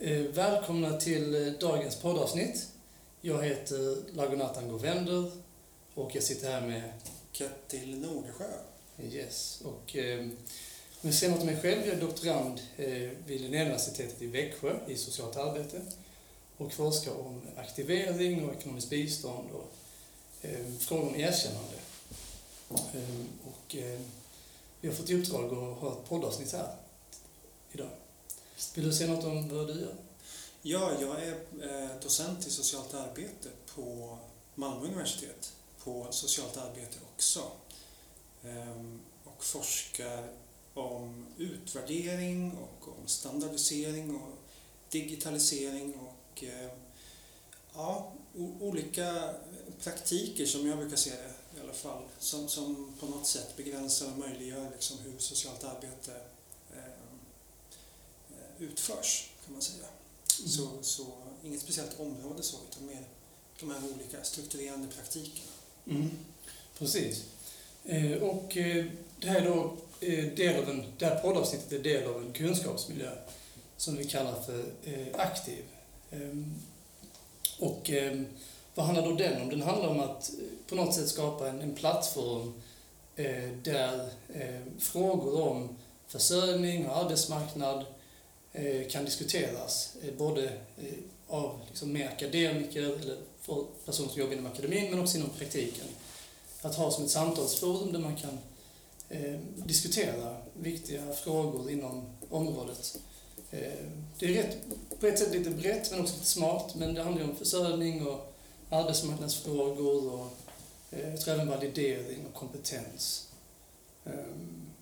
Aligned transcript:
Eh, 0.00 0.22
välkomna 0.22 0.96
till 0.96 1.46
eh, 1.46 1.52
dagens 1.52 1.96
poddavsnitt. 1.96 2.68
Jag 3.20 3.42
heter 3.42 3.96
Lagonatan 4.14 4.68
Govender 4.68 5.30
och 5.94 6.10
jag 6.14 6.22
sitter 6.22 6.52
här 6.52 6.60
med 6.60 6.92
Kettil 7.32 7.98
Nordsjö. 7.98 8.44
Yes. 9.02 9.62
Och, 9.64 9.96
eh, 9.96 10.20
om 10.20 10.36
jag 11.00 11.14
säger 11.14 11.32
något 11.32 11.40
om 11.40 11.46
mig 11.46 11.60
själv, 11.60 11.86
jag 11.86 11.96
är 11.96 12.00
doktorand 12.00 12.60
eh, 12.76 13.10
vid 13.26 13.40
Linnéuniversitetet 13.40 14.22
i 14.22 14.26
Växjö 14.26 14.76
i 14.88 14.96
socialt 14.96 15.36
arbete 15.36 15.80
och 16.56 16.72
forskar 16.72 17.12
om 17.12 17.42
aktivering 17.56 18.48
och 18.48 18.54
ekonomiskt 18.54 18.90
bistånd 18.90 19.50
och 19.50 19.72
eh, 20.42 20.66
frågor 20.78 21.08
om 21.08 21.16
erkännande. 21.16 21.76
Eh, 22.70 23.24
och, 23.44 23.76
eh, 23.76 24.00
vi 24.80 24.88
har 24.88 24.94
fått 24.94 25.10
i 25.10 25.14
uppdrag 25.14 25.44
att 25.44 25.78
ha 25.78 25.92
ett 25.92 26.08
poddavsnitt 26.08 26.52
här 26.52 26.74
idag. 27.72 27.90
Vill 28.74 28.84
du 28.84 28.92
säga 28.92 29.12
något 29.12 29.24
om 29.24 29.48
vad 29.48 29.66
du 29.66 29.80
gör? 29.80 29.94
Ja, 30.62 30.92
jag 31.00 31.22
är 31.22 31.32
eh, 31.62 32.00
docent 32.02 32.46
i 32.46 32.50
socialt 32.50 32.94
arbete 32.94 33.48
på 33.74 34.18
Malmö 34.54 34.86
universitet, 34.86 35.52
på 35.84 36.06
socialt 36.10 36.56
arbete 36.56 36.98
också. 37.14 37.42
Ehm, 38.44 39.00
och 39.24 39.44
forskar 39.44 40.32
om 40.74 41.26
utvärdering 41.36 42.52
och 42.52 42.88
om 42.88 43.06
standardisering 43.06 44.16
och 44.16 44.38
digitalisering 44.90 45.94
och 45.94 46.44
eh, 46.44 46.70
ja, 47.74 48.12
olika 48.60 49.34
praktiker 49.80 50.46
som 50.46 50.68
jag 50.68 50.78
brukar 50.78 50.96
se 50.96 51.10
det 51.10 51.58
i 51.58 51.60
alla 51.62 51.72
fall, 51.72 52.02
som, 52.18 52.48
som 52.48 52.94
på 53.00 53.06
något 53.06 53.26
sätt 53.26 53.56
begränsar 53.56 54.06
och 54.12 54.18
möjliggör 54.18 54.70
liksom 54.70 54.98
hur 54.98 55.18
socialt 55.18 55.64
arbete 55.64 56.12
utförs, 58.60 59.30
kan 59.44 59.52
man 59.52 59.62
säga. 59.62 59.86
Mm. 60.38 60.50
Så, 60.50 60.68
så 60.82 61.06
inget 61.44 61.60
speciellt 61.60 62.00
område 62.00 62.42
så, 62.42 62.56
utan 62.70 62.86
mer 62.86 63.04
de 63.60 63.70
här 63.70 63.80
olika 63.94 64.24
strukturerande 64.24 64.88
praktikerna. 64.88 65.50
Mm. 65.86 66.10
Precis. 66.78 67.24
Eh, 67.84 68.22
och 68.22 68.56
eh, 68.56 68.84
det 69.20 69.28
här 69.28 69.40
är 69.40 69.44
då 69.44 69.76
eh, 70.00 70.24
del 70.24 70.62
av 70.62 70.70
en, 70.70 70.84
det 70.98 71.06
här 71.06 71.20
poddavsnittet 71.20 71.72
är 71.72 71.78
del 71.78 72.08
av 72.08 72.22
en 72.22 72.32
kunskapsmiljö 72.32 73.10
som 73.76 73.96
vi 73.96 74.04
kallar 74.04 74.42
för 74.42 74.64
aktiv. 75.14 75.64
Ehm, 76.10 76.54
och 77.58 77.90
ehm, 77.90 78.26
vad 78.74 78.86
handlar 78.86 79.04
då 79.04 79.14
den 79.14 79.42
om? 79.42 79.48
Den 79.48 79.62
handlar 79.62 79.88
om 79.88 80.00
att 80.00 80.30
på 80.68 80.74
något 80.74 80.94
sätt 80.94 81.08
skapa 81.08 81.48
en, 81.48 81.60
en 81.60 81.74
plattform 81.74 82.52
där 83.62 84.10
frågor 84.78 85.40
om 85.48 85.68
försörjning 86.08 86.86
och 86.86 86.96
arbetsmarknad 86.96 87.84
Eh, 88.58 88.88
kan 88.88 89.04
diskuteras, 89.04 89.96
eh, 90.02 90.14
både 90.14 90.44
eh, 90.76 90.98
av 91.28 91.60
liksom 91.68 91.92
mer 91.92 92.08
akademiker 92.08 92.82
eller 92.82 93.16
för 93.40 93.64
personer 93.86 94.08
som 94.08 94.18
jobbar 94.20 94.32
inom 94.32 94.46
akademin, 94.46 94.90
men 94.90 95.00
också 95.00 95.16
inom 95.16 95.30
praktiken. 95.30 95.86
Att 96.62 96.74
ha 96.74 96.90
som 96.90 97.04
ett 97.04 97.10
samtalsforum 97.10 97.92
där 97.92 97.98
man 97.98 98.16
kan 98.16 98.38
eh, 99.08 99.40
diskutera 99.56 100.36
viktiga 100.60 101.12
frågor 101.12 101.70
inom 101.70 102.06
området. 102.30 102.98
Eh, 103.50 103.60
det 104.18 104.26
är 104.26 104.42
rätt, 104.42 104.56
på 105.00 105.06
ett 105.06 105.18
sätt 105.18 105.34
lite 105.34 105.50
brett, 105.50 105.90
men 105.90 106.00
också 106.00 106.14
lite 106.14 106.26
smart, 106.26 106.74
men 106.74 106.94
det 106.94 107.02
handlar 107.02 107.22
ju 107.22 107.30
om 107.30 107.36
försörjning 107.36 108.06
och 108.06 108.34
arbetsmarknadsfrågor 108.70 110.12
och 110.12 110.26
eh, 110.90 111.10
jag 111.10 111.20
tror 111.20 111.34
även 111.34 111.48
validering 111.48 112.26
och 112.26 112.34
kompetens. 112.34 113.28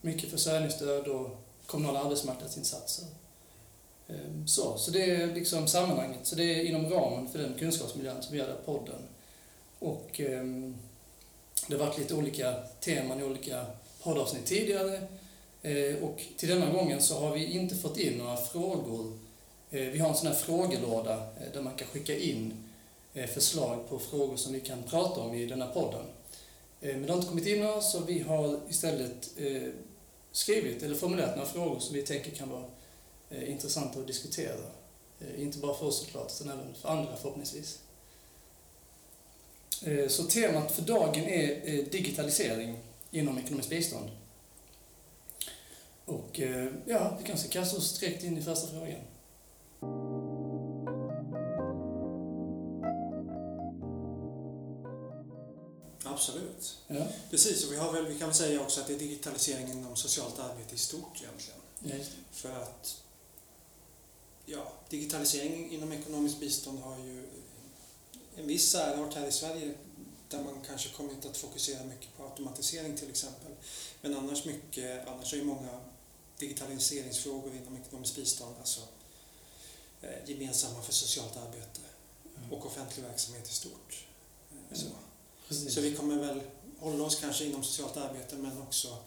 mycket 0.00 0.30
försörjningsstöd 0.30 1.06
och 1.08 1.44
kommunala 1.66 2.00
arbetsmarknadsinsatser. 2.00 3.06
Ehm, 4.08 4.46
så, 4.46 4.78
så 4.78 4.90
det 4.90 5.10
är 5.10 5.34
liksom 5.34 5.66
sammanhanget. 5.66 6.20
Så 6.22 6.36
det 6.36 6.44
är 6.44 6.64
inom 6.64 6.90
ramen 6.90 7.28
för 7.28 7.38
den 7.38 7.54
kunskapsmiljön 7.58 8.22
som 8.22 8.32
vi 8.32 8.38
gör 8.38 8.56
podden. 8.64 9.02
Och 9.78 10.20
eh, 10.20 10.44
det 11.66 11.76
har 11.76 11.86
varit 11.86 11.98
lite 11.98 12.14
olika 12.14 12.54
teman 12.80 13.20
i 13.20 13.24
olika 13.24 13.66
poddavsnitt 14.02 14.46
tidigare. 14.46 15.00
Eh, 15.62 16.02
och 16.02 16.22
till 16.36 16.48
denna 16.48 16.72
gången 16.72 17.02
så 17.02 17.18
har 17.20 17.34
vi 17.34 17.44
inte 17.44 17.74
fått 17.74 17.98
in 17.98 18.18
några 18.18 18.36
frågor. 18.36 19.18
Eh, 19.70 19.80
vi 19.80 19.98
har 19.98 20.08
en 20.08 20.14
sån 20.14 20.26
här 20.26 20.34
frågelåda 20.34 21.14
eh, 21.14 21.52
där 21.52 21.60
man 21.60 21.74
kan 21.74 21.88
skicka 21.88 22.18
in 22.18 22.54
eh, 23.14 23.26
förslag 23.26 23.88
på 23.88 23.98
frågor 23.98 24.36
som 24.36 24.52
vi 24.52 24.60
kan 24.60 24.82
prata 24.82 25.20
om 25.20 25.34
i 25.34 25.46
denna 25.46 25.66
podden. 25.66 26.04
Eh, 26.80 26.92
men 26.92 27.02
det 27.02 27.08
har 27.08 27.16
inte 27.16 27.28
kommit 27.28 27.46
in 27.46 27.60
några 27.60 27.80
så 27.80 28.00
vi 28.00 28.20
har 28.20 28.60
istället 28.68 29.30
eh, 29.36 29.68
skrivit 30.32 30.82
eller 30.82 30.94
formulerat 30.94 31.36
några 31.36 31.48
frågor 31.48 31.78
som 31.78 31.94
vi 31.94 32.02
tänker 32.02 32.30
kan 32.30 32.48
vara 32.48 32.64
intressanta 33.30 34.00
att 34.00 34.06
diskutera. 34.06 34.70
Eh, 35.20 35.42
inte 35.42 35.58
bara 35.58 35.74
för 35.74 35.86
oss 35.86 36.00
såklart, 36.00 36.32
utan 36.40 36.52
även 36.52 36.74
för 36.74 36.88
andra 36.88 37.16
förhoppningsvis. 37.16 37.78
Eh, 39.82 40.08
så 40.08 40.22
temat 40.22 40.72
för 40.72 40.82
dagen 40.82 41.24
är 41.24 41.50
eh, 41.64 41.84
digitalisering 41.84 42.78
inom 43.10 43.38
ekonomiskt 43.38 43.70
bistånd. 43.70 44.10
Och 46.04 46.40
eh, 46.40 46.72
ja, 46.86 47.16
vi 47.18 47.26
kanske 47.26 47.48
kastar 47.48 47.78
oss 47.78 47.98
direkt 47.98 48.24
in 48.24 48.38
i 48.38 48.42
första 48.42 48.66
frågan. 48.66 49.00
Absolut. 56.04 56.78
Ja. 56.86 57.06
Precis, 57.30 57.66
och 57.66 57.72
vi, 57.72 57.76
har 57.76 57.92
väl, 57.92 58.06
vi 58.06 58.18
kan 58.18 58.28
väl 58.28 58.36
säga 58.36 58.60
också 58.60 58.80
att 58.80 58.86
det 58.86 58.94
är 58.94 58.98
digitalisering 58.98 59.70
inom 59.70 59.96
socialt 59.96 60.38
arbete 60.38 60.74
i 60.74 60.78
stort 60.78 61.22
egentligen. 61.22 62.06
För 62.30 62.62
att 62.62 63.02
ja, 64.46 64.72
digitalisering 64.88 65.72
inom 65.72 65.92
ekonomiskt 65.92 66.40
bistånd 66.40 66.78
har 66.78 66.98
ju 66.98 67.26
en 68.36 68.46
viss 68.46 68.70
särart 68.70 69.14
här 69.14 69.26
i 69.26 69.32
Sverige 69.32 69.74
där 70.28 70.42
man 70.42 70.54
kanske 70.66 70.88
kommit 70.88 71.26
att 71.26 71.36
fokusera 71.36 71.84
mycket 71.84 72.16
på 72.16 72.24
automatisering 72.24 72.96
till 72.96 73.10
exempel. 73.10 73.52
Men 74.00 74.16
annars 74.16 74.44
mycket, 74.44 75.08
annars 75.08 75.32
är 75.32 75.36
ju 75.36 75.44
många 75.44 75.80
digitaliseringsfrågor 76.38 77.56
inom 77.56 77.76
ekonomiskt 77.76 78.16
bistånd 78.16 78.54
alltså 78.58 78.80
eh, 80.00 80.30
gemensamma 80.30 80.82
för 80.82 80.92
socialt 80.92 81.36
arbete 81.36 81.80
mm. 82.38 82.52
och 82.52 82.66
offentlig 82.66 83.04
verksamhet 83.04 83.50
i 83.50 83.52
stort. 83.52 84.06
Eh, 84.70 84.78
så. 84.78 85.70
så 85.70 85.80
vi 85.80 85.96
kommer 85.96 86.16
väl 86.16 86.40
hålla 86.78 87.04
oss 87.04 87.20
kanske 87.20 87.44
inom 87.44 87.64
socialt 87.64 87.96
arbete 87.96 88.36
men 88.36 88.62
också 88.62 88.98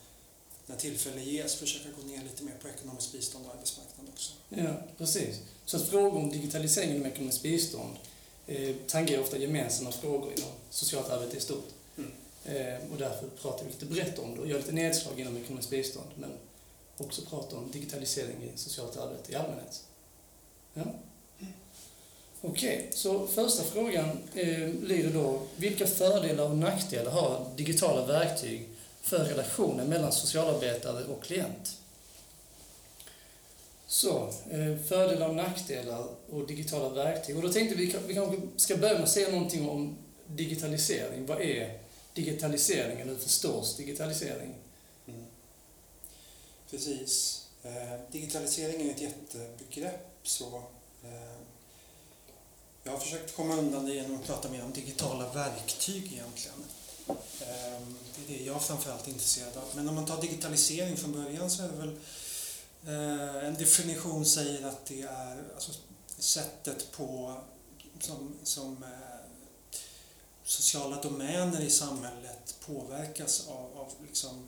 när 0.69 0.75
tillfälle 0.75 1.21
ges 1.21 1.55
försöka 1.55 1.89
gå 2.01 2.07
ner 2.07 2.23
lite 2.23 2.43
mer 2.43 2.53
på 2.61 2.67
ekonomiskt 2.67 3.11
bistånd 3.11 3.45
och 3.45 3.53
arbetsmarknad 3.53 4.07
också. 4.13 4.33
Ja, 4.49 4.73
precis. 4.97 5.39
Så 5.65 5.77
att 5.77 5.87
frågor 5.87 6.19
om 6.19 6.29
digitalisering 6.29 6.89
inom 6.89 7.05
ekonomiskt 7.05 7.43
bistånd 7.43 7.95
eh, 8.47 8.75
tangerar 8.87 9.21
ofta 9.21 9.37
gemensamma 9.37 9.91
frågor 9.91 10.33
inom 10.37 10.49
socialt 10.69 11.09
arbete 11.09 11.37
i 11.37 11.39
stort. 11.39 11.67
Mm. 11.97 12.11
Eh, 12.45 12.91
och 12.91 12.97
därför 12.97 13.27
pratar 13.41 13.65
vi 13.65 13.71
lite 13.71 13.85
brett 13.85 14.19
om 14.19 14.35
det 14.35 14.41
och 14.41 14.47
gör 14.47 14.57
lite 14.57 14.71
nedslag 14.71 15.19
inom 15.19 15.37
ekonomiskt 15.37 15.69
bistånd 15.69 16.07
men 16.15 16.29
också 16.97 17.21
pratar 17.21 17.57
om 17.57 17.71
digitalisering 17.71 18.43
i 18.55 18.57
socialt 18.57 18.97
arbete 18.97 19.31
i 19.31 19.35
allmänhet. 19.35 19.83
Ja. 20.73 20.83
Okej, 22.41 22.77
okay, 22.77 22.91
så 22.91 23.27
första 23.27 23.63
frågan 23.63 24.09
eh, 24.33 24.69
lyder 24.83 25.13
då, 25.13 25.41
vilka 25.55 25.87
fördelar 25.87 26.49
och 26.49 26.57
nackdelar 26.57 27.11
har 27.11 27.45
digitala 27.55 28.05
verktyg 28.05 28.68
för 29.09 29.25
relationen 29.25 29.89
mellan 29.89 30.11
socialarbetare 30.11 31.05
och 31.05 31.23
klient. 31.23 31.77
Så, 33.87 34.27
eh, 34.51 34.77
fördelar 34.87 35.29
och 35.29 35.35
nackdelar 35.35 36.07
och 36.29 36.47
digitala 36.47 36.89
verktyg. 36.89 37.35
Och 37.37 37.41
då 37.41 37.49
tänkte 37.49 37.75
vi 37.75 37.95
vi 38.07 38.13
kanske 38.13 38.41
ska 38.57 38.77
börja 38.77 38.93
med 38.93 39.03
att 39.03 39.09
säga 39.09 39.31
någonting 39.31 39.69
om 39.69 39.97
digitalisering. 40.27 41.25
Vad 41.25 41.41
är 41.41 41.79
digitaliseringen? 42.13 43.09
Hur 43.09 43.15
förstås 43.15 43.77
digitalisering? 43.77 44.55
Mm. 45.07 45.25
Precis. 46.69 47.45
Eh, 47.63 48.11
digitalisering 48.11 48.87
är 48.87 48.91
ett 48.91 49.01
jättebegrepp. 49.01 50.07
Så, 50.23 50.57
eh, 51.03 51.39
jag 52.83 52.91
har 52.91 52.99
försökt 52.99 53.35
komma 53.35 53.55
undan 53.55 53.85
det 53.85 53.93
genom 53.93 54.15
att 54.15 54.25
prata 54.25 54.49
mer 54.49 54.63
om 54.63 54.73
digitala 54.73 55.33
verktyg 55.33 56.13
egentligen. 56.13 56.63
Ehm, 57.09 57.95
det 58.15 58.33
är 58.33 58.37
det 58.37 58.43
jag 58.43 58.63
framförallt 58.63 59.07
är 59.07 59.11
intresserad 59.11 59.57
av. 59.57 59.63
Men 59.75 59.89
om 59.89 59.95
man 59.95 60.05
tar 60.05 60.21
digitalisering 60.21 60.97
från 60.97 61.11
början 61.11 61.51
så 61.51 61.63
är 61.63 61.67
det 61.67 61.75
väl 61.75 61.97
eh, 62.85 63.47
en 63.47 63.53
definition 63.53 64.25
säger 64.25 64.67
att 64.67 64.85
det 64.85 65.01
är 65.01 65.43
alltså, 65.55 65.71
sättet 66.17 66.91
på 66.91 67.41
som, 67.99 68.35
som 68.43 68.83
eh, 68.83 68.89
sociala 70.43 71.01
domäner 71.01 71.61
i 71.61 71.69
samhället 71.69 72.55
påverkas 72.65 73.47
av, 73.47 73.77
av 73.77 73.93
liksom, 74.07 74.47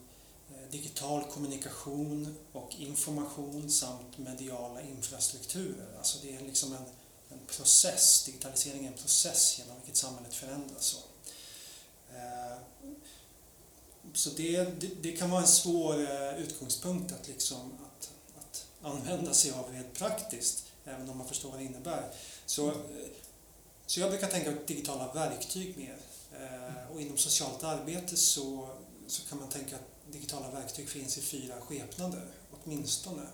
eh, 0.49 0.71
digital 0.71 1.23
kommunikation 1.23 2.35
och 2.51 2.75
information 2.77 3.71
samt 3.71 4.17
mediala 4.17 4.81
infrastrukturer. 4.81 5.97
Alltså 5.97 6.17
det 6.21 6.35
är 6.35 6.41
liksom 6.41 6.73
en, 6.73 6.85
en 7.29 7.45
process, 7.47 8.23
digitalisering 8.25 8.85
är 8.85 8.91
en 8.91 8.97
process 8.97 9.59
genom 9.59 9.75
vilket 9.75 9.97
samhället 9.97 10.33
förändras. 10.33 10.97
Eh, 12.15 12.57
så 14.13 14.29
det, 14.29 14.63
det, 14.81 14.87
det, 15.01 15.11
kan 15.11 15.29
vara 15.29 15.41
en 15.41 15.47
svår 15.47 16.01
eh, 16.01 16.37
utgångspunkt 16.37 17.11
att, 17.11 17.27
liksom, 17.27 17.71
att, 17.81 18.11
att 18.39 18.65
använda 18.81 19.33
sig 19.33 19.51
av 19.51 19.71
rent 19.73 19.93
praktiskt. 19.93 20.63
även 20.85 21.09
om 21.09 21.17
man 21.17 21.27
förstår 21.27 21.49
vad 21.49 21.59
det 21.59 21.65
innebär. 21.65 22.11
Så, 22.45 22.67
eh, 22.67 22.75
så 23.85 23.99
jag 23.99 24.09
brukar 24.09 24.27
tänka 24.27 24.51
digitala 24.67 25.13
verktyg 25.13 25.77
mer. 25.77 25.97
Eh, 26.31 26.93
och 26.93 27.01
inom 27.01 27.17
socialt 27.17 27.63
arbete 27.63 28.17
så, 28.17 28.69
så 29.07 29.29
kan 29.29 29.39
man 29.39 29.49
tänka 29.49 29.75
att 29.75 30.11
digitala 30.11 30.51
verktyg 30.51 30.89
finns 30.89 31.17
i 31.17 31.21
fyra 31.21 31.61
skepnader, 31.61 32.27
åtminstone. 32.51 33.27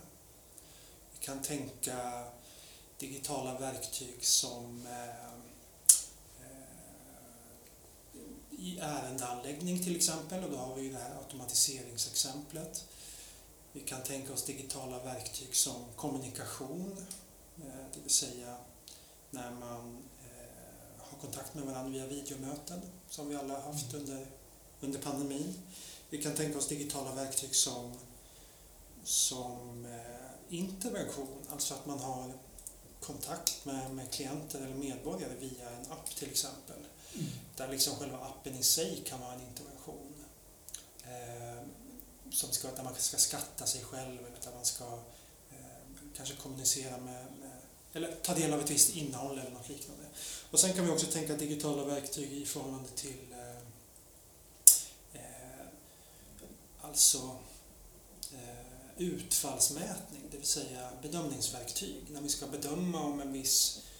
Vi 1.19 1.25
kan 1.25 1.41
tänka 1.41 2.23
digitala 2.99 3.59
verktyg 3.59 4.25
som 4.25 4.87
eh, 4.87 5.26
i 8.67 8.79
ärendeanläggning 8.81 9.83
till 9.83 9.95
exempel 9.95 10.43
och 10.43 10.51
då 10.51 10.57
har 10.57 10.75
vi 10.75 10.89
det 10.89 10.97
här 10.97 11.17
automatiseringsexemplet. 11.17 12.85
Vi 13.73 13.79
kan 13.79 14.03
tänka 14.03 14.33
oss 14.33 14.43
digitala 14.43 15.03
verktyg 15.03 15.55
som 15.55 15.85
kommunikation, 15.95 17.05
det 17.93 17.99
vill 18.03 18.11
säga 18.11 18.57
när 19.31 19.51
man 19.51 20.03
ha 20.97 21.17
kontakt 21.21 21.55
med 21.55 21.63
varandra 21.63 21.91
via 21.91 22.07
videomöten 22.07 22.81
som 23.09 23.29
vi 23.29 23.35
alla 23.35 23.53
har 23.53 23.61
haft 23.61 23.93
mm. 23.93 24.05
under, 24.05 24.27
under 24.81 24.99
pandemin. 24.99 25.53
Vi 26.09 26.23
kan 26.23 26.35
tänka 26.35 26.57
oss 26.57 26.67
digitala 26.67 27.15
verktyg 27.15 27.55
som, 27.55 27.93
som 29.03 29.85
eh, 29.85 30.57
intervention, 30.57 31.45
alltså 31.51 31.73
att 31.73 31.85
man 31.85 31.99
har 31.99 32.33
kontakt 32.99 33.65
med, 33.65 33.95
med 33.95 34.11
klienter 34.11 34.59
eller 34.59 34.75
medborgare 34.75 35.35
via 35.39 35.69
en 35.69 35.91
app 35.91 36.15
till 36.15 36.29
exempel. 36.29 36.77
Där 37.55 37.67
liksom 37.67 37.95
själva 37.95 38.17
appen 38.17 38.57
i 38.57 38.63
sig 38.63 39.03
kan 39.05 39.19
vara 39.19 39.33
en 39.33 39.41
intervention. 39.41 40.13
Eh, 41.03 41.63
som 42.31 42.51
ska, 42.51 42.71
där 42.71 42.83
man 42.83 42.95
ska 42.95 43.17
skatta 43.17 43.65
sig 43.65 43.83
själv 43.83 44.19
eller 44.19 44.39
där 44.43 44.51
man 44.55 44.65
ska 44.65 44.83
eh, 45.51 46.07
kanske 46.17 46.35
kommunicera 46.35 46.97
med, 46.97 47.25
med, 47.39 47.61
eller 47.93 48.15
ta 48.15 48.33
del 48.33 48.53
av 48.53 48.59
ett 48.59 48.69
visst 48.69 48.95
innehåll 48.95 49.39
eller 49.39 49.51
något 49.51 49.69
liknande. 49.69 50.03
Och 50.51 50.59
sen 50.59 50.73
kan 50.73 50.85
vi 50.85 50.91
också 50.91 51.05
tänka 51.05 51.35
digitala 51.35 51.83
verktyg 51.83 52.31
i 52.31 52.45
förhållande 52.45 52.89
till 52.89 53.31
eh, 53.31 53.57
eh, 55.13 55.65
alltså 56.81 57.37
eh, 58.33 58.77
utfallsmätning, 58.97 60.21
det 60.31 60.37
vill 60.37 60.47
säga 60.47 60.89
bedömningsverktyg. 61.01 62.03
När 62.09 62.21
vi 62.21 62.29
ska 62.29 62.47
bedöma 62.47 63.03
om 63.03 63.21
en 63.21 63.33
viss 63.33 63.77
eh, 63.77 63.96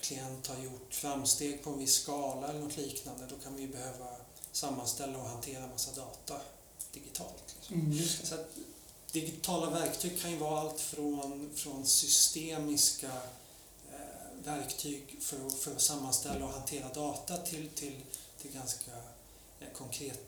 klient 0.00 0.46
har 0.46 0.64
gjort 0.64 0.94
framsteg 0.94 1.64
på 1.64 1.70
en 1.70 1.78
viss 1.78 1.94
skala 1.94 2.48
eller 2.48 2.60
något 2.60 2.76
liknande, 2.76 3.26
då 3.26 3.36
kan 3.44 3.56
vi 3.56 3.66
behöva 3.66 4.06
sammanställa 4.52 5.18
och 5.18 5.28
hantera 5.28 5.66
massa 5.66 6.00
data 6.00 6.40
digitalt. 6.92 7.54
Liksom. 7.56 7.80
Mm, 7.80 8.08
Så 8.22 8.36
digitala 9.12 9.70
verktyg 9.70 10.20
kan 10.20 10.30
ju 10.30 10.36
vara 10.36 10.60
allt 10.60 10.80
från, 10.80 11.50
från 11.54 11.86
systemiska 11.86 13.10
verktyg 14.44 15.16
för 15.20 15.50
för 15.50 15.72
att 15.72 15.80
sammanställa 15.80 16.44
och 16.44 16.52
hantera 16.52 16.88
data 16.88 17.36
till, 17.36 17.68
till, 17.68 17.96
till 18.42 18.52
ganska 18.52 18.90
eh, 19.60 19.68
konkret, 19.74 20.20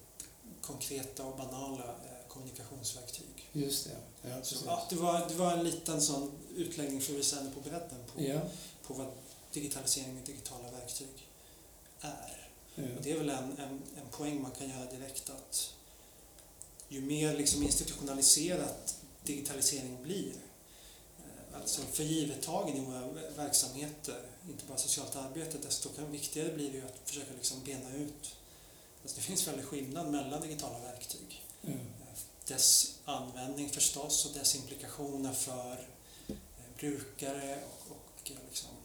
konkreta 0.60 1.24
och 1.24 1.36
banala 1.36 1.84
eh, 1.84 2.28
kommunikationsverktyg. 2.28 3.50
Just 3.52 3.84
det. 3.84 4.28
Ja, 4.30 4.42
Så, 4.42 4.56
ja, 4.66 4.86
det, 4.90 4.96
var, 4.96 5.28
det 5.28 5.34
var 5.34 5.52
en 5.52 5.64
liten 5.64 6.02
sån 6.02 6.30
utläggning 6.56 7.00
för 7.00 7.12
att 7.12 7.18
visa 7.18 7.36
på 7.54 7.60
bredden 7.60 7.98
på, 8.14 8.22
ja. 8.22 8.40
på 8.86 8.94
vad 8.94 9.06
digitalisering 9.52 10.18
och 10.20 10.26
digitala 10.26 10.70
verktyg 10.70 11.28
är. 12.00 12.48
Ja. 12.74 12.84
Och 12.96 13.02
det 13.02 13.12
är 13.12 13.18
väl 13.18 13.30
en, 13.30 13.58
en, 13.58 13.82
en 13.96 14.08
poäng 14.10 14.42
man 14.42 14.50
kan 14.50 14.68
göra 14.68 14.90
direkt 14.90 15.30
att 15.30 15.74
ju 16.88 17.00
mer 17.00 17.36
liksom 17.36 17.62
institutionaliserat 17.62 18.96
digitalisering 19.24 20.02
blir 20.02 20.32
alltså 21.54 21.82
förgivettagen 21.82 22.76
i 22.76 22.80
våra 22.80 23.06
verksamheter, 23.36 24.22
inte 24.48 24.64
bara 24.64 24.78
socialt 24.78 25.16
arbete, 25.16 25.58
desto 25.58 26.06
viktigare 26.10 26.52
blir 26.52 26.70
det 26.70 26.76
ju 26.76 26.84
att 26.84 27.00
försöka 27.04 27.32
liksom 27.34 27.64
bena 27.64 27.94
ut. 27.94 28.36
Alltså 29.02 29.16
det 29.16 29.22
finns 29.22 29.48
väldigt 29.48 29.66
skillnad 29.66 30.10
mellan 30.10 30.40
digitala 30.40 30.78
verktyg. 30.78 31.44
Mm. 31.62 31.78
Dess 32.46 32.98
användning 33.04 33.70
förstås 33.70 34.26
och 34.26 34.32
dess 34.32 34.56
implikationer 34.56 35.32
för 35.32 35.88
eh, 36.28 36.34
brukare 36.78 37.58
och, 37.64 37.90
och 37.90 38.30
liksom, 38.48 38.70
eh, 38.70 38.79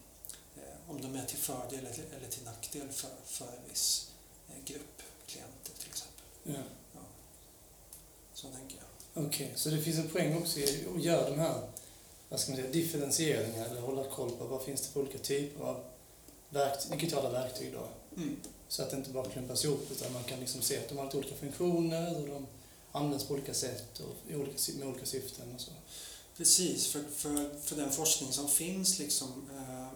om 0.88 1.02
de 1.02 1.16
är 1.16 1.26
till 1.26 1.38
fördel 1.38 1.88
eller 2.18 2.30
till 2.30 2.44
nackdel 2.44 2.90
för, 2.90 3.10
för 3.26 3.46
en 3.46 3.70
viss 3.70 4.12
eh, 4.50 4.64
grupp 4.66 5.02
klienter 5.28 5.74
till 5.80 5.90
exempel. 5.90 6.26
Mm. 6.46 6.62
Ja. 6.94 7.00
Så 8.34 8.48
tänker 8.48 8.78
jag. 8.78 9.26
Okej, 9.26 9.46
okay, 9.46 9.58
så 9.58 9.70
det 9.70 9.82
finns 9.82 9.98
en 9.98 10.10
poäng 10.10 10.38
också 10.38 10.60
i 10.60 10.86
att 10.96 11.04
göra 11.04 11.30
de 11.30 11.40
här 11.40 11.70
vad 12.30 12.40
ska 12.40 12.52
man 12.52 12.62
säga, 12.62 12.72
differentieringar 12.72 13.66
eller 13.66 13.82
hålla 13.82 14.04
koll 14.04 14.32
på 14.32 14.46
vad 14.46 14.64
finns 14.64 14.82
det 14.82 14.88
för 14.88 15.00
olika 15.00 15.18
typer 15.18 15.64
av 15.64 15.84
verktyg, 16.50 16.92
digitala 16.92 17.30
verktyg 17.30 17.74
då. 17.74 17.88
Mm. 18.22 18.36
Så 18.68 18.82
att 18.82 18.90
det 18.90 18.98
inte 18.98 19.10
bara 19.10 19.30
klumpas 19.30 19.66
ihop 19.66 19.88
utan 19.92 20.14
man 20.14 20.24
kan 20.24 20.40
liksom 20.40 20.62
se 20.62 20.78
att 20.78 20.90
de 20.90 20.98
har 20.98 21.06
lite 21.06 21.18
olika 21.18 21.36
funktioner 21.36 22.22
och 22.22 22.28
de 22.28 22.48
används 22.92 23.26
på 23.26 23.34
olika 23.34 23.54
sätt 23.54 24.00
och 24.00 24.32
i 24.32 24.36
olika, 24.36 24.58
med 24.80 24.88
olika 24.88 25.06
syften 25.06 25.56
och 25.56 25.62
så. 25.62 25.72
Precis, 26.38 26.88
för, 26.88 27.04
för, 27.16 27.60
för 27.60 27.76
den 27.76 27.92
forskning 27.92 28.32
som 28.32 28.50
finns 28.50 29.00
liksom, 29.00 29.50
eh, 29.58 29.88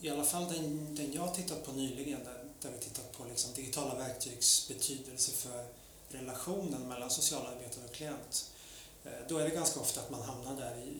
i 0.00 0.10
alla 0.10 0.24
fall 0.24 0.52
den, 0.52 0.94
den 0.94 1.12
jag 1.12 1.34
tittat 1.34 1.66
på 1.66 1.72
nyligen 1.72 2.24
där, 2.24 2.44
där 2.62 2.70
vi 2.70 2.78
tittat 2.78 3.12
på 3.12 3.24
liksom 3.24 3.54
digitala 3.54 3.94
verktygs 3.94 4.68
betydelse 4.68 5.32
för 5.32 5.66
relationen 6.08 6.88
mellan 6.88 7.10
socialarbetare 7.10 7.84
och 7.84 7.94
klient. 7.94 8.50
Eh, 9.04 9.12
då 9.28 9.38
är 9.38 9.44
det 9.44 9.54
ganska 9.54 9.80
ofta 9.80 10.00
att 10.00 10.10
man 10.10 10.22
hamnar 10.22 10.56
där 10.56 10.78
i, 10.78 10.98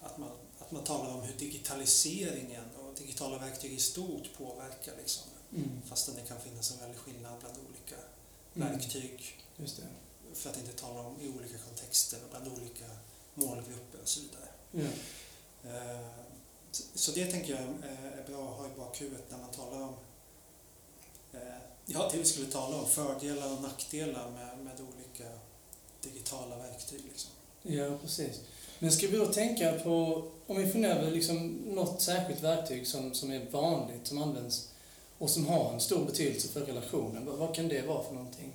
att 0.00 0.18
man, 0.18 0.30
att 0.58 0.70
man 0.70 0.84
talar 0.84 1.14
om 1.14 1.22
hur 1.22 1.34
digitaliseringen 1.34 2.64
och 2.76 2.94
digitala 2.98 3.38
verktyg 3.38 3.72
i 3.72 3.80
stort 3.80 4.32
påverkar. 4.38 4.92
Liksom. 4.98 5.24
Mm. 5.52 5.82
Fastän 5.86 6.14
det 6.14 6.28
kan 6.28 6.40
finnas 6.40 6.72
en 6.72 6.78
väldig 6.78 6.98
skillnad 6.98 7.40
bland 7.40 7.56
olika 7.68 7.96
mm. 8.54 8.68
verktyg. 8.68 9.38
För 10.34 10.50
att 10.50 10.56
inte 10.56 10.72
tala 10.72 11.00
om 11.00 11.20
i 11.20 11.28
olika 11.28 11.58
kontexter 11.58 12.18
och 12.24 12.30
bland 12.30 12.48
olika 12.48 12.84
målgrupper 13.34 14.00
och 14.02 14.08
så 14.08 14.20
vidare. 14.20 14.48
Mm. 14.72 14.92
Så 16.94 17.12
det 17.12 17.26
tänker 17.26 17.52
jag 17.52 17.60
eh, 17.60 18.18
är 18.18 18.24
bra 18.28 18.48
att 18.48 18.58
ha 18.58 18.66
i 18.66 18.78
bakhuvudet 18.78 19.30
när 19.30 19.38
man 19.38 19.50
talar 19.50 19.82
om 19.82 19.94
eh, 21.32 21.40
Ja, 21.86 22.08
det 22.12 22.18
vi 22.18 22.24
skulle 22.24 22.46
tala 22.46 22.76
om, 22.76 22.86
fördelar 22.86 23.52
och 23.52 23.62
nackdelar 23.62 24.30
med, 24.30 24.58
med 24.64 24.80
olika 24.80 25.24
digitala 26.02 26.56
verktyg. 26.56 27.00
Liksom. 27.08 27.30
Ja, 27.62 27.98
precis. 28.02 28.40
Men 28.78 28.92
ska 28.92 29.06
vi 29.06 29.16
då 29.16 29.26
tänka 29.26 29.72
på, 29.72 30.22
om 30.46 30.56
vi 30.56 30.72
funderar 30.72 30.96
över 30.96 31.10
liksom 31.10 31.48
något 31.66 32.02
särskilt 32.02 32.42
verktyg 32.42 32.86
som, 32.86 33.14
som 33.14 33.30
är 33.30 33.50
vanligt, 33.50 34.06
som 34.06 34.22
används 34.22 34.68
och 35.18 35.30
som 35.30 35.46
har 35.46 35.72
en 35.72 35.80
stor 35.80 36.04
betydelse 36.04 36.48
för 36.48 36.60
relationen, 36.60 37.26
vad, 37.26 37.38
vad 37.38 37.54
kan 37.54 37.68
det 37.68 37.86
vara 37.86 38.04
för 38.04 38.14
någonting? 38.14 38.52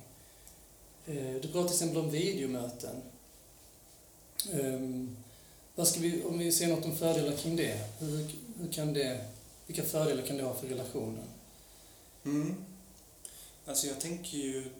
Eh, 1.06 1.34
du 1.42 1.48
pratar 1.48 1.68
till 1.68 1.74
exempel 1.74 1.98
om 1.98 2.10
videomöten. 2.10 3.02
Ehm, 4.52 5.16
vad 5.74 5.88
ska 5.88 6.00
vi, 6.00 6.24
om 6.24 6.38
vi 6.38 6.52
ser 6.52 6.68
något 6.68 6.84
om 6.84 6.96
fördelar 6.96 7.36
kring 7.36 7.56
det, 7.56 7.88
hur, 7.98 8.30
hur 8.58 8.72
kan 8.72 8.92
det, 8.92 9.24
vilka 9.66 9.82
fördelar 9.82 10.22
kan 10.26 10.36
det 10.36 10.42
ha 10.42 10.54
för 10.54 10.66
relationen? 10.66 11.28
Mm. 12.24 12.64
Alltså 13.66 13.86
jag 13.86 14.00
tänker 14.00 14.38
ju 14.38 14.70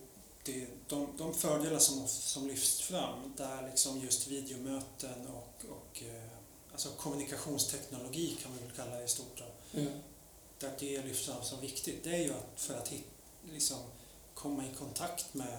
det, 0.43 0.67
de, 0.89 1.09
de 1.19 1.35
fördelar 1.35 1.79
som, 1.79 2.09
som 2.09 2.49
lyfts 2.49 2.81
fram, 2.81 3.35
där 3.37 3.69
liksom 3.71 4.01
just 4.01 4.29
videomöten 4.29 5.27
och, 5.27 5.65
och 5.71 6.03
eh, 6.03 6.29
alltså 6.73 6.89
kommunikationsteknologi 6.89 8.39
kan 8.43 8.51
man 8.51 8.61
väl 8.61 8.77
kalla 8.77 8.99
det 8.99 9.05
i 9.05 9.09
stort, 9.09 9.39
då, 9.39 9.81
mm. 9.81 9.93
där 10.59 10.73
det 10.79 11.03
lyfts 11.03 11.27
fram 11.27 11.45
som 11.45 11.61
viktigt, 11.61 12.05
det 12.05 12.11
är 12.11 12.23
ju 12.23 12.31
att 12.31 12.61
för 12.61 12.75
att 12.75 12.89
hit, 12.89 13.05
liksom, 13.53 13.79
komma 14.35 14.65
i 14.65 14.75
kontakt 14.79 15.35
med 15.35 15.59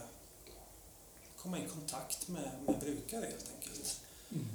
komma 1.37 1.59
i 1.59 1.67
kontakt 1.67 2.27
med, 2.27 2.51
med 2.65 2.79
brukare 2.79 3.25
helt 3.25 3.51
enkelt. 3.55 4.01
Mm. 4.31 4.45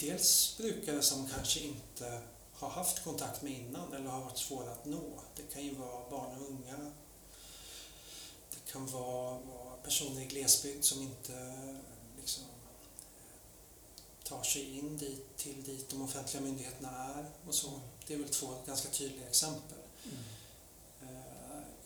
Dels 0.00 0.56
brukare 0.56 1.02
som 1.02 1.28
kanske 1.28 1.60
inte 1.60 2.20
har 2.54 2.68
haft 2.68 3.04
kontakt 3.04 3.42
med 3.42 3.52
innan 3.52 3.92
eller 3.92 4.10
har 4.10 4.24
varit 4.24 4.38
svåra 4.38 4.72
att 4.72 4.84
nå. 4.84 5.20
Det 5.36 5.54
kan 5.54 5.64
ju 5.64 5.74
vara 5.74 6.10
barn 6.10 6.40
och 6.40 6.48
unga 6.48 6.92
Det 8.50 8.72
kan 8.72 8.86
vara, 8.86 9.38
vara 9.38 9.76
personer 9.82 10.20
i 10.20 10.26
glesbygd 10.26 10.84
som 10.84 11.02
inte 11.02 11.54
liksom, 12.20 12.44
tar 14.24 14.42
sig 14.42 14.78
in 14.78 14.98
dit, 14.98 15.36
till 15.36 15.62
dit 15.64 15.90
de 15.90 16.02
offentliga 16.02 16.42
myndigheterna 16.42 17.14
är 17.14 17.30
och 17.48 17.54
så. 17.54 17.80
Det 18.06 18.14
är 18.14 18.18
väl 18.18 18.28
två 18.28 18.54
ganska 18.66 18.88
tydliga 18.88 19.28
exempel. 19.28 19.78
Mm. 20.04 20.24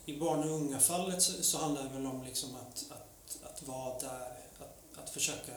I 0.07 0.19
barn 0.19 0.39
och 0.39 0.57
unga-fallet 0.57 1.23
så, 1.23 1.43
så, 1.43 1.59
handlar 1.59 1.83
det 1.83 1.89
väl 1.89 2.07
om 2.07 2.25
liksom 2.25 2.57
att, 2.57 2.85
att, 2.91 3.39
att 3.43 3.63
vara 3.63 3.99
där, 3.99 4.39
att, 4.59 4.99
att 4.99 5.11
försöka 5.11 5.53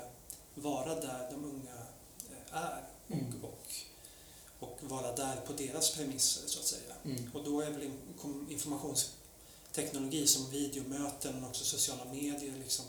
vara 0.53 0.95
där 0.95 1.27
de 1.31 1.45
unga 1.45 1.86
är 2.51 2.83
mm. 3.07 3.43
och, 3.43 3.49
och, 4.59 4.69
och, 4.69 4.89
vara 4.89 5.15
där 5.15 5.35
på 5.35 5.53
deras 5.53 5.95
premisser 5.95 6.47
så 6.47 6.59
att 6.59 6.65
säga. 6.65 6.95
Mm. 7.05 7.31
Och 7.33 7.43
då 7.43 7.61
är 7.61 7.71
väl 7.71 7.91
informations 8.49 9.11
teknologi 9.71 10.27
som 10.27 10.49
videomöten 10.49 11.35
men 11.35 11.45
också 11.45 11.63
sociala 11.63 12.05
medier 12.05 12.53
liksom, 12.57 12.85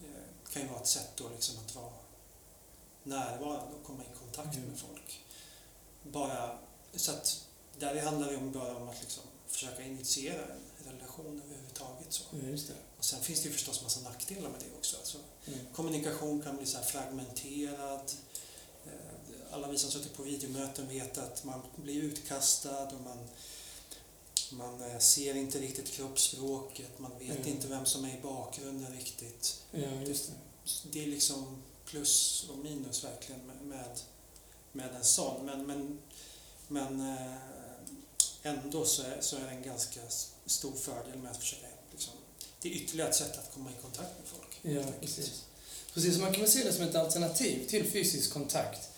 eh, 0.00 0.52
kan 0.52 0.62
ju 0.62 0.68
vara 0.68 0.80
ett 0.80 0.86
sätt 0.86 1.10
då 1.16 1.28
liksom 1.28 1.56
att 1.66 1.74
vara 1.74 1.92
närvarande 3.02 3.74
och 3.74 3.84
komma 3.86 4.02
i 4.02 4.18
kontakt 4.18 4.56
mm. 4.56 4.68
med 4.68 4.78
folk. 4.78 5.20
bara... 6.02 6.58
Så 6.94 7.12
att 7.12 7.46
där 7.78 8.02
handlar 8.02 8.30
det 8.30 8.36
om 8.36 8.52
bara 8.52 8.76
om 8.76 8.88
att 8.88 9.00
liksom 9.00 9.22
försöka 9.46 9.82
initiera 9.82 10.42
en 10.44 10.92
relation 10.92 11.42
överhuvudtaget. 11.44 12.12
Så. 12.12 12.22
Ja. 12.30 12.74
Och 12.98 13.04
sen 13.04 13.20
finns 13.20 13.40
det 13.42 13.48
ju 13.48 13.54
förstås 13.54 13.82
massa 13.82 14.00
nackdelar 14.00 14.50
med 14.50 14.60
det 14.60 14.76
också. 14.78 14.96
Alltså, 14.96 15.18
Mm. 15.46 15.58
kommunikation 15.72 16.42
kan 16.42 16.56
bli 16.56 16.66
så 16.66 16.78
här 16.78 16.84
fragmenterad. 16.84 18.12
Alla 19.52 19.68
vi 19.68 19.78
som 19.78 19.90
suttit 19.90 20.16
på 20.16 20.22
videomöten 20.22 20.88
vet 20.88 21.18
att 21.18 21.44
man 21.44 21.60
blir 21.76 22.02
utkastad 22.02 22.84
och 22.86 23.00
man, 23.04 23.18
man 24.50 24.90
eh, 24.90 24.98
ser 24.98 25.34
inte 25.34 25.58
riktigt 25.58 25.90
kroppsspråket, 25.90 26.98
man 26.98 27.18
vet 27.18 27.36
Mm. 27.38 27.48
inte 27.48 27.68
vem 27.68 27.86
som 27.86 28.04
är 28.04 28.18
i 28.18 28.20
bakgrunden 28.22 28.92
riktigt. 28.92 29.62
Ja, 29.70 30.02
just 30.06 30.26
det. 30.28 30.34
Det 30.90 31.02
är 31.02 31.06
liksom 31.06 31.62
plus 31.84 32.46
och 32.50 32.58
minus 32.58 33.04
verkligen 33.04 33.40
med, 33.46 34.00
med, 34.72 34.94
en 34.96 35.04
sån. 35.04 35.46
Men, 35.46 35.66
men, 35.66 35.98
men 36.68 37.16
eh, 37.16 37.36
ändå 38.42 38.84
så 38.84 39.02
är, 39.02 39.20
så 39.20 39.36
är 39.36 39.40
det 39.40 39.50
en 39.50 39.62
ganska 39.62 40.00
stor 40.46 40.72
fördel 40.76 41.18
med 41.18 41.30
att 41.30 41.36
försöka 41.36 41.66
liksom, 41.92 42.12
det 42.62 42.68
är 42.68 42.72
ytterligare 42.72 43.10
ett 43.10 43.16
sätt 43.16 43.38
att 43.38 43.54
komma 43.54 43.70
i 43.70 43.82
kontakt 43.82 44.10
med 44.18 44.28
folk. 44.28 44.60
Ja, 44.62 44.92
precis. 45.00 45.44
Precis, 45.94 46.18
man 46.18 46.32
kan 46.32 46.40
väl 46.40 46.50
se 46.50 46.64
det 46.64 46.72
som 46.72 46.84
ett 46.84 46.94
alternativ 46.94 47.68
till 47.68 47.90
fysisk 47.90 48.32
kontakt 48.32 48.88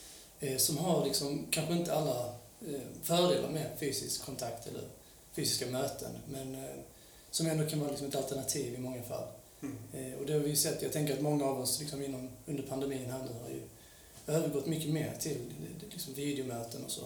som 0.58 0.78
har 0.78 1.04
liksom 1.04 1.46
kanske 1.50 1.74
inte 1.74 1.94
alla 1.94 2.26
eh, 2.68 2.80
fördelar 3.02 3.50
med 3.50 3.70
fysisk 3.80 4.24
kontakt 4.24 4.66
eller 4.66 4.82
fysiska 5.32 5.66
möten, 5.66 6.10
men 6.28 6.54
eh, 6.54 6.70
som 7.30 7.46
ändå 7.46 7.66
kan 7.70 7.80
vara 7.80 7.90
liksom 7.90 8.08
ett 8.08 8.14
alternativ 8.14 8.74
i 8.74 8.78
många 8.78 9.02
fall. 9.02 9.28
Mm. 9.62 9.76
Eh, 9.92 10.18
och 10.18 10.26
det 10.26 10.32
har 10.32 10.40
vi 10.40 10.56
sett, 10.56 10.82
jag 10.82 10.92
tänker 10.92 11.14
att 11.14 11.20
många 11.20 11.44
av 11.44 11.60
oss 11.60 11.80
liksom 11.80 12.02
inom, 12.02 12.28
under 12.46 12.62
pandemin 12.62 13.10
här 13.10 13.18
nu 13.18 13.32
har 13.42 13.48
ju 13.48 13.62
övergått 14.26 14.66
mycket 14.66 14.90
mer 14.92 15.16
till 15.20 15.36
eh, 15.36 15.90
liksom 15.90 16.14
videomöten 16.14 16.84
och 16.84 16.90
så. 16.90 17.04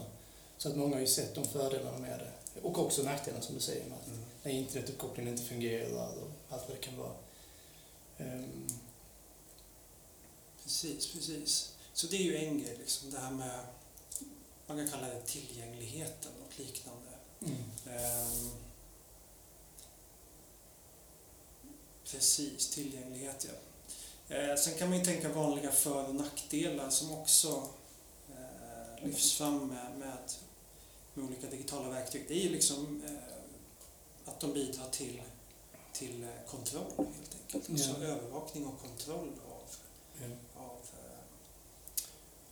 Så 0.59 0.69
att 0.69 0.77
många 0.77 0.95
har 0.97 1.01
ju 1.01 1.07
sett 1.07 1.35
de 1.35 1.45
fördelarna 1.45 1.99
med 1.99 2.19
det. 2.19 2.61
Och 2.63 2.79
också 2.79 3.03
nackdelarna 3.03 3.43
som 3.45 3.55
du 3.55 3.61
säger, 3.61 3.85
med 3.89 3.99
att 3.99 4.07
Mm. 4.07 4.21
när 4.43 4.53
internetuppkopplingen 4.53 5.33
inte 5.33 5.45
fungerar 5.45 5.93
och 5.93 6.31
allt 6.49 6.63
vad 6.69 6.77
det 6.77 6.81
kan 6.81 6.97
vara. 6.99 7.13
Ehm, 8.19 8.67
Precis, 10.63 11.13
precis. 11.13 11.74
Så 11.95 12.07
det 12.07 12.17
är 12.17 12.21
ju 12.23 12.37
en 12.37 12.59
grej, 12.59 12.77
liksom, 12.79 13.11
det 13.11 13.19
här 13.19 13.31
med, 13.31 13.61
man 14.67 14.77
kan 14.77 14.89
kalla 14.91 15.09
det 15.09 15.21
tillgängligheten 15.27 16.33
och 16.47 16.59
liknande. 16.61 17.09
mm. 17.41 17.55
Ehm, 17.99 18.51
precis, 22.05 22.71
tillgänglighet 22.71 23.47
ja. 23.49 23.55
Eh, 24.37 24.57
sen 24.57 24.79
kan 24.79 24.89
man 24.89 24.99
ju 24.99 25.05
tänka 25.05 25.29
vanliga 25.29 25.73
för 25.73 26.09
och 26.09 26.15
nackdelar 26.15 26.91
som 26.91 27.13
också 27.13 27.69
eh, 28.31 29.07
lyfts 29.07 29.33
fram 29.33 29.69
med, 29.69 29.99
med, 29.99 30.19
med 31.15 31.25
olika 31.25 31.47
digitala 31.47 31.89
verktyg. 31.89 32.25
Det 32.29 32.35
är 32.35 32.43
ju 32.43 32.49
liksom 32.49 33.03
eh, 33.05 33.35
att 34.25 34.41
de 34.41 34.53
bidrar 34.53 34.89
till, 34.91 35.23
till 35.93 36.23
eh, 36.23 36.51
kontroll 36.51 36.93
helt 36.97 37.37
enkelt. 37.43 37.71
Alltså 37.71 37.91
Ja. 38.01 38.07
övervakning 38.07 38.67
och 38.67 38.81
kontroll 38.83 39.33
av 39.51 39.63
Ja. 40.23 40.54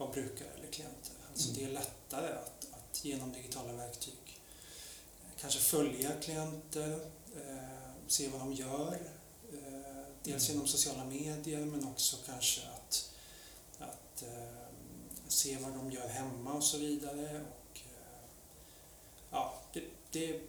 Av, 0.02 0.12
brukare 0.12 0.49
eller 0.59 0.66
klienter. 0.73 1.12
Alltså 1.30 1.49
Mm. 1.50 1.61
det 1.61 1.64
är 1.71 1.73
lättare 1.73 2.32
att, 2.32 2.66
att 2.73 3.04
genom 3.04 3.32
digitala 3.32 3.73
verktyg 3.73 4.40
eh, 5.25 5.40
kanske 5.40 5.61
följa 5.61 6.11
klienter, 6.21 6.92
eh, 7.37 7.92
se 8.06 8.28
vad 8.28 8.40
de 8.40 8.52
gör. 8.52 8.99
Eh, 9.52 10.04
dels 10.23 10.49
Mm. 10.49 10.54
genom 10.54 10.66
sociala 10.68 11.04
medier 11.04 11.64
men 11.64 11.87
också 11.87 12.16
kanske 12.26 12.61
att, 12.68 13.11
att 13.78 14.23
eh, 14.23 14.66
se 15.28 15.56
vad 15.56 15.73
de 15.73 15.90
gör 15.92 16.09
hemma 16.09 16.52
och 16.54 16.64
så 16.64 16.78
vidare. 16.78 17.40
Och, 17.40 17.78
eh, 17.78 18.25
ja, 19.30 19.61
det, 19.73 19.82
det, 20.11 20.40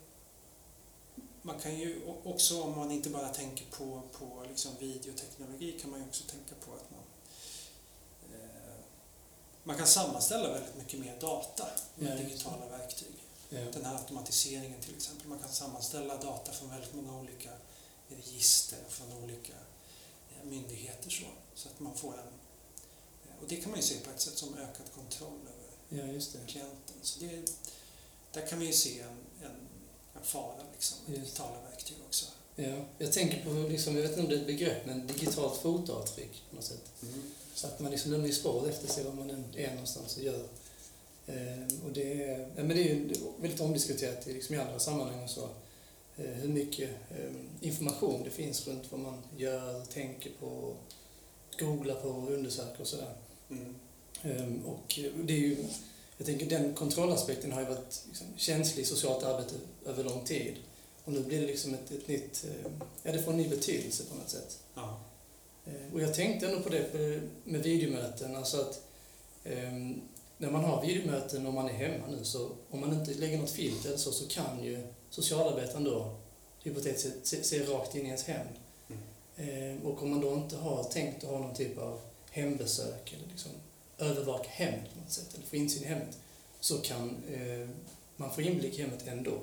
man 1.41 1.59
kan 1.59 1.75
ju 1.79 2.01
också, 2.23 2.61
om 2.61 2.75
man 2.77 2.91
inte 2.91 3.09
bara 3.09 3.29
tänker 3.29 3.65
på, 3.65 4.01
på 4.11 4.45
liksom 4.49 4.71
videoteknologi, 4.79 5.79
kan 5.81 5.91
man 5.91 5.99
ju 5.99 6.05
också 6.05 6.23
tänka 6.23 6.55
på 6.65 6.73
att 6.73 6.91
man 6.91 7.02
man 9.63 9.77
kan 9.77 9.87
sammanställa 9.87 10.49
väldigt 10.53 10.75
mycket 10.77 10.99
mer 10.99 11.19
data 11.19 11.67
med 11.95 12.11
Ja, 12.11 12.15
det. 12.15 12.23
digitala 12.23 12.65
verktyg. 12.67 13.07
Ja. 13.49 13.59
Den 13.73 13.85
här 13.85 13.95
automatiseringen 13.97 14.81
till 14.81 14.95
exempel. 14.95 15.27
Man 15.27 15.39
kan 15.39 15.49
sammanställa 15.49 16.17
data 16.17 16.51
från 16.51 16.69
väldigt 16.69 16.93
många 16.93 17.19
olika 17.19 17.49
register 18.09 18.77
och 18.85 18.91
från 18.91 19.23
olika 19.23 19.53
eh, 20.31 20.43
myndigheter. 20.45 21.09
Så, 21.09 21.25
så 21.55 21.69
att 21.69 21.79
man 21.79 21.95
får 21.95 22.13
en... 22.13 22.19
eh, 23.29 23.41
Och 23.43 23.47
det 23.47 23.55
kan 23.55 23.71
man 23.71 23.79
ju 23.79 23.85
se 23.85 23.95
på 23.99 24.09
ett 24.09 24.21
sätt 24.21 24.37
som 24.37 24.53
ökad 24.57 24.85
kontroll 24.95 25.39
över 25.41 26.03
ja, 26.07 26.13
just 26.13 26.33
det. 26.33 26.39
klienten. 26.47 26.95
Så 27.01 27.19
det, 27.19 27.45
där 28.31 28.47
kan 28.47 28.59
vi 28.59 28.65
ju 28.65 28.73
se 28.73 28.99
en, 28.99 29.07
en, 29.43 29.55
en 30.15 30.23
fara 30.23 30.63
liksom, 30.73 30.97
med 31.05 31.17
Just. 31.17 31.25
digitala 31.25 31.61
verktyg 31.69 31.97
också. 32.07 32.25
Ja. 32.55 32.75
Jag 32.97 33.13
tänker 33.13 33.43
på, 33.45 33.69
liksom, 33.69 33.95
jag 33.95 34.01
vet 34.01 34.11
inte 34.11 34.21
om 34.23 34.29
det 34.29 34.35
är 34.35 34.39
ett 34.39 34.47
begrepp, 34.47 34.85
men 34.85 35.07
digitalt 35.07 35.61
fotavtryck 35.61 36.43
på 36.49 36.55
något 36.55 36.65
sätt. 36.65 36.91
Så 37.53 37.67
att 37.67 37.79
man 37.79 37.91
liksom 37.91 38.11
lämnar 38.11 38.27
ju 38.27 38.33
spår 38.33 38.69
efter 38.69 38.87
sig 38.87 39.03
var 39.03 39.13
man 39.13 39.29
än 39.29 39.45
är 39.55 39.71
någonstans 39.71 40.17
och 40.17 40.23
gör. 40.23 40.43
Ehm, 41.27 41.67
och 41.85 41.91
det, 41.91 42.23
är, 42.23 42.39
ja, 42.39 42.63
men 42.63 42.69
det 42.69 42.83
är 42.83 42.95
ju 42.95 43.13
väldigt 43.41 43.61
omdiskuterat 43.61 44.27
i, 44.27 44.33
liksom 44.33 44.55
i 44.55 44.57
andra 44.57 44.79
sammanhang 44.79 45.23
och 45.23 45.29
så. 45.29 45.49
Eh, 46.17 46.25
hur 46.25 46.49
mycket 46.49 46.89
ehm, 46.89 47.49
information 47.61 48.23
det 48.23 48.29
finns 48.29 48.67
runt 48.67 48.91
vad 48.91 48.99
man 48.99 49.17
gör, 49.37 49.85
tänker 49.85 50.31
på, 50.39 50.73
googlar 51.59 51.95
på 51.95 52.07
och 52.07 52.31
undersöker 52.31 52.81
och 52.81 52.87
sådär. 52.87 53.15
Mm. 53.49 53.75
Ehm, 54.23 54.65
och 54.65 54.99
det 55.23 55.33
är 55.33 55.37
ju, 55.37 55.57
jag 56.17 56.25
tänker 56.25 56.45
den 56.45 56.73
kontrollaspekten 56.73 57.51
har 57.51 57.61
ju 57.61 57.67
varit 57.67 58.03
liksom, 58.07 58.27
känslig 58.37 58.83
i 58.83 58.85
socialt 58.85 59.23
arbete 59.23 59.55
över 59.85 60.03
lång 60.03 60.25
tid. 60.25 60.55
Och 61.05 61.13
nu 61.13 61.23
blir 61.23 61.41
det 61.41 61.47
liksom 61.47 61.73
ett, 61.73 61.91
ett 61.91 62.07
nytt, 62.07 62.45
ja 63.03 63.11
det 63.11 63.23
får 63.23 63.31
en 63.31 63.37
ny 63.37 63.49
betydelse 63.49 64.03
på 64.03 64.15
något 64.15 64.29
sätt. 64.29 64.59
Ja. 64.75 64.99
Eh, 65.65 65.93
Och 65.93 66.01
jag 66.01 66.13
tänkte 66.13 66.47
ändå 66.47 66.59
på 66.59 66.69
det 66.69 66.93
med 67.43 67.63
videomöten, 67.63 68.35
alltså 68.35 68.61
att 68.61 68.81
ehm, 69.43 70.01
när 70.37 70.51
man 70.51 70.63
har 70.63 70.81
videomöten 70.85 71.45
och 71.45 71.53
man 71.53 71.69
är 71.69 71.73
hemma 71.73 72.07
nu 72.07 72.23
så 72.23 72.49
om 72.69 72.79
man 72.79 72.99
inte 72.99 73.13
lägger 73.13 73.37
något 73.37 73.51
filter 73.51 73.89
eller 73.89 73.97
så, 73.97 74.11
så 74.11 74.27
kan 74.27 74.63
ju 74.63 74.83
socialarbetaren 75.09 75.83
då 75.83 76.15
hypotetiskt 76.63 77.01
sett 77.01 77.27
se, 77.27 77.43
se 77.43 77.65
rakt 77.65 77.95
in 77.95 78.01
i 78.01 78.07
ens 78.07 78.23
hem. 78.23 78.47
Mm. 78.89 79.77
Eh, 79.77 79.85
och 79.87 80.03
om 80.03 80.09
man 80.09 80.21
då 80.21 80.33
inte 80.33 80.55
har 80.55 80.83
tänkt 80.83 81.23
att 81.23 81.29
ha 81.29 81.39
någon 81.39 81.55
typ 81.55 81.77
av 81.77 81.99
hembesök 82.31 83.13
eller 83.13 83.27
liksom 83.31 83.51
övervaka 83.97 84.49
hemmet 84.49 84.93
på 84.93 84.99
något 84.99 85.11
sätt, 85.11 85.33
eller 85.33 85.45
få 85.45 85.55
insyn 85.55 85.83
i 85.83 85.85
hemmet, 85.87 86.17
så 86.59 86.77
kan 86.77 87.17
eh, 87.33 87.69
man 88.15 88.31
få 88.35 88.41
inblick 88.41 88.79
i 88.79 88.81
hemmet 88.81 89.07
ändå. 89.07 89.37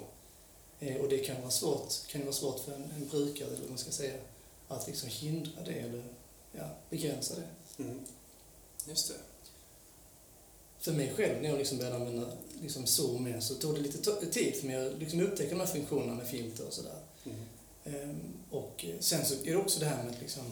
Eh, 0.80 0.96
och 0.96 1.08
det 1.08 1.18
kan 1.18 1.40
vara 1.40 1.50
svårt, 1.50 2.06
kan 2.08 2.20
vara 2.22 2.32
svårt 2.32 2.60
för 2.60 2.72
en, 2.72 2.90
en 2.96 3.08
brukare, 3.08 3.48
eller 3.48 3.60
vad 3.60 3.68
man 3.68 3.78
ska 3.78 3.90
säga, 3.90 4.12
att 4.70 4.86
liksom 4.86 5.08
hindra 5.08 5.62
det 5.64 5.72
eller 5.72 6.04
ja, 6.52 6.76
begränsa 6.90 7.34
det. 7.34 7.82
Mm. 7.82 8.00
Just 8.88 9.08
det. 9.08 9.14
För 10.78 10.92
mig 10.92 11.12
själv, 11.16 11.42
när 11.42 11.48
jag 11.48 11.58
liksom 11.58 11.78
började 11.78 11.96
använda 11.96 12.26
liksom 12.62 12.86
Zoom 12.86 13.24
mer, 13.24 13.40
så 13.40 13.54
tog 13.54 13.74
det 13.74 13.80
lite 13.80 14.26
tid 14.26 14.54
för 14.56 14.66
mig 14.66 14.86
att 14.86 14.98
liksom 14.98 15.20
upptäcka 15.20 15.50
de 15.50 15.60
här 15.60 15.66
funktionerna 15.66 16.14
med 16.14 16.26
filter 16.26 16.66
och 16.66 16.72
sådär. 16.72 16.98
Mm. 17.24 17.38
Ehm, 17.84 18.20
och 18.50 18.84
sen 19.00 19.26
så 19.26 19.34
är 19.34 19.50
det 19.50 19.56
också 19.56 19.80
det 19.80 19.86
här 19.86 20.02
med 20.04 20.12
att 20.14 20.20
liksom, 20.20 20.42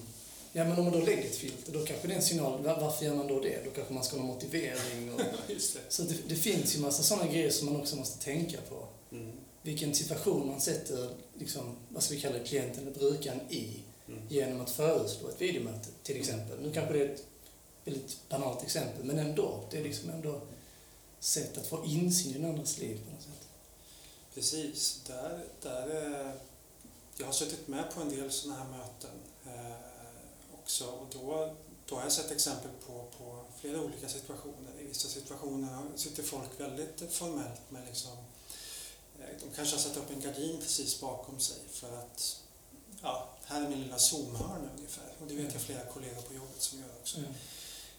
ja 0.53 0.65
men 0.65 0.79
om 0.79 0.85
man 0.85 0.93
då 0.93 1.01
lägger 1.01 1.25
ett 1.25 1.37
filter, 1.37 1.73
då 1.73 1.85
kanske 1.85 2.07
det 2.09 2.13
är 2.15 2.17
en 2.17 2.23
signal, 2.23 2.63
va- 2.63 2.79
varför 2.81 3.05
gör 3.05 3.15
man 3.15 3.27
då 3.27 3.41
det? 3.41 3.65
Då 3.65 3.71
kanske 3.71 3.95
man 3.95 4.05
ska 4.05 4.17
ha 4.17 4.23
någon 4.25 4.35
motivering 4.35 5.15
och 5.15 5.21
Just 5.51 5.75
det. 5.75 5.81
Så 5.89 6.03
det, 6.03 6.15
det 6.29 6.35
finns 6.37 6.77
ju 6.77 6.81
massa 6.81 7.03
sådana 7.03 7.33
grejer 7.33 7.51
som 7.51 7.67
man 7.73 7.81
också 7.81 7.97
måste 7.97 8.25
tänka 8.25 8.59
på. 8.69 8.87
Mm. 9.17 9.33
Vilken 9.63 9.95
situation 9.95 10.47
man 10.47 10.61
sätter, 10.61 11.11
liksom, 11.39 11.77
vad 11.89 12.03
ska 12.03 12.15
vi 12.15 12.21
kalla 12.21 12.39
det, 12.39 12.45
klienten 12.45 12.83
eller 12.83 12.99
brukaren 12.99 13.41
i 13.51 13.77
Mm. 14.09 14.23
genom 14.29 14.61
att 14.61 14.71
föreslå 14.71 15.29
ett 15.29 15.41
videomöte 15.41 15.89
till 16.03 16.17
exempel. 16.17 16.61
Nu 16.61 16.73
kanske 16.73 16.93
det 16.93 17.05
är 17.05 17.15
ett 17.15 17.25
väldigt 17.85 18.29
banalt 18.29 18.63
exempel, 18.63 19.05
men 19.05 19.19
ändå. 19.19 19.65
Det 19.71 19.79
är 19.79 19.83
liksom 19.83 20.11
ändå 20.11 20.41
sätt 21.21 21.59
att 21.59 21.67
få 21.67 21.85
insyn 21.85 22.31
i 22.31 22.39
den 22.39 22.51
andras 22.51 22.79
liv 22.79 23.01
på 23.07 23.13
något 23.13 23.23
sätt. 23.23 23.49
Precis. 24.35 25.03
Där, 25.07 25.45
där, 25.63 25.87
eh, 26.27 26.33
jag 27.19 27.27
har 27.27 27.33
suttit 27.33 27.69
med 27.69 27.95
på 27.95 28.01
en 28.01 28.09
del 28.09 28.31
sådana 28.31 28.61
här 28.61 28.69
möten 28.69 29.11
eh, 29.47 29.77
också 30.53 30.87
och 30.87 31.07
då, 31.13 31.55
då 31.87 31.95
har 31.95 32.03
jag 32.03 32.13
sett 32.13 32.31
exempel 32.31 32.71
på, 32.87 33.07
på 33.19 33.45
flera 33.61 33.81
olika 33.81 34.09
situationer. 34.09 34.81
I 34.81 34.85
vissa 34.85 35.09
situationer 35.09 35.83
sitter 35.97 36.23
folk 36.23 36.61
väldigt 36.61 37.13
formellt 37.13 37.71
med 37.71 37.87
liksom, 37.87 38.17
eh, 39.19 39.41
de 39.41 39.57
kanske 39.57 39.77
har 39.77 39.83
satt 39.83 39.97
upp 39.97 40.11
en 40.11 40.21
gardin 40.21 40.59
precis 40.61 41.01
bakom 41.01 41.41
sig 41.41 41.59
för 41.71 41.99
att 41.99 42.43
ja, 43.03 43.29
här 43.45 43.65
är 43.65 43.69
min 43.69 43.81
lilla 43.81 43.99
zoomhörna 43.99 44.71
ungefär. 44.77 45.13
Och 45.21 45.27
det 45.27 45.35
vet 45.35 45.53
jag 45.53 45.63
flera 45.63 45.85
kollegor 45.85 46.23
på 46.23 46.35
jobbet 46.35 46.63
som 46.63 46.79
gör 46.79 46.89
också. 47.01 47.19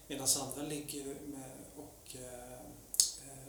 Medan 0.08 0.28
andra 0.40 0.62
ligger 0.62 1.04
med 1.04 1.50
och 1.76 2.16
eh, 2.16 2.52
eh, 3.28 3.48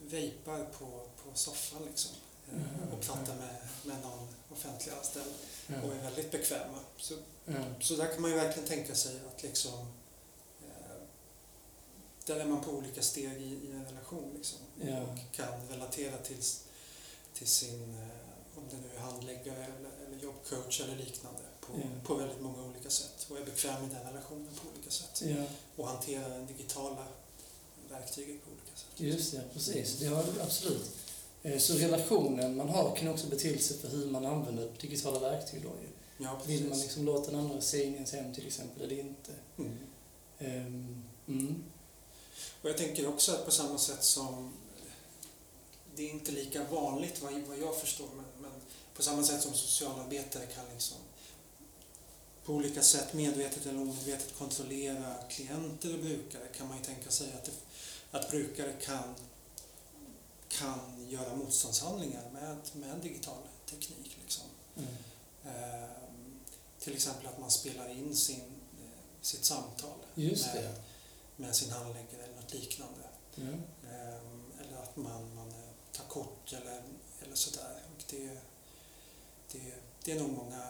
vejpar 0.00 0.64
på, 0.64 1.08
på 1.24 1.30
soffan 1.34 1.84
liksom. 1.84 2.12
Eh, 2.12 2.56
Mhm. 2.58 2.92
Och 2.92 3.00
pratar 3.00 3.34
med, 3.34 3.56
med 3.84 4.02
någon 4.02 4.28
offentlig 4.52 4.92
anställd 4.92 5.32
Ja. 5.66 5.74
och 5.82 5.94
är 5.94 6.02
väldigt 6.02 6.30
bekväma. 6.30 6.78
Så, 6.96 7.14
Ja. 7.44 7.54
så 7.80 7.96
där 7.96 8.12
kan 8.12 8.22
man 8.22 8.30
ju 8.30 8.36
verkligen 8.36 8.68
tänka 8.68 8.94
sig 8.94 9.20
att 9.28 9.42
liksom 9.42 9.78
eh, 10.68 11.02
där 12.26 12.36
är 12.40 12.44
man 12.44 12.64
på 12.64 12.70
olika 12.70 13.02
steg 13.02 13.32
i, 13.42 13.44
i 13.66 13.70
en 13.72 13.84
relation 13.84 14.32
liksom. 14.34 14.58
Och 15.02 15.34
kan 15.36 15.68
relatera 15.68 16.16
till, 16.18 16.42
till 17.34 17.46
sin, 17.46 17.94
eh, 17.94 18.58
om 18.58 18.64
det 18.70 18.76
nu 18.76 18.96
är 18.96 19.00
handläggare 19.00 19.64
eller, 19.64 19.90
eller 20.16 20.24
jobbcoach 20.24 20.80
eller 20.80 20.96
liknande 20.96 21.40
på, 21.60 21.72
Ja. 21.76 21.86
på 22.04 22.14
väldigt 22.14 22.40
många 22.40 22.62
olika 22.62 22.90
sätt 22.90 23.26
och 23.30 23.38
är 23.38 23.44
bekväm 23.44 23.84
i 23.84 23.94
den 23.94 24.06
relationen 24.06 24.46
på 24.62 24.68
olika 24.74 24.90
sätt 24.90 25.22
Ja, 25.24 25.44
och 25.76 25.88
hanterar 25.88 26.28
det 26.38 26.44
digitala 26.44 27.06
verktyget 27.90 28.44
på 28.44 28.50
olika 28.50 28.76
sätt. 28.76 28.86
just 28.96 29.32
det, 29.32 29.42
precis. 29.52 29.98
Det 29.98 30.06
har 30.06 30.24
absolut. 30.42 30.90
Eh, 31.42 31.58
Så 31.58 31.74
relationen 31.74 32.56
man 32.56 32.68
har 32.68 32.96
kan 32.96 33.08
också 33.08 33.26
betydelse 33.26 33.74
för 33.74 33.88
hur 33.88 34.06
man 34.06 34.26
använder 34.26 34.70
digitala 34.80 35.18
verktyg 35.18 35.62
då 35.62 35.68
ju. 35.68 35.88
Ja, 36.24 36.38
precis. 36.42 36.60
Vill 36.60 36.68
man 36.68 36.78
liksom 36.80 37.04
låta 37.04 37.30
den 37.30 37.40
andra 37.40 37.60
se 37.60 37.84
in 37.84 37.92
i 37.92 37.94
ens 37.94 38.12
hem 38.12 38.34
till 38.34 38.46
exempel 38.46 38.82
eller 38.82 38.98
inte? 39.00 39.32
mm. 39.58 39.78
Ehm, 40.38 41.02
Mm. 41.28 41.64
Och 42.62 42.68
jag 42.70 42.76
tänker 42.76 43.08
också 43.08 43.32
att 43.32 43.44
på 43.44 43.50
samma 43.50 43.78
sätt 43.78 44.04
som 44.04 44.52
det 45.96 46.02
är 46.02 46.10
inte 46.10 46.32
lika 46.32 46.64
vanligt 46.64 47.22
vad, 47.22 47.58
jag 47.58 47.80
förstår 47.80 48.08
men 48.16 48.24
på 48.96 49.02
samma 49.02 49.22
sätt 49.22 49.42
som 49.42 49.54
socialarbetare 49.54 50.46
kan 50.46 50.64
liksom 50.72 50.98
på 52.46 52.52
olika 52.52 52.82
sätt 52.82 53.12
medvetet 53.12 53.66
eller 53.66 53.80
omedvetet 53.80 54.38
kontrollera 54.38 55.14
klienter 55.28 55.94
och 55.94 56.00
brukare 56.00 56.48
kan 56.48 56.68
man 56.68 56.78
ju 56.78 56.84
tänka 56.84 57.10
sig 57.10 57.32
att, 57.32 57.44
det, 57.44 57.52
att 58.10 58.30
brukare 58.30 58.72
kan, 58.72 59.14
kan 60.48 61.08
göra 61.08 61.36
motståndshandlingar 61.36 62.30
med, 62.32 62.56
med 62.72 62.98
digital 63.02 63.42
teknik. 63.66 64.18
Liksom. 64.22 64.44
Mm. 64.76 64.88
Ehm, 65.44 66.40
till 66.78 66.94
exempel 66.94 67.26
att 67.26 67.38
man 67.38 67.50
spelar 67.50 67.88
in 67.88 68.16
sin, 68.16 68.40
eh, 68.80 69.20
sitt 69.20 69.44
samtal 69.44 69.98
med, 70.14 70.74
med 71.36 71.56
sin 71.56 71.70
handläggare 71.70 72.22
eller 72.22 72.36
något 72.36 72.54
liknande. 72.54 73.02
Ja. 73.34 73.42
Ehm, 73.90 74.52
eller 74.60 74.82
att 74.82 74.96
man, 74.96 75.34
man 75.34 75.52
tar 75.92 76.04
kort 76.04 76.52
eller, 76.52 76.82
eller 77.22 77.36
sådär. 77.36 77.82
Och 77.96 78.04
det, 78.10 78.38
det, 79.52 79.74
det 80.04 80.12
är 80.12 80.20
nog 80.20 80.32
många 80.32 80.62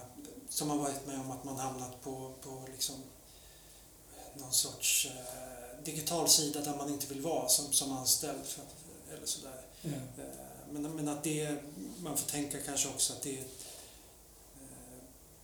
som 0.48 0.70
har 0.70 0.76
varit 0.76 1.06
med 1.06 1.20
om 1.20 1.30
att 1.30 1.44
man 1.44 1.56
hamnat 1.56 2.02
på, 2.02 2.32
på 2.42 2.62
liksom 2.72 2.94
någon 4.34 4.52
sorts 4.52 5.06
eh, 5.06 5.84
digital 5.84 6.28
sida 6.28 6.60
där 6.60 6.76
man 6.76 6.92
inte 6.92 7.06
vill 7.06 7.20
vara 7.20 7.48
som, 7.48 7.72
som 7.72 7.92
anställd. 7.92 8.44
För, 8.44 8.62
eller 9.16 9.26
sådär. 9.26 9.60
Ja. 9.82 9.90
Eh, 9.90 10.72
men, 10.72 10.82
men 10.96 11.08
att 11.08 11.24
det, 11.24 11.56
man 12.02 12.16
får 12.16 12.30
tänka 12.30 12.58
kanske 12.60 12.88
också 12.88 13.12
att 13.12 13.22
det, 13.22 13.38
eh, 13.38 13.44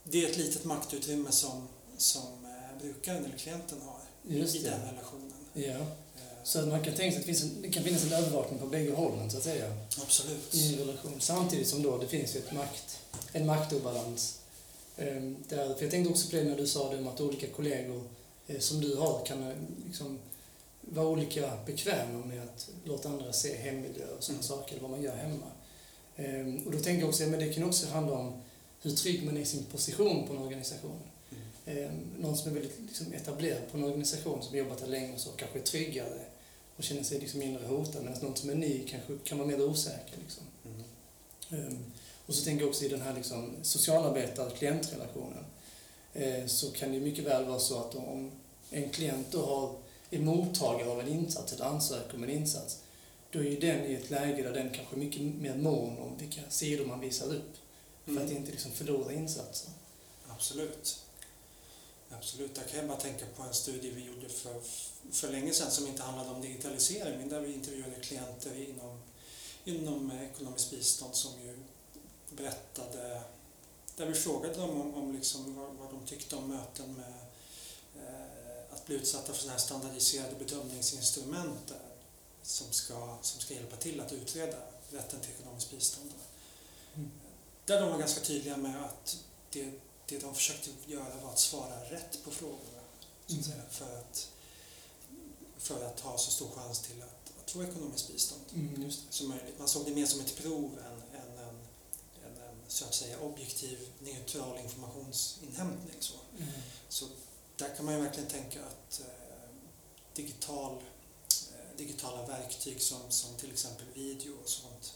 det 0.04 0.24
är 0.24 0.30
ett 0.30 0.36
litet 0.36 0.64
maktutrymme 0.64 1.32
som, 1.32 1.68
som 1.96 2.44
eh, 2.44 2.80
brukaren 2.80 3.24
eller 3.24 3.38
klienten 3.38 3.80
har 3.82 4.00
Just 4.22 4.54
i 4.54 4.62
den 4.62 4.80
det. 4.80 4.92
relationen. 4.92 5.32
Ja. 5.52 5.86
Så 6.44 6.58
att 6.58 6.68
man 6.68 6.84
kan 6.84 6.94
tänka 6.94 7.10
sig 7.12 7.20
att 7.20 7.26
det, 7.26 7.34
finns 7.34 7.42
en, 7.42 7.62
det 7.62 7.70
kan 7.70 7.82
finnas 7.82 8.04
en 8.04 8.12
övervakning 8.12 8.58
på 8.58 8.66
bägge 8.66 8.94
hållen 8.94 9.30
så 9.30 9.36
att 9.36 9.44
säga 9.44 9.76
Absolut. 10.02 10.54
i 10.54 10.72
en 10.74 10.78
relation. 10.78 11.20
Samtidigt 11.20 11.68
som 11.68 11.82
då 11.82 11.98
det 11.98 12.08
finns 12.08 12.36
ett 12.36 12.52
makt, 12.52 12.98
en 13.32 13.46
maktobalans. 13.46 14.38
Ehm, 14.96 15.36
där, 15.48 15.74
för 15.74 15.82
jag 15.82 15.90
tänkte 15.90 16.12
också 16.12 16.30
på 16.30 16.36
det 16.36 16.44
när 16.44 16.56
du 16.56 16.66
sa 16.66 16.90
det 16.92 16.98
om 16.98 17.08
att 17.08 17.20
olika 17.20 17.46
kollegor 17.46 18.02
eh, 18.46 18.58
som 18.58 18.80
du 18.80 18.96
har 18.96 19.26
kan 19.26 19.50
eh, 19.50 19.56
liksom 19.86 20.18
vara 20.80 21.08
olika 21.08 21.52
bekväma 21.66 22.26
med 22.26 22.42
att 22.42 22.70
låta 22.84 23.08
andra 23.08 23.32
se 23.32 23.56
hemmiljö 23.56 24.06
och 24.18 24.24
sådana 24.24 24.42
Mm. 24.42 24.48
saker, 24.48 24.80
vad 24.80 24.90
man 24.90 25.02
gör 25.02 25.16
hemma. 25.16 25.46
Ehm, 26.16 26.66
och 26.66 26.72
då 26.72 26.78
tänker 26.78 27.00
jag 27.00 27.08
också, 27.08 27.22
men 27.22 27.40
det 27.40 27.54
kan 27.54 27.64
också 27.64 27.86
handla 27.86 28.18
om 28.18 28.42
hur 28.82 28.90
trygg 28.90 29.24
man 29.24 29.36
är 29.36 29.40
i 29.40 29.44
sin 29.44 29.64
position 29.64 30.26
på 30.26 30.32
en 30.32 30.42
organisation. 30.42 30.98
Mm. 31.66 31.84
Eh, 31.84 31.90
någon 32.20 32.36
som 32.36 32.50
är 32.50 32.54
väldigt 32.54 32.80
liksom, 32.86 33.12
etablerad 33.12 33.70
på 33.70 33.78
en 33.78 33.84
organisation 33.84 34.42
som 34.42 34.58
jobbat 34.58 34.78
där 34.78 34.86
länge 34.86 35.14
och 35.14 35.20
så 35.20 35.30
kanske 35.30 35.58
är 35.58 35.62
tryggare 35.62 36.20
och 36.76 36.84
känner 36.84 37.02
sig 37.02 37.18
liksom 37.18 37.40
mindre 37.40 37.66
hotad 37.66 38.04
medan 38.04 38.18
någon 38.22 38.36
som 38.36 38.50
är 38.50 38.54
ny 38.54 38.88
kanske 38.88 39.18
kan 39.24 39.38
vara 39.38 39.48
mer 39.48 39.62
osäker. 39.62 40.16
Liksom. 40.22 40.44
Mm. 41.50 41.78
Och 42.32 42.36
så 42.36 42.44
tänker 42.44 42.62
jag 42.62 42.70
också 42.70 42.84
i 42.84 42.88
den 42.88 43.00
här 43.00 43.14
liksom, 43.14 43.56
socialarbetar-klientrelationen 43.62 45.44
eh, 46.14 46.46
så 46.46 46.70
kan 46.70 46.92
det 46.92 47.00
mycket 47.00 47.24
väl 47.24 47.44
vara 47.44 47.58
så 47.58 47.78
att 47.78 47.94
om 47.94 48.30
en 48.70 48.90
klient 48.90 49.26
då 49.30 49.46
har, 49.46 49.74
är 50.10 50.18
mottagare 50.18 50.90
av 50.90 51.00
en 51.00 51.08
insats 51.08 51.52
eller 51.52 51.64
ansöker 51.64 52.14
om 52.16 52.22
en 52.22 52.30
insats 52.30 52.78
då 53.30 53.38
är 53.38 53.42
ju 53.42 53.58
den 53.60 53.86
i 53.86 53.94
ett 53.94 54.10
läge 54.10 54.42
där 54.42 54.52
den 54.52 54.70
kanske 54.70 54.96
är 54.96 54.98
mycket 54.98 55.20
mer 55.22 55.54
mån 55.54 55.98
om 55.98 56.16
vilka 56.18 56.40
sidor 56.48 56.84
man 56.86 57.00
visar 57.00 57.26
upp 57.26 57.56
för 58.04 58.12
att 58.12 58.20
Mm. 58.22 58.36
inte 58.36 58.50
liksom 58.50 58.72
förlora 58.72 59.12
insatser. 59.12 59.70
Absolut. 60.28 61.00
Absolut. 62.10 62.54
Där 62.54 62.62
kan 62.62 62.78
jag 62.78 62.88
bara 62.88 63.00
tänka 63.00 63.24
på 63.36 63.42
en 63.42 63.54
studie 63.54 63.90
vi 63.90 64.04
gjorde 64.04 64.28
för, 64.28 64.54
för 65.12 65.32
länge 65.32 65.52
sedan 65.52 65.70
som 65.70 65.86
inte 65.86 66.02
handlade 66.02 66.30
om 66.30 66.40
digitalisering 66.42 67.18
men 67.18 67.28
där 67.28 67.40
vi 67.40 67.52
intervjuade 67.52 67.94
klienter 68.00 68.68
inom, 68.70 68.98
inom 69.64 70.12
ekonomiskt 70.12 70.70
bistånd 70.70 71.14
som 71.14 71.32
ju 71.42 71.54
berättade 72.36 73.22
där 73.96 74.06
vi 74.06 74.14
frågade 74.14 74.54
dem 74.54 74.80
om, 74.80 74.94
om 74.94 75.12
liksom 75.12 75.56
vad, 75.56 75.74
vad 75.74 75.90
de 75.90 76.06
tyckte 76.06 76.36
om 76.36 76.48
möten 76.48 76.94
med 76.94 77.14
eh, 77.96 78.74
att 78.74 78.86
bli 78.86 78.96
utsatta 78.96 79.32
för 79.32 79.40
sådana 79.40 79.52
här 79.52 79.64
standardiserade 79.64 80.34
bedömningsinstrument 80.38 81.68
där, 81.68 81.78
som, 82.42 82.72
ska, 82.72 83.18
som 83.22 83.40
ska 83.40 83.54
hjälpa 83.54 83.76
till 83.76 84.00
att 84.00 84.12
utreda 84.12 84.56
rätten 84.90 85.20
till 85.20 85.30
ekonomiskt 85.30 85.70
bistånd. 85.70 86.12
Mm. 86.94 87.10
Där 87.64 87.80
de 87.80 87.90
var 87.90 87.98
ganska 87.98 88.20
tydliga 88.20 88.56
med 88.56 88.84
att 88.84 89.24
det, 89.50 89.72
det 90.06 90.18
de 90.18 90.34
försökte 90.34 90.70
göra 90.86 91.16
var 91.22 91.30
att 91.30 91.38
svara 91.38 91.90
rätt 91.90 92.24
på 92.24 92.30
frågorna. 92.30 92.82
Mm. 93.28 93.42
säga, 93.42 93.62
för, 93.70 93.98
att, 93.98 94.30
för 95.58 95.86
att 95.86 96.00
ha 96.00 96.18
så 96.18 96.30
stor 96.30 96.48
chans 96.50 96.80
till 96.80 97.02
att, 97.02 97.32
att 97.44 97.50
få 97.50 97.64
ekonomiskt 97.64 98.12
bistånd 98.12 98.42
Mm, 98.54 98.92
som 99.10 99.28
möjligt. 99.28 99.58
Man 99.58 99.68
såg 99.68 99.84
det 99.84 99.94
mer 99.94 100.06
som 100.06 100.20
ett 100.20 100.36
prov 100.36 100.78
än, 100.78 101.20
än, 101.20 101.38
en, 101.38 101.56
än 102.26 102.42
en 102.48 102.61
så 102.72 102.84
att 102.84 102.94
säga 102.94 103.18
objektiv, 103.20 103.78
neutral 104.00 104.58
informationsinhämtning. 104.58 105.96
Så, 106.00 106.14
Mm. 106.38 106.48
så 106.88 107.06
där 107.56 107.74
kan 107.76 107.84
man 107.84 107.94
ju 107.94 108.00
verkligen 108.00 108.28
tänka 108.28 108.60
att 108.64 109.00
eh, 109.00 109.06
digital, 110.14 110.72
eh, 111.52 111.76
digitala 111.76 112.26
verktyg 112.26 112.82
som, 112.82 113.00
som 113.08 113.34
till 113.36 113.52
exempel 113.52 113.86
video 113.94 114.34
och 114.42 114.48
sånt 114.48 114.92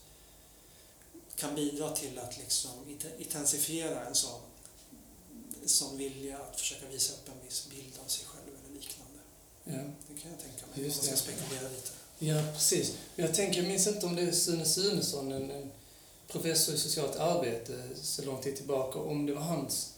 kan 1.36 1.54
bidra 1.54 1.96
till 1.96 2.18
att 2.18 2.38
liksom 2.38 2.70
intensifiera 3.18 4.06
en 4.06 4.14
sån, 4.14 4.40
sån 5.66 5.96
vilja 5.98 6.38
att 6.38 6.60
försöka 6.60 6.88
visa 6.88 7.12
upp 7.12 7.28
en 7.28 7.44
viss 7.46 7.66
bild 7.70 7.92
av 8.04 8.08
sig 8.08 8.24
själv 8.26 8.46
eller 8.64 8.74
liknande. 8.80 9.20
Ja. 9.64 9.92
Det 10.14 10.20
kan 10.20 10.30
jag 10.30 10.40
tänka 10.40 10.66
mig. 10.66 10.84
Just 10.86 11.00
om 11.00 11.06
man 11.08 11.16
ska 11.16 11.32
spekulera 11.32 11.68
lite. 11.68 11.90
ja, 12.18 12.52
precis. 12.52 12.92
Jag 13.16 13.34
tänker, 13.34 13.58
jag 13.60 13.68
minns 13.68 13.86
inte 13.86 14.06
om 14.06 14.16
det 14.16 14.22
är 14.22 14.32
Sune 14.32 14.64
Sunesson, 14.64 15.32
en, 15.32 15.50
en 15.50 15.72
professor 16.28 16.74
i 16.74 16.78
socialt 16.78 17.16
arbete 17.16 17.72
så 17.94 18.24
lång 18.24 18.42
tid 18.42 18.56
tillbaka, 18.56 18.98
om 18.98 19.26
det 19.26 19.34
var 19.34 19.42
hans 19.42 19.94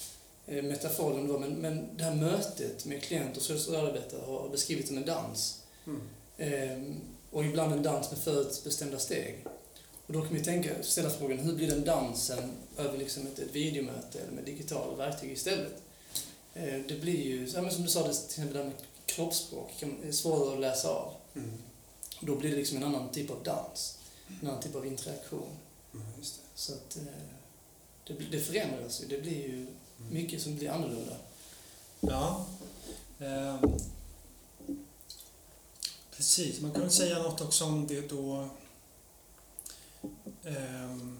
eh, 0.46 0.64
metafor, 0.64 1.22
det 1.22 1.32
var, 1.32 1.38
men, 1.38 1.52
men 1.52 1.96
det 1.96 2.04
här 2.04 2.14
mötet 2.14 2.84
med 2.84 3.02
klient 3.02 3.36
och 3.36 3.42
socialarbetare 3.42 4.20
har 4.26 4.48
beskrivits 4.48 4.88
som 4.88 4.96
en 4.96 5.04
dans. 5.04 5.62
Mm. 5.86 6.00
Ehm, 6.38 7.00
och 7.30 7.44
ibland 7.44 7.72
en 7.72 7.82
dans 7.82 8.10
med 8.10 8.20
förutbestämda 8.20 8.98
steg. 8.98 9.44
Och 10.06 10.12
då 10.12 10.20
kan 10.20 10.34
vi 10.34 10.44
tänka, 10.44 10.82
ställa 10.82 11.10
frågan, 11.10 11.38
hur 11.38 11.54
blir 11.54 11.70
den 11.70 11.84
dansen 11.84 12.52
över 12.76 12.98
liksom 12.98 13.26
ett, 13.26 13.38
ett 13.38 13.54
videomöte 13.54 14.20
eller 14.20 14.32
med 14.32 14.44
digitala 14.44 14.96
verktyg 14.96 15.32
istället? 15.32 15.82
Eh, 16.54 16.80
det 16.88 17.00
blir 17.00 17.22
ju, 17.26 17.46
som 17.46 17.82
du 17.82 17.88
sa, 17.88 18.06
det, 18.06 18.14
till 18.14 18.24
exempel 18.24 18.52
det 18.52 18.58
här 18.58 18.68
med 18.68 18.76
kroppsspråk, 19.06 19.70
kan, 19.78 19.96
är 20.04 20.12
svårare 20.12 20.54
att 20.54 20.60
läsa 20.60 20.88
av. 20.88 21.12
Mm. 21.34 21.50
Då 22.20 22.36
blir 22.36 22.50
det 22.50 22.56
liksom 22.56 22.76
en 22.76 22.84
annan 22.84 23.08
typ 23.12 23.30
av 23.30 23.42
dans, 23.42 23.98
en 24.40 24.48
annan 24.48 24.62
typ 24.62 24.74
av 24.74 24.86
interaktion. 24.86 25.48
Mm, 25.94 26.06
just 26.18 26.34
det. 26.36 26.42
Så 26.54 26.72
att 26.72 26.96
eh, 26.96 27.02
det, 28.06 28.14
det 28.14 28.40
förändras 28.40 29.02
ju, 29.02 29.06
det 29.06 29.18
blir 29.18 29.48
ju 29.48 29.66
Mm. 30.00 30.14
mycket 30.14 30.42
som 30.42 30.56
blir 30.56 30.70
annorlunda. 30.70 31.16
Ja. 32.00 32.46
Ehm. 33.18 33.60
Precis, 36.10 36.60
man 36.60 36.72
kan 36.72 36.80
väl 36.82 36.90
säga 36.90 37.22
något 37.22 37.40
också 37.40 37.64
om 37.64 37.86
det 37.86 38.00
då 38.08 38.48
ehm, 40.44 41.18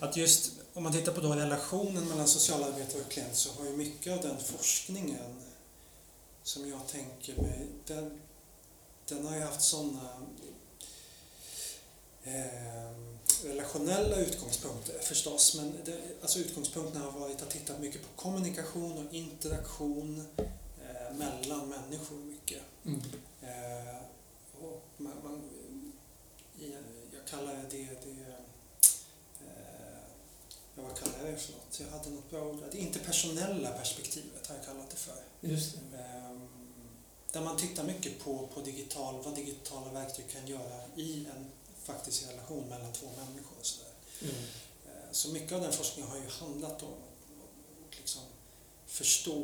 att 0.00 0.16
just 0.16 0.52
om 0.74 0.82
man 0.82 0.92
tittar 0.92 1.12
på 1.12 1.20
då 1.20 1.32
relationen 1.32 2.08
mellan 2.08 2.28
socialarbetare 2.28 3.02
och 3.02 3.10
klient 3.10 3.36
så 3.36 3.52
har 3.52 3.64
ju 3.64 3.76
mycket 3.76 4.12
av 4.12 4.20
den 4.22 4.38
forskningen 4.38 5.42
som 6.42 6.68
jag 6.70 6.86
tänker 6.88 7.42
mig, 7.42 7.66
den, 7.86 8.20
den 9.08 9.26
har 9.26 9.36
ju 9.36 9.42
haft 9.42 9.62
sådana 9.62 10.08
ehm, 12.24 13.15
relationella 13.44 14.16
utgångspunkter 14.16 14.98
förstås, 14.98 15.54
men 15.54 15.72
det, 15.84 15.98
alltså 16.22 16.38
utgångspunkterna 16.38 17.04
har 17.04 17.20
varit 17.20 17.42
att 17.42 17.50
titta 17.50 17.78
mycket 17.78 18.02
på 18.02 18.22
kommunikation 18.22 19.06
och 19.06 19.14
interaktion 19.14 20.26
eh, 20.36 21.16
mellan 21.16 21.68
människor 21.68 22.16
mycket. 22.16 22.62
Mm. 22.84 23.00
Eh, 23.42 23.96
och 24.60 24.84
man, 24.96 25.12
man, 25.24 25.42
jag 27.12 27.26
kallar 27.30 27.54
det 27.70 27.76
det, 27.76 28.26
eh, 29.40 30.02
vad 30.74 30.98
kallar 30.98 31.18
jag 31.24 31.34
det 31.34 31.38
för 31.38 31.52
något? 31.52 31.80
Jag 31.80 31.98
hade 31.98 32.10
något 32.10 32.30
bra 32.30 32.42
ord. 32.42 32.62
Det 32.72 32.78
interpersonella 32.78 33.70
perspektivet 33.70 34.46
har 34.46 34.56
jag 34.56 34.64
kallat 34.64 34.90
det 34.90 34.96
för. 34.96 35.16
Just 35.40 35.76
det. 35.92 35.98
Ehm, 35.98 36.48
där 37.32 37.40
man 37.40 37.56
tittar 37.56 37.84
mycket 37.84 38.18
på, 38.18 38.48
på 38.54 38.60
digital, 38.60 39.22
vad 39.24 39.34
digitala 39.34 39.92
verktyg 39.92 40.30
kan 40.30 40.46
göra 40.46 40.80
i 40.96 41.26
en 41.36 41.50
faktisk 41.86 42.28
relation 42.28 42.68
mellan 42.68 42.92
två 42.92 43.06
människor. 43.06 43.56
Och 43.60 43.66
så. 43.66 43.82
Mm. 44.22 44.34
Eh, 44.86 45.12
så 45.12 45.28
mycket 45.28 45.52
av 45.52 45.60
den 45.60 45.72
forskningen 45.72 46.10
har 46.10 46.18
ju 46.18 46.28
handlat 46.28 46.82
om 46.82 46.94
att 47.88 47.98
liksom 47.98 48.22
förstå 48.86 49.42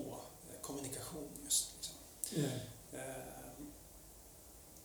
eh, 0.51 0.61
kommunikation 0.61 1.29
just. 1.45 1.69
Liksom. 1.77 1.95
Yeah. 2.43 2.61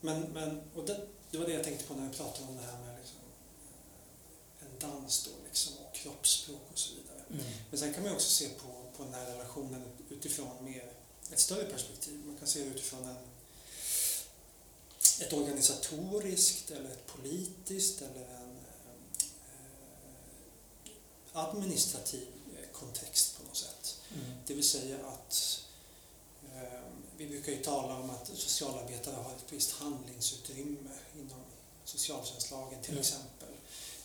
Men, 0.01 0.21
men, 0.21 0.61
och 0.75 0.85
det, 0.85 1.07
det 1.31 1.37
var 1.37 1.45
det 1.45 1.53
jag 1.53 1.63
tänkte 1.63 1.85
på 1.85 1.93
när 1.93 2.09
vi 2.09 2.17
pratade 2.17 2.47
om 2.47 2.55
det 2.55 2.63
här 2.63 2.79
med 2.85 2.99
liksom, 2.99 3.19
en 4.59 4.79
dans 4.79 5.25
då, 5.25 5.31
liksom, 5.47 5.73
och 5.77 5.95
kroppsspråk 5.95 6.61
och 6.71 6.79
så 6.79 6.95
vidare. 6.95 7.21
Mm. 7.29 7.45
Men 7.69 7.79
sen 7.79 7.93
kan 7.93 8.03
man 8.03 8.13
också 8.13 8.29
se 8.29 8.49
på, 8.49 8.67
på 8.97 9.03
den 9.03 9.13
här 9.13 9.25
relationen 9.25 9.83
utifrån 10.09 10.65
mer 10.65 10.93
ett 11.31 11.39
större 11.39 11.65
perspektiv. 11.65 12.25
Man 12.25 12.37
kan 12.37 12.47
se 12.47 12.59
det 12.59 12.65
utifrån 12.65 13.03
en, 13.03 13.17
ett 15.19 15.33
organisatoriskt 15.33 16.71
eller 16.71 16.89
ett 16.89 17.07
politiskt 17.07 18.01
eller 18.01 18.21
en 18.25 18.57
eh, 21.33 21.43
administrativ 21.43 22.27
kontext 22.73 23.37
på 23.37 23.43
något 23.43 23.57
sätt. 23.57 23.97
Mm. 24.13 24.25
Det 24.47 24.53
vill 24.53 24.67
säga 24.69 24.97
att 25.07 25.65
eh, 26.55 26.81
vi 27.17 27.27
brukar 27.27 27.51
ju 27.51 27.63
tala 27.63 27.99
om 27.99 28.09
att 28.09 28.27
socialarbetare 28.27 29.15
har 29.15 29.31
ett 29.31 29.45
visst 29.53 29.71
handlingsutrymme 29.71 30.89
inom 31.19 31.41
socialtjänstlagen 31.85 32.81
till 32.81 32.91
Mm. 32.91 33.01
exempel. 33.01 33.49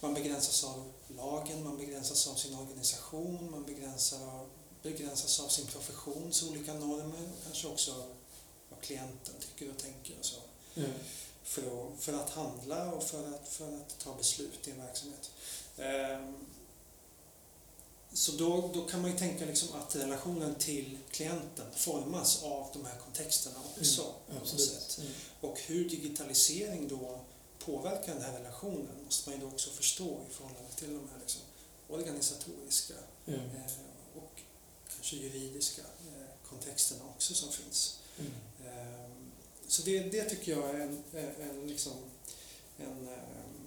Man 0.01 0.15
begränsas 0.15 0.65
av 0.65 0.93
lagen, 1.09 1.65
man 1.65 1.77
begränsas 1.79 2.27
av 2.29 2.35
sin 2.35 2.55
organisation, 2.55 3.51
man 3.51 3.65
begränsar 3.65 4.27
av, 4.27 4.49
begränsas 4.83 5.41
av 5.41 5.49
sin 5.49 5.67
professions 5.67 6.43
olika 6.43 6.75
normer 6.75 7.23
och 7.23 7.45
kanske 7.45 7.67
också 7.69 8.05
vad 8.71 8.81
klienten 8.81 9.35
tycker 9.41 9.71
och 9.71 9.79
tänker 9.79 10.19
och 10.19 10.25
så. 10.25 10.37
Mm. 10.77 10.91
För 11.45 11.63
att, 11.63 12.03
för 12.03 12.13
att 12.13 12.31
handla 12.31 12.93
och 12.93 13.03
för 13.03 13.29
att, 13.35 13.49
för 13.49 13.77
att 13.77 13.99
ta 13.99 14.15
beslut 14.15 14.69
i 14.69 14.71
en 14.71 14.79
verksamhet. 14.87 15.31
Ehm, 15.79 16.35
Så 18.15 18.33
då, 18.33 18.71
då 18.75 18.85
kan 18.85 19.01
man 19.03 19.11
ju 19.11 19.19
tänka 19.19 19.45
liksom 19.45 19.69
att 19.81 19.97
relationen 19.97 20.55
till 20.55 20.99
klienten 21.11 21.67
formas 21.77 22.43
av 22.43 22.69
de 22.73 22.85
här 22.85 22.99
kontexterna 22.99 23.57
också. 23.79 24.15
på 24.29 24.35
något 24.35 24.61
sätt. 24.61 24.99
Mm. 25.01 25.13
Och 25.41 25.61
hur 25.61 25.89
digitalisering 25.89 26.89
då 26.89 27.21
påverkar 27.59 28.15
den 28.15 28.23
här 28.23 28.33
relationen 28.39 29.05
måste 29.05 29.31
man 29.31 29.39
ju 29.39 29.45
då 29.47 29.53
också 29.53 29.71
förstå 29.71 30.19
i 30.31 30.33
förhållande 30.35 30.73
till 30.77 30.89
de 30.95 31.09
här 31.13 31.19
liksom 31.21 31.41
organisatoriska 31.89 32.95
Mm. 33.27 33.41
eh, 33.41 33.73
och 34.17 34.41
kanske 34.95 35.17
juridiska 35.17 35.83
eh, 35.83 36.49
kontexterna 36.49 37.05
också 37.17 37.35
som 37.35 37.53
finns. 37.53 37.99
Mm. 38.19 38.33
Så 39.73 39.83
det, 39.83 40.01
det 40.01 40.25
tycker 40.25 40.53
jag 40.53 40.71
är 40.71 40.81
en, 40.81 41.03
en, 41.41 41.67
liksom, 41.67 41.93
en, 42.79 43.09
ehm, 43.09 43.67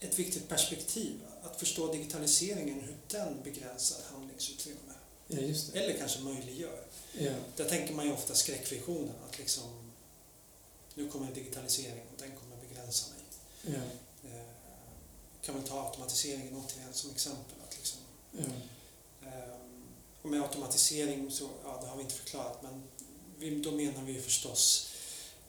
ett 0.00 0.18
viktigt 0.18 0.48
perspektiv. 0.48 1.20
Att 1.42 1.58
förstå 1.60 1.92
digitaliseringen, 1.92 2.80
hur 2.80 2.96
den 3.08 3.42
begränsar 3.42 4.02
handlingsutrymme. 4.12 4.94
Ja, 5.26 5.38
just 5.40 5.72
det. 5.72 5.78
Eller 5.78 5.98
kanske 5.98 6.20
möjliggör. 6.20 6.84
Ja. 7.18 7.32
Där 7.56 7.68
tänker 7.68 7.94
man 7.94 8.06
ju 8.06 8.12
ofta 8.12 8.34
skräckvisionen, 8.34 9.14
att 9.28 9.38
liksom, 9.38 9.92
nu 10.94 11.08
kommer 11.08 11.34
digitalisering 11.34 12.02
och 12.12 12.18
den 12.18 12.30
kommer 12.36 12.56
begränsa 12.68 13.06
mig. 13.10 13.24
Ja. 13.74 13.82
Eh, 14.30 14.46
kan 15.42 15.54
man 15.54 15.64
ta 15.64 15.86
automatiseringen 15.86 16.54
återigen 16.54 16.92
som 16.92 17.10
exempel. 17.10 17.54
Att 17.68 17.76
liksom, 17.76 18.00
Ja. 18.32 18.44
Ehm, 19.28 19.84
Och 20.22 20.30
med 20.30 20.42
automatisering 20.42 21.30
så, 21.30 21.48
ja 21.64 21.78
det 21.82 21.86
har 21.86 21.96
vi 21.96 22.02
inte 22.02 22.14
förklarat, 22.14 22.62
men 22.62 22.82
då 23.40 23.70
menar 23.70 24.02
vi 24.02 24.20
förstås 24.20 24.90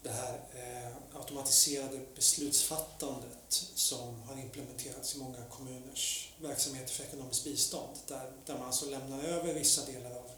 det 0.03 0.09
här 0.09 0.39
eh, 0.55 1.17
automatiserade 1.19 1.99
beslutsfattandet 2.15 3.69
som 3.75 4.21
har 4.21 4.39
implementerats 4.39 5.15
i 5.15 5.17
många 5.17 5.37
kommuners 5.49 6.31
verksamheter 6.41 6.93
för 6.93 7.03
ekonomiskt 7.03 7.43
bistånd. 7.43 7.97
Där, 8.07 8.31
där 8.45 8.53
man 8.53 8.67
alltså 8.67 8.89
lämnar 8.89 9.23
över 9.23 9.53
vissa 9.53 9.85
delar 9.85 10.11
av 10.11 10.29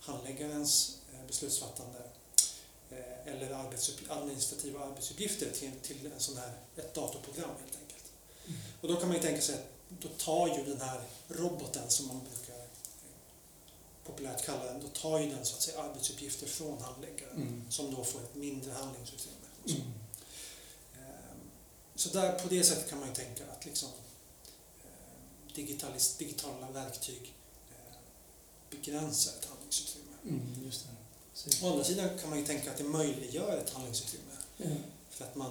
handläggarens 0.00 0.98
eh, 1.12 1.26
beslutsfattande 1.26 1.98
eh, 2.90 3.32
eller 3.32 3.50
arbetsupp, 3.50 3.96
administrativa 4.08 4.84
arbetsuppgifter 4.84 5.50
till, 5.50 5.72
till 5.82 6.12
en 6.12 6.20
sån 6.20 6.36
här, 6.36 6.52
ett 6.76 6.94
datorprogram 6.94 7.50
helt 7.60 7.76
enkelt. 7.80 8.04
Mm. 8.46 8.60
Och 8.80 8.88
då 8.88 8.96
kan 8.96 9.08
man 9.08 9.16
ju 9.16 9.22
tänka 9.22 9.42
sig 9.42 9.54
att 9.54 9.72
då 9.88 10.08
tar 10.08 10.58
ju 10.58 10.64
den 10.64 10.80
här 10.80 11.00
roboten 11.28 11.90
som 11.90 12.06
man 12.06 12.20
brukar 12.20 12.57
populärt 14.08 14.44
kalla 14.44 14.64
den, 14.64 14.80
då 14.80 14.88
tar 14.88 15.18
ju 15.18 15.30
den 15.30 15.44
så 15.46 15.54
att 15.56 15.62
säga 15.62 15.82
arbetsuppgifter 15.82 16.46
från 16.46 16.82
handläggaren 16.82 17.36
Mm. 17.36 17.64
som 17.70 17.94
då 17.94 18.04
får 18.04 18.20
ett 18.20 18.34
mindre 18.34 18.72
handlingsutrymme. 18.72 19.36
Mm. 19.66 19.80
Ehm, 20.94 21.40
Så 21.94 22.08
där, 22.08 22.38
på 22.38 22.48
det 22.48 22.64
sättet 22.64 22.88
kan 22.90 22.98
man 23.00 23.08
ju 23.08 23.14
tänka 23.14 23.44
att 23.52 23.64
liksom, 23.64 23.88
eh, 24.84 25.54
digitalis, 25.54 26.16
digitala 26.16 26.70
verktyg 26.70 27.34
eh, 27.70 27.96
begränsar 28.70 29.32
ett 29.32 29.44
handlingsutrymme. 29.44 30.12
Mm. 30.24 30.64
Just 30.64 30.86
det. 30.86 31.66
Å 31.66 31.70
andra 31.70 31.84
sidan 31.84 32.18
kan 32.18 32.30
man 32.30 32.38
ju 32.38 32.46
tänka 32.46 32.70
att 32.70 32.76
det 32.78 32.84
möjliggör 32.84 33.56
ett 33.58 33.70
handlingsutrymme. 33.70 34.32
Ja. 34.56 34.66
För 35.10 35.24
att 35.24 35.34
man, 35.34 35.50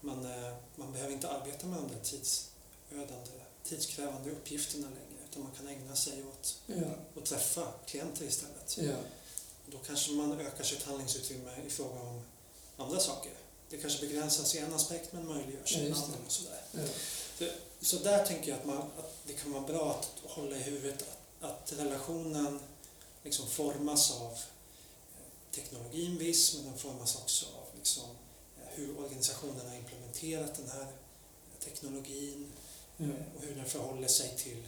man, 0.00 0.24
eh, 0.44 0.54
man 0.76 0.92
behöver 0.92 1.12
inte 1.12 1.28
arbeta 1.30 1.66
med 1.66 1.78
de 1.78 1.88
där 1.88 2.00
tidsödande, 2.02 3.30
tidskrävande 3.64 4.30
uppgifterna 4.30 4.86
längre. 4.86 5.13
Utan 5.34 5.42
man 5.44 5.52
kan 5.52 5.68
ägna 5.68 5.96
sig 5.96 6.24
åt 6.24 6.58
Ja. 6.66 6.74
att 7.16 7.24
träffa 7.24 7.72
klienter 7.86 8.24
istället. 8.24 8.78
Ja. 8.78 8.96
Då 9.66 9.78
kanske 9.78 10.12
man 10.12 10.40
ökar 10.40 10.64
sitt 10.64 10.82
handlingsutrymme 10.82 11.50
i 11.66 11.70
fråga 11.70 12.00
om 12.00 12.22
andra 12.76 13.00
saker. 13.00 13.32
Det 13.70 13.76
kanske 13.78 14.06
begränsas 14.06 14.54
i 14.54 14.58
en 14.58 14.74
aspekt 14.74 15.12
men 15.12 15.26
möjliggörs 15.26 15.76
i 15.76 15.86
en 15.86 15.94
annan. 15.94 16.16
Och 16.26 16.32
sådär. 16.32 16.60
Ja. 17.38 17.46
Så 17.80 17.98
där 17.98 18.26
tänker 18.26 18.50
jag 18.50 18.58
att, 18.60 18.66
man, 18.66 18.76
att 18.76 19.16
det 19.26 19.32
kan 19.32 19.52
vara 19.52 19.62
bra 19.66 19.90
att 19.90 20.30
hålla 20.30 20.56
i 20.56 20.62
huvudet 20.62 21.02
att, 21.40 21.50
att 21.50 21.78
relationen 21.78 22.60
liksom 23.22 23.46
formas 23.50 24.10
av 24.20 24.32
eh, 24.32 25.54
teknologin 25.54 26.18
viss, 26.18 26.54
men 26.54 26.64
den 26.64 26.78
formas 26.78 27.16
också 27.16 27.46
av 27.46 27.76
liksom, 27.76 28.04
eh, 28.62 28.68
hur 28.74 28.98
organisationen 28.98 29.68
har 29.68 29.76
implementerat 29.76 30.54
den 30.54 30.68
här 30.68 30.86
teknologin 31.64 32.52
eh, 32.98 33.08
och 33.36 33.42
hur 33.42 33.54
den 33.54 33.66
förhåller 33.66 34.08
sig 34.08 34.36
till 34.36 34.62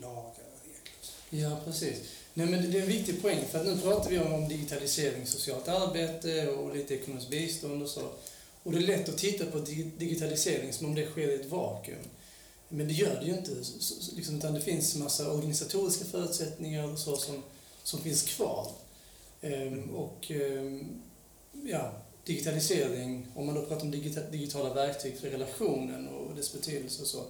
lagar 0.00 0.44
och 0.54 0.60
regler. 0.64 1.50
Ja, 1.50 1.60
precis. 1.64 1.96
Nej, 2.34 2.46
men 2.46 2.70
det 2.70 2.78
är 2.78 2.82
en 2.82 2.88
viktig 2.88 3.22
poäng, 3.22 3.44
för 3.50 3.60
att 3.60 3.66
nu 3.66 3.78
pratar 3.78 4.10
vi 4.10 4.18
om 4.18 4.48
digitalisering, 4.48 5.26
socialt 5.26 5.68
arbete 5.68 6.48
och 6.48 6.76
lite 6.76 6.94
ekonomiskt 6.94 7.30
bistånd 7.30 7.82
och 7.82 7.88
så. 7.88 8.08
Och 8.62 8.72
det 8.72 8.78
är 8.78 8.82
lätt 8.82 9.08
att 9.08 9.18
titta 9.18 9.46
på 9.46 9.58
digitalisering 9.98 10.72
som 10.72 10.86
om 10.86 10.94
det 10.94 11.06
sker 11.06 11.30
i 11.30 11.34
ett 11.34 11.50
vakuum. 11.50 11.98
Men 12.68 12.88
det 12.88 12.94
gör 12.94 13.20
det 13.20 13.26
ju 13.26 13.34
inte, 13.34 13.50
liksom, 14.16 14.36
utan 14.36 14.54
det 14.54 14.60
finns 14.60 14.94
en 14.94 15.02
massa 15.02 15.32
organisatoriska 15.32 16.04
förutsättningar 16.04 16.92
och 16.92 16.98
så 16.98 17.16
som, 17.16 17.42
som 17.82 18.00
finns 18.00 18.22
kvar. 18.22 18.70
Ehm, 19.40 19.90
och 19.90 20.30
ehm, 20.30 21.02
ja, 21.64 21.92
digitalisering, 22.24 23.26
om 23.34 23.46
man 23.46 23.54
då 23.54 23.62
pratar 23.62 23.82
om 23.82 23.92
digita- 23.92 24.30
digitala 24.30 24.74
verktyg 24.74 25.16
för 25.18 25.30
relationen 25.30 26.08
och 26.08 26.36
dess 26.36 26.52
betydelse 26.52 27.02
och 27.02 27.08
så, 27.08 27.24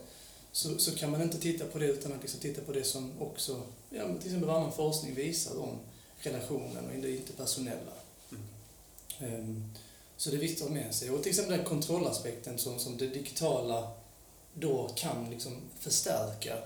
så, 0.56 0.78
så 0.78 0.96
kan 0.96 1.10
man 1.10 1.22
inte 1.22 1.38
titta 1.38 1.64
på 1.64 1.78
det 1.78 1.86
utan 1.86 2.12
att 2.12 2.22
liksom 2.22 2.40
titta 2.40 2.60
på 2.60 2.72
det 2.72 2.84
som 2.84 3.12
också, 3.22 3.62
ja, 3.90 4.06
till 4.18 4.26
exempel 4.26 4.50
annan 4.50 4.72
forskning 4.72 5.14
visar 5.14 5.60
om 5.60 5.78
relationen 6.18 6.84
och 6.84 7.02
det 7.02 7.16
interpersonella. 7.16 7.92
Ehm, 9.20 9.72
Så 10.16 10.30
det 10.30 10.36
är 10.36 10.40
viktigt 10.40 10.62
att 10.62 10.68
ha 10.68 10.74
med 10.74 10.94
sig. 10.94 11.10
Och 11.10 11.22
till 11.22 11.30
exempel 11.30 11.56
den 11.56 11.66
kontrollaspekten 11.66 12.58
som, 12.58 12.78
som 12.78 12.96
det 12.96 13.06
digitala 13.06 13.92
då 14.54 14.88
kan 14.96 15.30
liksom 15.30 15.52
förstärka. 15.80 16.56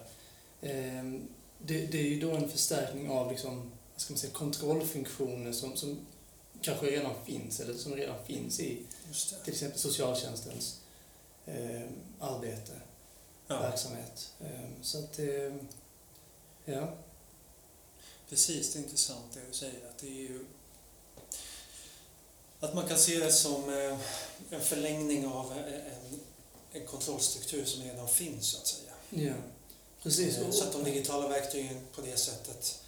Ehm, 0.63 1.29
Det, 1.59 1.87
det 1.87 1.99
är 1.99 2.09
ju 2.09 2.21
då 2.21 2.31
en 2.31 2.49
förstärkning 2.49 3.09
av 3.11 3.31
liksom, 3.31 3.71
vad 3.93 4.01
ska 4.01 4.13
man 4.13 4.19
säga, 4.19 4.33
kontrollfunktioner 4.33 5.53
som, 5.53 5.77
som 5.77 5.99
kanske 6.63 6.87
redan 6.87 7.15
finns, 7.27 7.61
eller 7.61 7.75
som 7.75 7.95
redan 7.95 8.25
finns 8.27 8.61
i 8.61 8.79
till 9.45 9.53
exempel 9.53 9.79
socialtjänstens 9.79 10.81
eh, 11.47 11.83
arbete, 12.21 12.73
Ja, 13.51 13.61
verksamhet. 13.61 14.33
Eh, 14.41 14.83
så 14.83 14.99
att, 14.99 15.19
eh, 15.19 15.55
ja. 16.65 16.95
precis, 18.29 18.73
det 18.73 18.79
är 18.79 18.83
intressant 18.83 19.25
det 19.35 19.41
du 19.51 19.55
säger. 19.55 19.89
Att 19.89 19.99
det 19.99 20.07
är 20.07 20.21
ju 20.23 20.45
att 22.61 22.75
man 22.75 22.89
kan 22.89 22.99
se 22.99 23.19
det 23.19 23.33
som 23.33 23.69
eh, 23.69 23.99
en 24.51 24.61
förlängning 24.61 25.27
av 25.27 25.53
en, 25.53 26.21
en 26.73 26.87
kontrollstruktur 26.87 27.65
som 27.65 27.83
redan 27.83 28.09
finns 28.09 28.47
så 28.47 28.59
att 28.59 28.67
säga. 28.67 28.93
ja. 29.29 29.35
Precis. 30.03 30.39
Eh, 30.39 30.51
Så 30.51 30.65
att 30.65 30.73
de 30.73 30.85
digitala 30.85 31.29
verktygen 31.29 31.81
på 31.95 32.01
det 32.01 32.17
sättet 32.17 32.81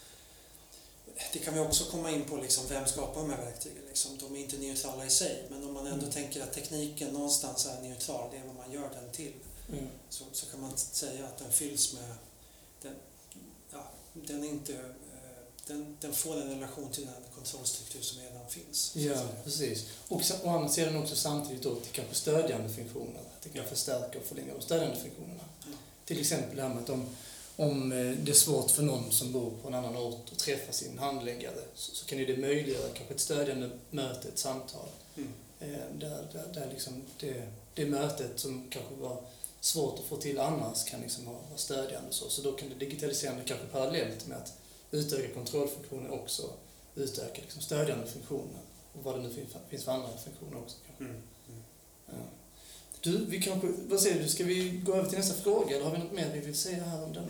det 1.32 1.38
kan 1.38 1.54
vi 1.54 1.60
också 1.60 1.84
komma 1.84 2.10
in 2.10 2.24
på, 2.24 2.36
liksom, 2.36 2.64
vem 2.68 2.86
skapar 2.86 3.20
de 3.20 3.30
här 3.30 3.44
verktygen? 3.44 3.82
Liksom, 3.88 4.18
de 4.18 4.36
är 4.36 4.40
inte 4.40 4.56
neutrala 4.56 5.06
i 5.06 5.10
sig, 5.10 5.44
men 5.50 5.64
om 5.64 5.72
man 5.74 5.86
ändå 5.86 5.98
Mm. 6.06 6.10
tänker 6.12 6.42
att 6.42 6.52
tekniken 6.52 7.08
någonstans 7.12 7.66
är 7.66 7.80
neutral, 7.82 8.30
det 8.32 8.36
är 8.38 8.44
vad 8.46 8.54
man 8.56 8.72
gör 8.72 8.90
den 8.90 9.10
till, 9.12 9.32
Ja. 9.66 9.76
så, 10.08 10.24
så 10.32 10.46
kan 10.46 10.60
man 10.60 10.76
säga 10.76 11.26
att 11.26 11.38
den 11.38 11.52
fylls 11.52 11.92
med... 11.92 12.14
Den, 12.82 12.94
ja, 13.70 13.90
den 14.14 14.44
är 14.44 14.48
inte 14.48 14.72
eh, 14.74 14.80
den, 15.66 15.96
den 16.00 16.12
får 16.12 16.40
en 16.40 16.48
relation 16.48 16.88
till 16.92 17.04
den 17.04 17.14
kontrollstruktur 17.34 18.00
som 18.00 18.20
redan 18.22 18.48
finns. 18.48 18.96
Ja, 18.96 19.22
precis. 19.44 19.86
Och 20.08 20.22
å 20.44 20.48
andra 20.48 20.68
sidan 20.68 20.96
också 20.96 21.16
samtidigt 21.16 21.62
då 21.62 21.74
till 21.76 21.92
kanske 21.92 22.14
stödjande 22.14 22.68
funktioner. 22.68 23.20
Att 23.20 23.42
det 23.42 23.48
kan 23.48 23.62
Ja. 23.62 23.68
förstärka 23.68 24.18
och 24.18 24.24
förlänga 24.24 24.54
de 24.54 24.60
stödjande 24.62 24.96
funktionerna. 25.00 25.44
Ja. 25.66 25.72
Till 26.04 26.20
exempel 26.20 26.56
det 26.56 26.62
här 26.62 26.68
med 26.68 26.82
att 26.82 26.90
om, 26.90 27.16
om 27.56 27.92
eh, 27.92 27.98
det 27.98 28.30
är 28.30 28.34
svårt 28.34 28.70
för 28.70 28.82
någon 28.82 29.12
som 29.12 29.32
bor 29.32 29.50
på 29.62 29.68
en 29.68 29.74
annan 29.74 29.96
ort 29.96 30.32
att 30.32 30.38
träffa 30.38 30.72
sin 30.72 30.98
handläggare 30.98 31.62
så, 31.74 31.94
så 31.94 32.06
kan 32.06 32.18
ju 32.18 32.26
det 32.26 32.36
möjliggöra 32.36 32.88
kanske 32.94 33.14
ett 33.14 33.20
stödjande 33.20 33.70
möte, 33.90 34.28
ett 34.28 34.38
samtal. 34.38 34.88
Mm. 35.16 35.32
Eh, 35.60 35.68
där 35.98 36.28
där, 36.32 36.46
där 36.54 36.68
liksom 36.72 37.02
det, 37.20 37.52
det 37.74 37.86
mötet 37.86 38.38
som 38.40 38.70
kanske 38.70 38.94
var 38.94 39.22
svårt 39.62 39.98
att 39.98 40.04
få 40.04 40.16
till 40.16 40.38
annars 40.40 40.84
kan 40.84 41.00
liksom 41.00 41.24
vara, 41.24 41.36
vara 41.48 41.58
stödjande 41.58 42.08
och 42.08 42.14
så. 42.14 42.28
Så 42.30 42.42
då 42.42 42.52
kan 42.52 42.68
det 42.68 42.74
digitaliserande 42.74 43.42
kanske 43.46 43.66
parallellt 43.66 44.26
med 44.26 44.38
att 44.38 44.52
utöka 44.90 45.34
kontrollfunktionen 45.34 46.10
också 46.10 46.50
utöka 46.94 47.40
liksom 47.42 47.62
stödjande 47.62 48.06
funktioner. 48.06 48.60
Och 48.92 49.04
vad 49.04 49.14
det 49.16 49.22
nu 49.22 49.30
finns, 49.70 49.84
för 49.84 49.92
andra 49.92 50.08
funktioner 50.24 50.56
också. 50.62 50.76
Mm. 51.00 51.12
Mm. 51.12 51.62
Ja. 52.06 52.12
Du, 53.00 53.24
vi 53.24 53.42
kanske, 53.42 53.68
vad 53.88 54.00
säger 54.00 54.22
du, 54.22 54.28
ska 54.28 54.44
vi 54.44 54.70
gå 54.86 54.94
över 54.94 55.08
till 55.08 55.18
nästa 55.18 55.34
fråga 55.42 55.76
eller 55.76 55.84
har 55.84 55.92
vi 55.92 55.98
något 55.98 56.12
mer 56.12 56.30
vi 56.34 56.40
vill 56.40 56.54
säga 56.56 56.84
här 56.84 57.04
om 57.04 57.12
denna? 57.12 57.26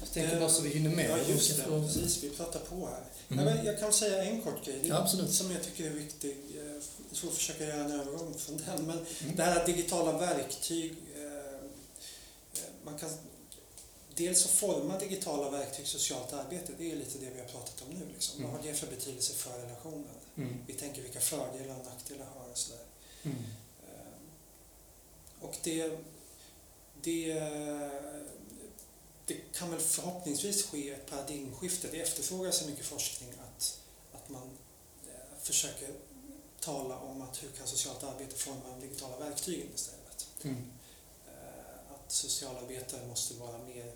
Jag 0.00 0.12
tänker 0.12 0.40
bara 0.40 0.48
så 0.50 0.62
vi 0.62 0.68
hinner 0.68 0.90
med. 0.96 1.10
Ja, 1.10 1.18
just 1.32 1.56
det. 1.56 1.62
frågor. 1.62 1.86
Precis, 1.86 2.24
vi 2.24 2.30
pratar 2.30 2.60
på 2.60 2.76
här. 2.86 3.04
Mm. 3.28 3.44
Nej, 3.44 3.54
men 3.54 3.66
jag 3.66 3.78
kan 3.80 3.92
säga 3.92 4.24
en 4.24 4.42
kort 4.42 4.64
grej 4.64 4.80
Ja, 4.84 4.96
absolut. 5.02 5.30
som 5.34 5.50
jag 5.50 5.62
tycker 5.62 5.86
är 5.86 5.90
viktig. 5.90 6.30
eh, 6.56 6.72
Jag 7.10 7.18
får 7.18 7.30
försöka 7.30 7.64
göra 7.66 7.80
en 7.84 7.92
övergång 8.00 8.34
från 8.38 8.56
den. 8.66 8.86
Men 8.86 8.98
Mm. 9.22 9.36
det 9.36 9.42
här 9.42 9.66
digitala 9.66 10.18
verktyg. 10.18 10.94
Man 12.86 12.98
kan 12.98 13.10
dels 14.14 14.44
att 14.44 14.50
forma 14.50 14.98
digitala 14.98 15.50
verktyg 15.50 15.86
socialt 15.86 16.32
arbete. 16.32 16.72
Det 16.78 16.92
är 16.92 16.96
lite 16.96 17.18
det 17.18 17.30
vi 17.30 17.40
har 17.40 17.48
pratat 17.48 17.82
om 17.82 17.88
nu. 17.88 18.06
Liksom. 18.12 18.42
Vad 18.42 18.50
Mm. 18.50 18.62
har 18.62 18.68
det 18.72 18.74
för 18.78 18.86
betydelse 18.86 19.32
för 19.34 19.58
relationen? 19.58 20.04
Mm. 20.36 20.64
Vi 20.66 20.72
tänker 20.72 21.02
vilka 21.02 21.20
fördelar 21.20 21.78
och 21.80 21.84
nackdelar 21.84 22.26
har 22.26 22.50
och 22.50 22.58
sådär. 22.58 22.84
Mm. 23.22 23.36
Eh, 23.86 25.44
Och 25.44 25.56
det, 25.62 25.98
det, 27.02 27.32
det 29.26 29.34
kan 29.52 29.70
väl 29.70 29.80
förhoppningsvis 29.80 30.66
ske 30.66 30.90
ett 30.90 31.10
paradigmskifte. 31.10 31.88
Det 31.90 32.00
efterfrågas 32.00 32.58
så 32.58 32.66
mycket 32.68 32.86
forskning 32.86 33.30
att, 33.30 33.80
att 34.12 34.28
man 34.28 34.50
eh, 35.06 35.38
försöker 35.42 35.88
tala 36.60 36.98
om 36.98 37.22
att 37.22 37.42
hur 37.42 37.48
kan 37.50 37.66
socialt 37.66 38.02
arbete 38.04 38.36
forma 38.36 38.60
de 38.78 38.80
digitala 38.86 39.16
verktygen 39.16 39.68
istället. 39.74 40.26
Mm. 40.42 40.56
Att 42.06 42.12
socialarbetare 42.12 43.06
måste 43.06 43.34
vara 43.34 43.58
mer 43.58 43.92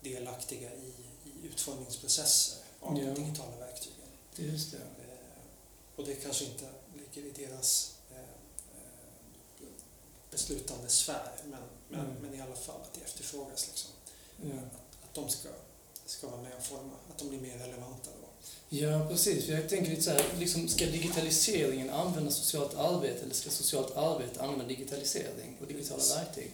delaktiga 0.00 0.70
i, 0.74 0.92
i 1.30 1.46
utformningsprocesser 1.46 2.56
av 2.80 2.98
Ja. 2.98 3.04
de 3.04 3.14
digitala 3.22 3.56
verktygen. 3.56 4.08
Just 4.36 4.70
det. 4.70 4.76
Eh, 4.78 4.84
Och 5.96 6.04
det 6.06 6.14
kanske 6.14 6.44
inte 6.44 6.64
ligger 6.98 7.28
i 7.28 7.46
deras 7.46 7.94
eh, 8.10 8.18
eh, 8.18 9.68
beslutande 10.30 10.88
sfär, 10.88 11.32
men, 11.44 11.60
men, 11.88 12.00
Mm. 12.00 12.12
men 12.22 12.34
i 12.34 12.40
alla 12.40 12.56
fall 12.56 12.80
att 12.82 12.94
det 12.94 13.00
efterfrågas. 13.00 13.66
Liksom. 13.66 13.90
Ja. 14.42 14.48
Att, 14.58 15.04
att 15.08 15.14
de 15.14 15.28
ska, 15.28 15.48
ska 16.06 16.28
vara 16.28 16.42
med 16.42 16.52
och 16.56 16.64
forma, 16.64 16.92
att 17.10 17.18
de 17.18 17.28
blir 17.28 17.40
mer 17.40 17.58
relevanta 17.58 18.10
då. 18.22 18.28
Ja, 18.68 19.06
precis. 19.08 19.46
Jag 19.46 19.68
tänker 19.68 19.90
lite 19.90 20.02
så 20.02 20.10
här, 20.10 20.34
liksom, 20.38 20.68
ska 20.68 20.86
digitaliseringen 20.86 21.90
använda 21.90 22.30
socialt 22.30 22.74
arbete 22.74 23.22
eller 23.22 23.34
ska 23.34 23.50
socialt 23.50 23.96
arbete 23.96 24.42
använda 24.42 24.64
digitalisering 24.66 25.56
och 25.60 25.66
digitala 25.66 26.02
verktyg? 26.04 26.52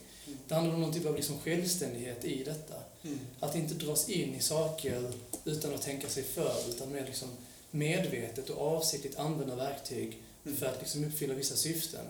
Det 0.50 0.54
handlar 0.56 0.74
om 0.74 0.80
någon 0.80 0.92
typ 0.92 1.06
av 1.06 1.16
liksom 1.16 1.38
självständighet 1.38 2.24
i 2.24 2.44
detta. 2.44 2.74
Mm. 3.04 3.18
Att 3.40 3.56
inte 3.56 3.74
dras 3.74 4.08
in 4.08 4.34
i 4.34 4.40
saker 4.40 5.12
utan 5.44 5.74
att 5.74 5.82
tänka 5.82 6.08
sig 6.08 6.22
för, 6.22 6.54
utan 6.68 6.92
mer 6.92 7.06
liksom 7.06 7.28
medvetet 7.70 8.50
och 8.50 8.76
avsiktligt 8.76 9.18
använda 9.18 9.54
verktyg 9.54 10.22
Mm. 10.44 10.56
för 10.58 10.66
att 10.66 10.78
liksom 10.80 11.04
uppfylla 11.04 11.34
vissa 11.34 11.56
syften. 11.56 12.04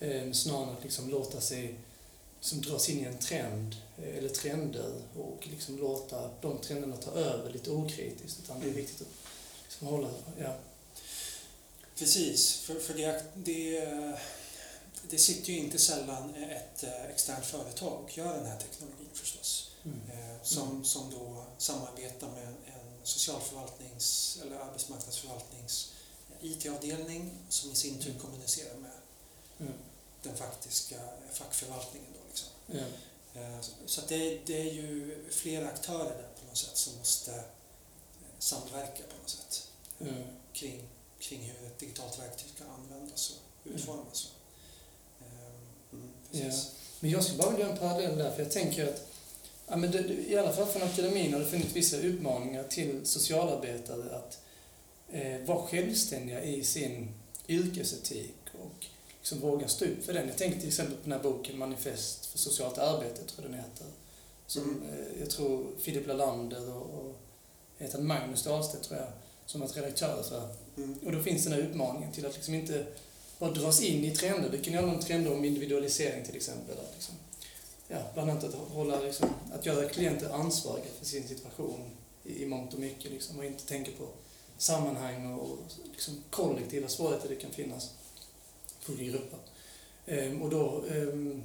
Eh, 0.00 0.32
snarare 0.32 0.62
än 0.62 0.76
att 0.76 0.82
liksom 0.84 1.10
låta 1.10 1.40
sig 1.40 1.74
liksom 2.38 2.60
dras 2.60 2.88
in 2.88 2.98
i 3.00 3.04
en 3.04 3.18
trend 3.18 3.76
eh, 4.02 4.18
eller 4.18 4.28
trender 4.28 4.92
och 5.16 5.46
liksom 5.50 5.78
låta 5.78 6.30
de 6.40 6.58
trenderna 6.58 6.96
ta 6.96 7.10
över 7.10 7.52
lite 7.52 7.70
okritiskt. 7.70 8.40
Utan 8.44 8.60
det 8.60 8.64
är 8.66 8.70
Mm. 8.70 8.76
viktigt 8.76 9.00
att 9.00 9.08
liksom 9.64 9.86
hålla... 9.86 10.08
Ja. 10.40 10.56
Precis, 11.98 12.54
för, 12.56 12.74
för 12.74 12.94
det, 12.94 13.22
det, 13.34 13.78
det 15.10 15.18
sitter 15.18 15.52
ju 15.52 15.58
inte 15.58 15.78
sällan 15.78 16.34
ett 16.34 16.82
eh, 16.84 17.04
externt 17.04 17.46
företag 17.46 18.04
och 18.04 18.18
gör 18.18 18.34
den 18.36 18.46
här 18.46 18.58
teknologin 18.58 19.08
förstås. 19.14 19.70
Mm. 19.84 20.00
Eh, 20.10 20.42
som, 20.42 20.84
som 20.84 21.10
då 21.10 21.44
samarbetar 21.58 22.28
med 22.28 22.46
en, 22.46 22.54
socialförvaltnings 23.02 24.38
eller 24.42 24.56
arbetsmarknadsförvaltnings 24.56 25.92
IT-avdelning 26.40 27.30
som 27.48 27.70
i 27.72 27.74
sin 27.74 27.98
tur 27.98 28.10
Mm. 28.10 28.22
kommunicerar 28.22 28.76
med 28.76 28.90
Mm. 29.60 29.72
den 30.22 30.36
faktiska 30.36 30.96
fackförvaltningen. 31.32 32.08
Då 32.12 32.20
liksom. 32.28 32.48
Eh, 33.34 33.60
Så 33.86 34.00
det, 34.08 34.40
det 34.46 34.60
är 34.60 34.72
ju 34.72 35.24
flera 35.30 35.68
aktörer 35.68 36.04
där 36.16 36.28
på 36.40 36.46
något 36.48 36.56
sätt 36.56 36.76
som 36.76 36.98
måste 36.98 37.34
eh, 37.34 37.40
samverka 38.38 39.02
på 39.02 39.16
något 39.22 39.30
sätt 39.30 39.68
kring, 40.52 40.88
kring 41.18 41.40
hur 41.42 41.66
ett 41.66 41.78
digitalt 41.78 42.18
verktyg 42.18 42.48
kan 42.58 42.70
användas 42.70 43.30
och 43.30 43.70
utformas. 43.70 44.32
Precis. 46.32 46.72
Men 47.00 47.10
jag 47.10 47.24
skulle 47.24 47.38
bara 47.38 47.50
vilja 47.50 47.64
göra 47.66 47.72
en 47.74 47.78
parallell 47.78 48.18
där, 48.18 48.30
för 48.30 48.42
jag 48.42 48.52
tänker 48.52 48.86
att 48.86 49.06
ja, 49.68 49.76
men 49.76 49.90
det, 49.90 49.98
i 50.28 50.36
alla 50.38 50.52
fall 50.52 50.66
från 50.66 50.82
akademin 50.82 51.32
har 51.32 51.40
det 51.40 51.46
funnits 51.46 51.72
vissa 51.76 51.96
utmaningar 51.96 52.64
till 52.64 53.00
socialarbetare 53.06 54.16
att 54.16 54.38
eh, 55.12 55.38
vara 55.46 55.66
självständiga 55.66 56.42
i 56.42 56.64
sin 56.64 57.08
yrkesetik 57.48 58.34
och 58.52 58.86
liksom 59.18 59.40
våga 59.40 59.68
stå 59.68 59.84
upp 59.84 60.04
för 60.04 60.12
den. 60.12 60.28
Jag 60.28 60.36
tänker 60.38 60.58
till 60.58 60.68
exempel 60.68 60.94
på 60.96 61.02
den 61.02 61.12
här 61.12 61.22
boken 61.22 61.58
Manifest 61.58 62.26
för 62.26 62.38
socialt 62.38 62.78
arbete, 62.78 63.16
tror 63.24 63.42
jag 63.44 63.50
den 63.50 63.54
heter. 63.60 63.86
Som 64.46 64.62
Mm. 64.62 64.82
eh, 64.82 65.20
jag 65.20 65.30
tror 65.30 65.66
Filip 65.80 66.06
Lalander 66.06 66.74
och, 66.74 66.82
och 67.00 67.14
heter 67.78 67.98
Magnus 67.98 68.42
Dahlstedt, 68.42 68.82
tror 68.84 69.00
jag, 69.00 69.08
som 69.46 69.60
varit 69.60 69.76
redaktör 69.76 70.22
för. 70.22 70.48
Mm. 70.76 70.98
Och 71.04 71.12
då 71.12 71.22
finns 71.22 71.44
den 71.44 71.52
här 71.52 71.60
utmaningen 71.60 72.12
till 72.12 72.26
att 72.26 72.34
liksom 72.34 72.54
inte 72.54 72.86
bara 73.38 73.50
dras 73.50 73.82
in 73.82 74.04
i 74.04 74.10
trender. 74.16 74.50
Det 74.50 74.58
kan 74.58 74.72
ju 74.72 74.78
handla 74.78 74.94
om 74.94 75.02
trender 75.02 75.32
om 75.32 75.44
individualisering 75.44 76.24
till 76.24 76.36
exempel. 76.36 76.78
Att 76.78 76.92
liksom, 76.94 77.14
ja, 77.88 77.98
bland 78.14 78.30
annat 78.30 78.44
att, 78.44 78.54
hålla, 78.54 79.00
liksom, 79.00 79.28
att 79.52 79.66
göra 79.66 79.88
klienter 79.88 80.30
ansvariga 80.30 80.86
för 80.98 81.06
sin 81.06 81.28
situation 81.28 81.90
i, 82.24 82.42
i 82.42 82.46
mångt 82.46 82.74
och 82.74 82.80
mycket. 82.80 83.10
Liksom, 83.10 83.38
och 83.38 83.44
inte 83.44 83.66
tänka 83.66 83.90
på 83.98 84.08
sammanhang 84.58 85.32
och 85.32 85.58
liksom, 85.92 86.22
kollektiva 86.30 86.88
svårigheter 86.88 87.28
det 87.28 87.34
kan 87.36 87.50
finnas 87.50 87.90
för 88.80 88.94
grupper. 88.94 89.38
Ehm, 90.06 90.42
och 90.42 90.50
då, 90.50 90.84
ehm, 90.90 91.42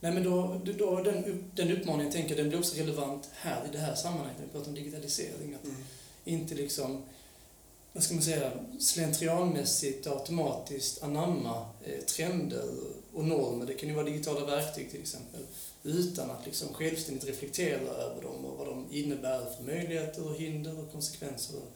nej 0.00 0.12
men 0.12 0.24
då, 0.24 0.60
då 0.78 1.02
den, 1.02 1.50
den 1.54 1.72
uppmaningen 1.72 2.12
tänker 2.12 2.30
jag, 2.30 2.38
den 2.38 2.48
blir 2.48 2.58
också 2.58 2.76
relevant 2.76 3.28
här 3.32 3.64
i 3.66 3.72
det 3.72 3.78
här 3.78 3.94
sammanhanget 3.94 4.38
när 4.38 4.46
vi 4.46 4.52
pratar 4.52 4.68
om 4.68 4.74
digitalisering. 4.74 5.54
Att 5.54 5.64
Mm. 5.64 5.76
inte 6.24 6.54
liksom, 6.54 7.02
vad 7.92 8.02
ska 8.02 8.14
man 8.14 8.22
säga, 8.22 8.52
slentrianmässigt 8.78 10.06
och 10.06 10.12
automatiskt 10.12 11.02
anamma 11.02 11.66
eh, 11.84 12.04
trender 12.04 12.64
och 13.12 13.24
normer. 13.24 13.66
Det 13.66 13.74
kan 13.74 13.88
ju 13.88 13.94
vara 13.94 14.06
digitala 14.06 14.46
verktyg 14.46 14.90
till 14.90 15.00
exempel. 15.00 15.40
Utan 15.82 16.30
att 16.30 16.46
liksom 16.46 16.74
självständigt 16.74 17.24
reflektera 17.24 17.80
över 17.80 18.22
dem 18.22 18.44
och 18.44 18.58
vad 18.58 18.66
de 18.66 18.86
innebär 18.90 19.54
för 19.56 19.64
möjligheter 19.64 20.26
och 20.26 20.34
hinder 20.34 20.80
och 20.80 20.92
konsekvenser 20.92 21.56
och 21.56 21.72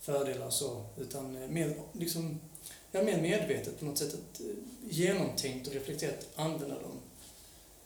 fördelar 0.00 0.46
och 0.46 0.52
så. 0.52 0.84
Utan 0.98 1.42
eh, 1.42 1.48
mer, 1.48 1.74
liksom, 1.92 2.40
ja, 2.92 3.02
mer 3.02 3.22
medvetet 3.22 3.78
på 3.78 3.84
något 3.84 3.98
sätt, 3.98 4.14
att, 4.14 4.40
eh, 4.40 4.46
genomtänkt 4.90 5.68
och 5.68 5.74
reflekterat 5.74 6.28
använda 6.36 6.74
dem 6.74 7.00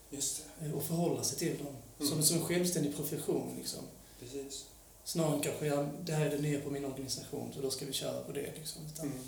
Just 0.09 0.43
det, 0.59 0.73
och 0.73 0.83
förhålla 0.83 1.23
sig 1.23 1.37
till 1.37 1.57
dem. 1.57 1.75
Mm. 1.99 2.11
Som, 2.11 2.23
som 2.23 2.37
en 2.37 2.45
självständig 2.45 2.95
profession 2.95 3.55
liksom. 3.57 3.83
precis. 4.19 4.65
Snarare 5.09 5.33
än 5.35 5.41
kanske, 5.41 5.65
ja, 5.65 5.85
det 6.05 6.13
här 6.13 6.25
är 6.25 6.29
det 6.29 6.41
nya 6.41 6.61
på 6.61 6.69
min 6.69 6.85
organisation, 6.85 7.51
så 7.55 7.61
då 7.61 7.71
ska 7.71 7.85
vi 7.85 7.93
köra 7.93 8.21
på 8.23 8.31
det. 8.31 8.55
Liksom. 8.55 8.81
Utan 8.93 9.05
Mm. 9.07 9.19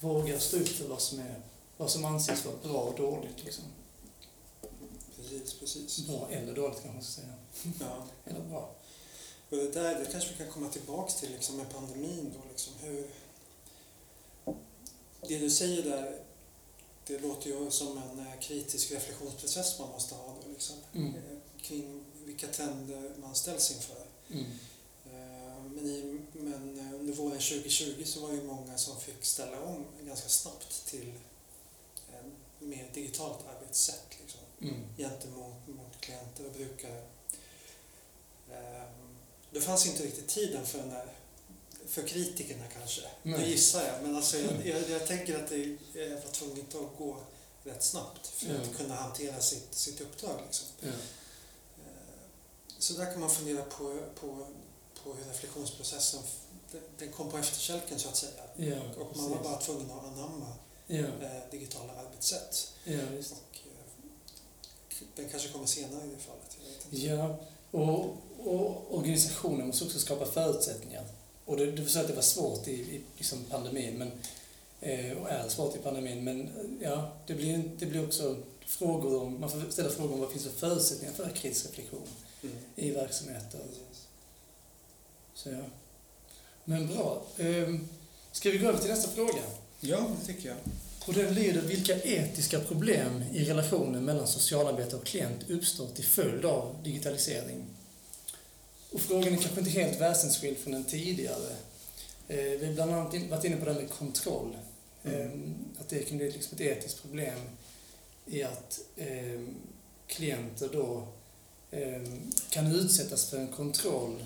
våga 0.00 0.40
stå 0.40 0.56
upp 0.56 0.68
för 0.68 0.88
vad 0.88 1.00
som, 1.02 1.18
är, 1.20 1.42
vad 1.76 1.90
som 1.90 2.04
anses 2.04 2.44
vara 2.44 2.56
bra 2.62 2.80
och 2.80 2.96
dåligt. 2.96 3.44
Liksom. 3.44 3.64
Precis, 5.16 5.54
precis. 5.60 6.06
Bra 6.06 6.28
eller 6.30 6.54
dåligt 6.54 6.74
kanske 6.82 6.92
man 6.94 7.02
ska 7.02 7.20
säga. 7.22 7.34
Ja. 7.80 8.06
Eller 8.30 8.40
bra. 8.40 8.74
Och 9.50 9.56
det 9.56 9.70
där 9.72 9.98
det 9.98 10.06
kanske 10.12 10.30
vi 10.30 10.36
kan 10.36 10.50
komma 10.52 10.68
tillbaks 10.68 11.14
till 11.14 11.30
liksom 11.32 11.56
med 11.56 11.70
pandemin 11.70 12.32
då, 12.36 12.48
liksom 12.50 12.72
hur... 12.80 13.06
Det 15.28 15.38
du 15.38 15.50
säger 15.50 15.82
där, 15.82 16.18
det 17.06 17.18
låter 17.18 17.50
ju 17.50 17.70
som 17.70 17.98
en 17.98 18.18
eh, 18.18 18.38
kritisk 18.40 18.90
reflektionsprocess 18.92 19.78
man 19.78 19.88
måste 19.88 20.14
ha 20.14 20.26
då, 20.44 20.52
liksom, 20.52 20.76
Mm. 20.94 21.14
eh, 21.14 21.38
kring 21.62 22.04
vilka 22.24 22.46
trender 22.46 23.12
man 23.20 23.34
ställs 23.34 23.70
inför. 23.70 24.02
Mm. 24.30 24.44
Eh, 25.80 25.84
Men, 25.84 25.90
i, 25.94 26.20
men 26.32 26.78
eh, 26.78 27.00
under 27.00 27.12
våren 27.12 27.38
2020 27.38 28.02
så 28.04 28.20
var 28.20 28.32
det 28.32 28.42
många 28.42 28.78
som 28.78 29.00
fick 29.00 29.24
ställa 29.24 29.60
om 29.60 29.84
ganska 30.06 30.28
snabbt 30.28 30.86
till 30.86 31.12
ett 32.12 32.24
mer 32.58 32.90
digitalt 32.94 33.38
arbetssätt 33.56 34.06
liksom, 34.20 34.40
Mm. 34.62 34.82
gentemot 34.98 35.68
mot 35.68 36.00
klienter 36.00 36.46
och 36.46 36.52
brukare. 36.52 37.02
Eh, 38.50 38.82
det 39.50 39.60
fanns 39.60 39.86
inte 39.86 40.02
riktigt 40.02 40.28
tiden 40.28 40.66
för 40.66 40.78
den 40.78 40.88
där 40.90 41.12
för 41.86 42.02
kritikerna 42.02 42.64
kanske. 42.78 43.00
Nej. 43.22 43.38
Det 43.40 43.46
gissar 43.46 43.86
jag. 43.86 44.02
Men 44.02 44.16
alltså 44.16 44.38
jag, 44.38 44.66
jag, 44.66 44.90
jag 44.90 45.06
tänker 45.06 45.42
att 45.44 45.48
det 45.48 45.62
eh, 45.94 46.12
var 46.24 46.30
tvunget 46.32 46.74
att 46.74 46.98
gå 46.98 47.16
rätt 47.64 47.82
snabbt 47.82 48.26
för 48.26 48.46
Ja. 48.54 48.60
att 48.60 48.76
kunna 48.76 48.94
hantera 48.94 49.40
sitt, 49.40 49.74
sitt 49.74 50.00
uppdrag. 50.00 50.40
Liksom. 50.46 50.66
Ja. 50.80 50.88
Eh, 50.88 50.94
Så 52.78 52.92
där 52.94 53.12
kan 53.12 53.20
man 53.20 53.30
fundera 53.30 53.64
på, 53.64 53.98
på, 54.20 54.46
på 55.04 55.12
hur 55.14 55.24
reflektionsprocessen 55.24 56.20
den- 56.98 57.12
kom 57.12 57.30
på 57.30 57.38
efterkälken 57.38 57.98
så 57.98 58.08
att 58.08 58.16
säga. 58.16 58.32
Ja, 58.56 58.76
Och 59.02 59.16
man 59.16 59.30
var 59.30 59.42
bara 59.42 59.56
tvungen 59.60 59.90
att 59.90 60.04
anamma 60.04 60.46
Ja, 60.86 60.98
eh, 60.98 61.50
digitala 61.50 61.92
arbetssätt. 61.92 62.72
ja. 62.84 62.98
Och, 63.30 63.58
eh, 63.58 65.06
den 65.16 65.28
kanske 65.28 65.48
kommer 65.48 65.66
senare 65.66 66.04
i 66.04 66.08
det 66.08 66.16
fallet. 66.16 66.56
Ja, 66.90 67.36
och, 67.70 68.16
och 68.44 68.94
organisationen 68.98 69.66
måste 69.66 69.84
också 69.84 69.98
skapa 69.98 70.26
förutsättningar. 70.26 71.04
Och 71.44 71.56
det, 71.56 71.72
du 71.72 71.88
sa 71.88 72.00
att 72.00 72.06
det 72.08 72.14
var 72.14 72.22
svårt 72.22 72.68
i, 72.68 72.72
i 72.72 73.00
liksom 73.16 73.44
pandemin, 73.50 73.98
men, 73.98 74.12
eh, 74.80 75.16
och 75.18 75.30
är 75.30 75.48
svårt 75.48 75.76
i 75.76 75.78
pandemin, 75.78 76.24
men 76.24 76.50
ja, 76.82 77.12
det 77.26 77.34
blir, 77.34 77.70
det 77.78 77.86
blir 77.86 78.04
också 78.06 78.36
frågor 78.66 79.22
om, 79.22 79.40
man 79.40 79.50
får 79.50 79.70
ställa 79.70 79.90
frågor 79.90 80.12
om 80.14 80.20
vad 80.20 80.28
det 80.28 80.32
finns 80.32 80.44
för 80.44 80.52
förutsättningar 80.68 81.14
för 81.14 81.28
kritisk 81.30 81.66
reflektion 81.66 82.08
Mm. 82.42 82.56
i 82.76 82.90
verksamheter. 82.90 83.58
Precis. 83.58 84.06
Så 85.34 85.48
ja. 85.50 85.64
Men 86.64 86.86
bra. 86.86 87.22
Ehm, 87.38 87.88
Ska 88.32 88.50
vi 88.50 88.58
gå 88.58 88.68
över 88.68 88.78
till 88.78 88.90
nästa 88.90 89.10
fråga? 89.10 89.42
Ja, 89.80 90.10
det 90.20 90.26
tycker 90.26 90.48
jag. 90.48 90.56
Och 91.06 91.14
den 91.14 91.34
lyder, 91.34 91.60
vilka 91.62 92.02
etiska 92.02 92.60
problem 92.60 93.24
i 93.34 93.44
relationen 93.44 94.04
mellan 94.04 94.26
socialarbetare 94.26 94.96
och 95.00 95.06
klient 95.06 95.50
uppstår 95.50 95.88
till 95.88 96.04
följd 96.04 96.44
av 96.44 96.76
digitalisering? 96.84 97.64
Och 98.92 99.00
frågan 99.00 99.32
är 99.32 99.36
kanske 99.36 99.58
inte 99.60 99.70
helt 99.70 100.00
väsensskild 100.00 100.58
från 100.58 100.72
den 100.72 100.84
tidigare. 100.84 101.56
Eh, 102.28 102.36
Vi 102.36 102.66
har 102.66 102.72
bland 102.74 102.92
annat 102.94 103.14
varit 103.30 103.44
inne 103.44 103.56
på 103.56 103.64
det 103.64 103.72
här 103.72 103.80
med 103.80 103.90
kontroll. 103.90 104.56
Eh, 105.04 105.30
Att 105.80 105.88
det 105.88 105.98
kan 106.02 106.18
bli 106.18 106.30
liksom 106.30 106.54
ett 106.54 106.60
etiskt 106.60 107.02
problem 107.02 107.38
i 108.26 108.42
att 108.42 108.80
eh, 108.96 109.40
klienter 110.06 110.68
då 110.72 111.08
kan 112.50 112.66
utsättas 112.74 113.30
för 113.30 113.38
en 113.38 113.48
kontroll 113.48 114.24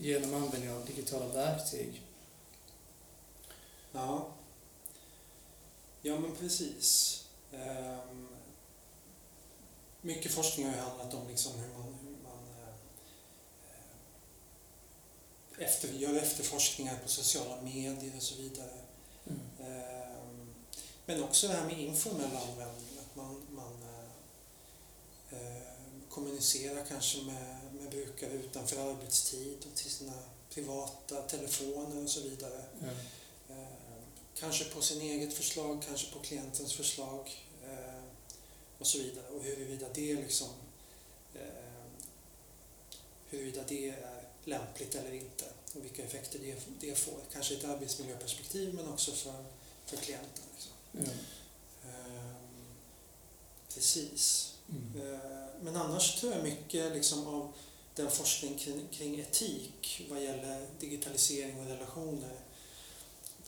genom 0.00 0.34
användning 0.34 0.70
av 0.70 0.84
digitala 0.84 1.26
verktyg. 1.26 2.02
Ja. 3.92 4.28
Ja, 6.02 6.18
men 6.18 6.36
precis. 6.36 7.18
Ehm, 7.52 8.28
mycket 10.00 10.32
forskning 10.32 10.66
har 10.66 10.74
ju 10.74 10.80
handlat 10.80 11.14
om 11.14 11.28
liksom 11.28 11.52
hur 11.52 11.68
man, 11.68 11.94
hur 12.04 12.16
man 12.22 12.48
eh, 15.58 15.66
efter, 15.66 15.88
gör 15.88 16.14
efterforskningar 16.14 16.98
på 17.02 17.08
sociala 17.08 17.62
medier 17.62 18.16
och 18.16 18.22
så 18.22 18.34
vidare. 18.34 18.80
Mm. 19.26 19.40
Ehm, 19.60 20.54
men 21.06 21.22
också 21.22 21.48
det 21.48 21.54
här 21.54 21.66
med 21.66 21.78
informell 21.78 22.36
användning, 22.36 22.98
att 22.98 23.16
man, 23.16 23.42
man 23.50 23.82
eh, 23.82 25.38
eh, 25.38 25.62
kommunicerar 26.08 26.84
kanske 26.88 27.22
med 27.22 27.61
brukare 27.92 28.32
utanför 28.32 28.90
arbetstid 28.90 29.66
och 29.70 29.76
till 29.76 29.90
sina 29.90 30.12
privata 30.50 31.22
telefoner 31.22 32.02
och 32.04 32.10
så 32.10 32.20
vidare. 32.20 32.64
Eh, 33.48 33.66
kanske 34.34 34.64
på 34.64 34.82
sin 34.82 35.00
eget 35.00 35.34
förslag, 35.34 35.82
kanske 35.86 36.12
på 36.12 36.18
klientens 36.18 36.72
förslag 36.72 37.46
eh, 37.64 38.04
och 38.78 38.86
så 38.86 38.98
vidare. 38.98 39.28
Och 39.28 39.42
huruvida 39.42 39.86
det 39.94 40.14
liksom 40.14 40.48
eh, 41.34 41.90
huruvida 43.30 43.62
det 43.68 43.88
är 43.88 44.22
lämpligt 44.44 44.94
eller 44.94 45.12
inte 45.12 45.44
och 45.74 45.84
vilka 45.84 46.04
effekter 46.04 46.38
det, 46.38 46.56
det 46.80 46.98
får. 46.98 47.20
Kanske 47.32 47.54
i 47.54 47.56
ett 47.56 47.64
arbetsmiljöperspektiv 47.64 48.74
men 48.74 48.88
också 48.88 49.12
för, 49.12 49.44
för 49.86 49.96
klienten. 49.96 50.44
Liksom. 50.52 50.72
Eh, 50.98 51.12
precis. 53.74 54.54
Mm. 54.68 55.18
Men 55.62 55.76
annars 55.76 56.20
tror 56.20 56.32
jag 56.32 56.42
mycket 56.42 56.92
liksom 56.92 57.26
av 57.26 57.52
den 57.94 58.10
forskning 58.10 58.58
kring, 58.58 58.88
kring 58.90 59.20
etik 59.20 60.06
vad 60.10 60.22
gäller 60.22 60.66
digitalisering 60.80 61.60
och 61.60 61.66
relationer 61.66 62.40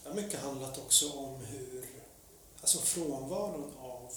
det 0.03 0.09
har 0.09 0.17
mycket 0.17 0.41
handlat 0.41 0.79
också 0.79 1.13
om 1.13 1.41
hur, 1.45 1.87
alltså 2.61 2.79
frånvaron 2.79 3.73
av 3.79 4.13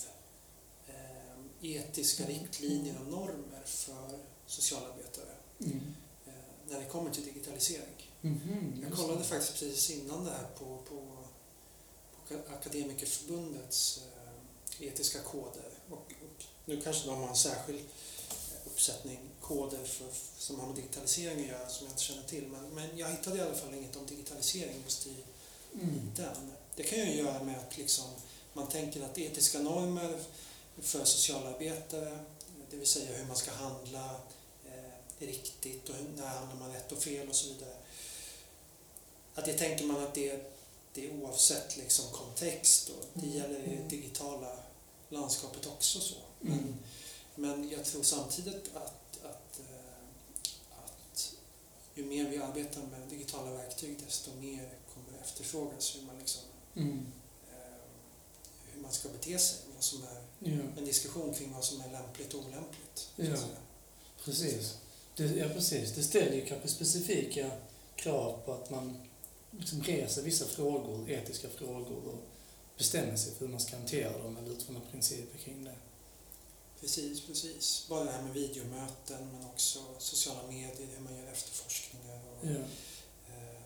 eh, 0.88 1.72
etiska 1.72 2.26
riktlinjer 2.26 3.00
och 3.02 3.08
normer 3.12 3.62
för 3.66 4.20
socialarbetare 4.48 5.32
Mm. 5.60 5.94
eh, 6.28 6.32
när 6.70 6.80
det 6.80 6.86
kommer 6.86 7.12
till 7.12 7.26
digitalisering. 7.26 8.12
Mhm, 8.22 8.78
Jag 8.82 8.90
just 8.90 9.02
kollade 9.02 9.24
faktiskt 9.24 9.54
precis 9.60 9.90
innan 9.90 10.26
det 10.26 10.32
här 10.32 10.48
på, 10.60 10.66
på, 10.90 11.18
på 12.28 12.54
Akademikerförbundets 12.54 14.02
eh, 14.80 14.88
etiska 14.88 15.20
koder. 15.22 15.70
Och, 15.90 15.98
och 15.98 16.44
nu 16.66 16.82
kanske 16.82 17.08
de 17.10 17.18
har 17.22 17.28
en 17.30 17.36
särskild 17.36 17.80
uppsättning 18.74 19.20
koder 19.42 19.84
för, 19.86 20.08
som 20.38 20.60
har 20.60 20.68
med 20.68 20.76
digitalisering 20.76 21.40
att 21.42 21.48
göra 21.48 21.70
som 21.70 21.86
jag 21.86 21.92
inte 21.94 22.04
känner 22.04 22.24
till. 22.24 22.48
Men, 22.48 22.70
men 22.70 22.98
jag 22.98 23.10
hittade 23.10 23.38
i 23.38 23.42
alla 23.42 23.56
fall 23.56 23.74
inget 23.74 23.96
om 23.96 24.06
digitalisering 24.06 24.82
just 24.86 25.08
i 25.08 25.16
Mm. 25.74 26.12
den. 26.16 26.52
Det 26.76 26.84
kan 26.84 27.00
ju 27.00 27.14
göra 27.16 27.44
med 27.44 27.58
att 27.58 27.78
liksom, 27.78 28.06
man 28.54 28.70
tänker 28.70 29.02
att 29.04 29.18
etiska 29.18 29.60
normer 29.60 30.20
för 30.82 31.06
socialarbetare, 31.06 32.20
det 32.72 32.78
vill 32.78 32.88
säga 32.88 33.18
hur 33.18 33.26
man 33.26 33.36
ska 33.36 33.52
handla 33.52 34.16
eh, 34.66 34.92
riktigt 35.28 35.90
och 35.90 35.96
hur- 35.96 36.10
när 36.18 36.28
handlar 36.28 36.56
man 36.56 36.74
rätt 36.74 36.92
och 36.92 37.04
fel 37.04 37.30
och 37.30 37.36
så 37.36 37.48
vidare. 37.48 37.76
Att 39.36 39.46
det 39.46 39.54
tänker 39.54 39.86
man 39.86 40.04
att 40.04 40.14
det, 40.16 40.54
det 40.94 41.06
är 41.08 41.14
oavsett 41.22 41.78
liksom 41.78 42.06
kontext 42.12 42.90
och 42.90 43.06
det 43.14 43.26
Mm. 43.26 43.38
gäller 43.38 43.60
i 43.60 43.76
det 43.84 43.96
digitala 43.96 44.58
landskapet 45.10 45.68
också 45.68 46.00
så. 46.00 46.16
Mm. 46.46 46.76
Men 47.38 47.70
jag 47.70 47.86
tror 47.86 48.04
samtidigt 48.04 48.70
att, 48.76 49.24
att, 49.26 49.60
eh, 49.60 50.78
att 50.86 51.34
ju 51.96 52.06
mer 52.06 52.30
vi 52.30 52.38
arbetar 52.38 52.82
med 52.82 53.10
digitala 53.10 53.52
verktyg 53.52 53.98
desto 54.06 54.32
mer 54.40 54.70
kommer 54.94 55.12
det 55.12 55.24
efterfrågas 55.24 55.96
hur 55.96 56.02
man, 56.02 56.20
liksom, 56.20 56.42
Mm. 56.76 57.06
eh, 57.52 57.82
hur 58.74 58.82
man 58.82 58.92
ska 58.92 59.10
bete 59.10 59.40
sig. 59.40 59.60
Vad 59.76 59.84
som 59.84 60.04
är, 60.04 60.18
Ja, 60.40 60.52
en 60.78 60.86
diskussion 60.86 61.34
kring 61.34 61.54
vad 61.54 61.64
som 61.64 61.82
är 61.82 61.92
lämpligt 61.92 62.34
och 62.34 62.40
olämpligt. 62.40 63.10
Ja. 63.16 63.36
precis. 64.24 64.78
Det, 65.16 65.24
ja, 65.26 65.50
precis. 65.50 65.92
Det 65.96 66.04
ställer 66.04 66.34
ju 66.36 66.46
kanske 66.46 66.68
specifika 66.68 67.52
krav 67.96 68.42
på 68.46 68.54
att 68.54 68.70
man 68.70 68.98
liksom 69.52 69.84
reser 69.84 70.22
vissa 70.22 70.46
frågor, 70.46 71.10
etiska 71.10 71.50
frågor 71.50 71.98
och 72.08 72.20
bestämmer 72.78 73.16
sig 73.16 73.34
för 73.34 73.40
hur 73.46 73.52
man 73.52 73.60
ska 73.62 73.76
hantera 73.78 74.18
dem 74.24 74.38
eller 74.38 74.52
utforma 74.52 74.80
principer 74.92 75.38
kring 75.38 75.64
det. 75.64 75.76
Precis, 76.80 77.22
precis. 77.22 77.86
Bara 77.90 78.04
det 78.04 78.12
här 78.12 78.22
med 78.22 78.34
videomöten 78.34 79.32
men 79.32 79.46
också 79.46 79.80
sociala 80.00 80.48
medier, 80.48 80.88
hur 80.96 81.00
man 81.00 81.16
gör 81.18 81.28
efterforskningar. 81.32 82.20
Och, 82.28 82.46
Ja. 82.46 82.52
eh, 83.34 83.62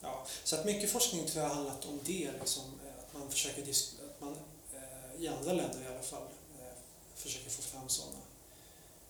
ja. 0.00 0.26
Så 0.44 0.56
att 0.56 0.64
mycket 0.64 0.90
forskning 0.90 1.26
tror 1.26 1.42
jag 1.42 1.48
har 1.48 1.54
handlat 1.54 1.84
om 1.84 2.00
det, 2.04 2.32
liksom, 2.40 2.64
eh, 2.86 2.98
att 3.04 3.14
man 3.14 3.30
försöker 3.30 3.62
att 3.62 4.20
man, 4.20 4.36
eh, 4.74 5.22
i 5.22 5.28
andra 5.28 5.52
länder 5.52 5.82
i 5.82 5.86
alla 5.86 6.02
fall, 6.02 6.22
eh, 6.60 6.74
försöker 7.14 7.50
få 7.50 7.62
fram 7.62 7.88
sådana 7.88 8.18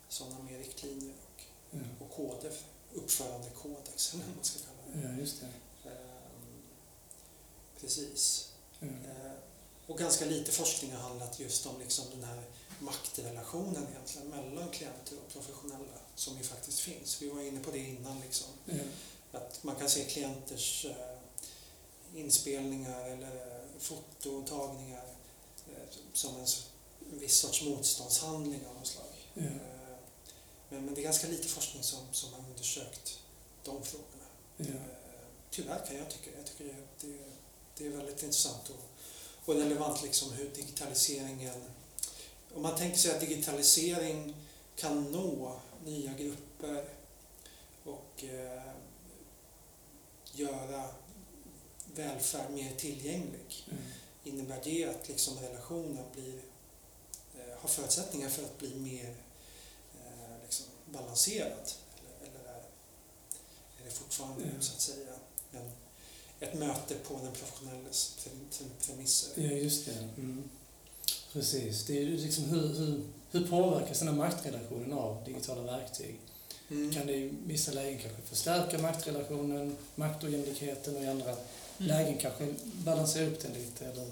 såna 0.09 0.39
mer 0.39 0.59
riktlinjer 0.59 1.15
och, 1.25 1.43
Ja. 1.71 1.79
och 2.01 2.11
koder, 2.17 2.53
uppförandekodex 2.95 4.11
eller 4.15 4.25
vad 4.25 4.35
man 4.37 4.45
ska 4.45 4.59
kalla 4.59 5.03
det. 5.03 5.09
ja, 5.15 5.21
just 5.21 5.41
det. 5.41 5.47
Ehm, 5.91 6.63
precis. 7.81 8.53
Ja. 8.81 8.87
Eh, 8.87 9.33
Och 9.87 9.99
ganska 9.99 10.25
lite 10.25 10.53
forskning 10.53 10.93
har 10.93 11.01
handlat 11.09 11.41
just 11.41 11.67
om 11.67 11.81
liksom 11.81 12.05
den 12.11 12.25
här 12.25 12.43
maktrelationen 12.83 13.87
egentligen 13.91 14.29
mellan 14.29 14.71
klienter 14.71 15.17
och 15.19 15.33
professionella 15.33 15.99
som 16.15 16.39
ju 16.39 16.43
faktiskt 16.43 16.81
finns. 16.81 17.23
Vi 17.23 17.29
var 17.29 17.43
inne 17.43 17.61
på 17.61 17.71
det 17.71 17.79
innan. 17.79 18.21
Liksom. 18.21 18.49
Ja. 18.65 18.75
Att 19.33 19.65
man 19.65 19.77
kan 19.77 19.89
se 19.89 20.05
klienters 20.05 20.85
eh, 20.85 22.21
inspelningar 22.21 23.01
eller 23.09 23.37
eh, 23.37 23.79
fototagningar 23.79 25.05
eh, 25.67 25.97
som 26.13 26.37
en 26.37 26.47
viss 27.19 27.37
sorts 27.37 27.63
motståndshandling 27.63 28.67
av 28.67 28.75
något 28.75 28.87
slag. 28.87 29.29
Eh, 29.35 29.45
men, 30.69 30.85
men 30.85 30.95
det 30.95 31.01
är 31.01 31.05
ganska 31.05 31.27
lite 31.27 31.49
forskning 31.49 31.83
som, 31.83 32.01
som 32.13 32.33
har 32.33 32.41
undersökt 32.41 33.19
de 33.65 33.83
frågorna. 33.83 34.27
Eh, 34.59 34.67
Tyvärr 35.51 35.87
kan 35.87 35.97
jag 35.97 36.11
tycka. 36.11 36.31
Jag 36.37 36.47
tycker 36.47 36.65
det, 36.65 37.07
det, 37.07 37.19
det 37.77 37.87
är 37.87 37.91
väldigt 37.91 38.23
intressant 38.23 38.71
och, 38.71 38.91
och 39.49 39.55
relevant 39.55 40.03
liksom 40.03 40.33
hur 40.33 40.51
digitaliseringen... 40.51 41.63
Om 42.55 42.63
man 42.63 42.77
tänker 42.79 42.99
sig 42.99 43.11
att 43.15 43.21
digitalisering 43.21 44.35
kan 44.77 45.13
nå 45.13 45.61
nya 45.85 46.13
grupper 46.13 46.85
och 47.85 48.25
eh, 48.25 48.63
göra 50.33 50.89
välfärd 51.95 52.51
mer 52.51 52.75
tillgänglig. 52.77 53.65
Ja. 53.71 53.77
Innebär 54.25 54.61
det 54.65 54.85
att 54.85 55.09
liksom 55.09 55.39
relationen 55.39 56.05
blir, 56.13 56.35
eh, 57.35 57.59
har 57.61 57.69
förutsättningar 57.69 58.29
för 58.29 58.43
att 58.43 58.59
bli 58.59 58.75
mer 58.75 59.15
eh, 59.95 60.43
liksom 60.43 60.67
balanserad? 60.91 61.71
Eller, 62.21 62.31
eller 62.31 62.51
är, 62.51 62.59
är 63.81 63.85
det 63.85 63.91
fortfarande 63.91 64.45
Ja. 64.45 64.61
så 64.63 64.73
att 64.73 64.81
säga 64.81 65.13
en, 65.53 65.71
ett 66.41 66.55
möte 66.55 66.95
på 66.95 67.15
den 67.15 67.33
professionelles 67.33 68.27
premisser. 68.87 69.43
Ja, 69.43 69.51
just 69.51 69.87
det. 69.87 70.09
Mm. 70.17 70.51
Precis. 71.33 71.85
Det 71.85 71.99
är 72.03 72.07
liksom 72.07 72.45
hur, 72.45 72.69
hur, 72.69 73.03
hur 73.31 73.47
påverkas 73.47 73.99
den 73.99 74.09
här 74.09 74.15
maktrelationen 74.15 74.93
av 74.93 75.25
digitala 75.25 75.63
verktyg? 75.63 76.21
Mm. 76.71 76.93
Kan 76.95 77.07
det 77.07 77.13
i 77.17 77.31
vissa 77.47 77.73
lägen 77.73 77.99
kanske 77.99 78.23
förstärka 78.23 78.79
maktrelationen, 78.79 79.77
maktojämlikheten 79.95 80.97
och 80.97 81.03
i 81.03 81.07
andra 81.07 81.37
Mm. 81.79 81.89
lägen 81.89 82.19
kanske 82.19 82.55
balansera 82.63 83.27
upp 83.27 83.41
den 83.41 83.53
lite 83.53 83.85
eller 83.87 84.11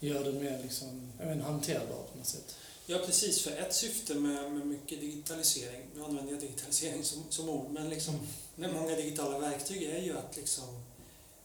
göra 0.00 0.22
den 0.24 0.42
mer 0.44 0.60
liksom, 0.62 1.12
inte, 1.22 1.40
hanterbar 1.44 2.02
på 2.12 2.18
något 2.18 2.26
sätt? 2.26 2.54
Ja, 2.86 2.98
precis. 3.06 3.40
För 3.40 3.50
ett 3.56 3.74
syfte 3.74 4.14
med, 4.14 4.52
med 4.52 4.66
mycket 4.66 5.00
digitalisering, 5.00 5.80
nu 5.94 6.04
använder 6.04 6.32
jag 6.32 6.40
digitalisering 6.40 7.04
som, 7.04 7.22
som 7.30 7.48
ord, 7.48 7.70
men 7.70 7.88
liksom 7.88 8.20
med 8.54 8.74
många 8.74 8.96
digitala 8.96 9.38
verktyg 9.38 9.82
är 9.82 9.98
ju 9.98 10.18
att 10.18 10.36
liksom, 10.36 10.64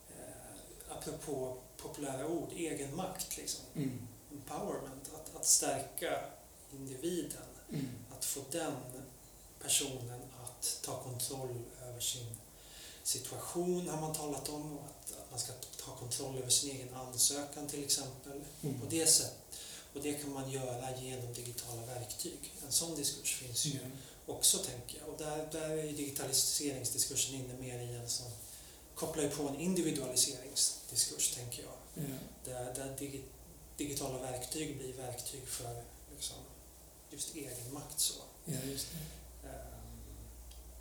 eh, 0.09 0.97
apropå 0.97 1.57
populära 1.77 2.27
ord, 2.27 2.49
egenmakt, 2.57 3.37
liksom, 3.37 3.61
Mm. 3.75 3.91
Empowerment, 4.35 5.09
att, 5.15 5.35
att 5.35 5.45
stärka 5.45 6.19
individen, 6.73 7.41
Mm. 7.69 7.87
att 8.17 8.25
få 8.25 8.41
den 8.51 8.73
personen 9.61 10.21
att 10.43 10.79
ta 10.83 11.03
kontroll 11.03 11.59
över 11.89 11.99
sin 11.99 12.35
situation 13.03 13.89
har 13.89 14.01
man 14.01 14.13
talat 14.15 14.49
om, 14.49 14.77
och 14.77 14.83
att, 14.85 15.11
att 15.19 15.31
man 15.31 15.39
ska 15.39 15.53
ta 15.85 15.95
kontroll 15.95 16.37
över 16.37 16.49
sin 16.49 16.71
egen 16.71 16.93
ansökan 16.93 17.67
till 17.67 17.83
exempel. 17.83 18.41
Mm. 18.63 18.79
På 18.79 18.85
det 18.89 19.07
sätt. 19.07 19.35
Och 19.93 20.01
det 20.01 20.13
kan 20.13 20.33
man 20.33 20.51
göra 20.51 20.97
genom 21.01 21.33
digitala 21.33 21.81
verktyg. 21.85 22.53
En 22.65 22.71
sån 22.71 22.95
diskurs 22.95 23.35
finns 23.35 23.65
ju 23.65 23.79
Ja. 23.79 24.33
också, 24.33 24.57
tänker 24.57 24.99
jag. 24.99 25.09
Och 25.09 25.17
där, 25.17 25.49
där 25.51 25.69
är 25.69 25.91
digitaliseringsdiskursen 25.93 27.35
inne 27.35 27.53
mer 27.53 27.79
i 27.79 27.93
en 27.95 28.09
som 28.09 28.25
kopplar 28.95 29.23
ju 29.23 29.29
på 29.29 29.47
en 29.47 29.55
individualiseringsdiskurs, 29.55 31.35
tänker 31.35 31.63
jag. 31.63 32.03
Ja. 32.09 32.15
Där, 32.45 32.73
där 32.73 32.95
digi, 32.99 33.21
digitala 33.77 34.17
verktyg 34.31 34.77
blir 34.77 34.93
verktyg 34.93 35.47
för 35.47 35.83
liksom, 36.15 36.37
just 37.11 37.35
egen 37.35 37.73
makt. 37.73 37.99
Så. 37.99 38.13
ja, 38.45 38.57
just 38.71 38.87
det. 38.91 39.47
Ehm, 39.47 39.55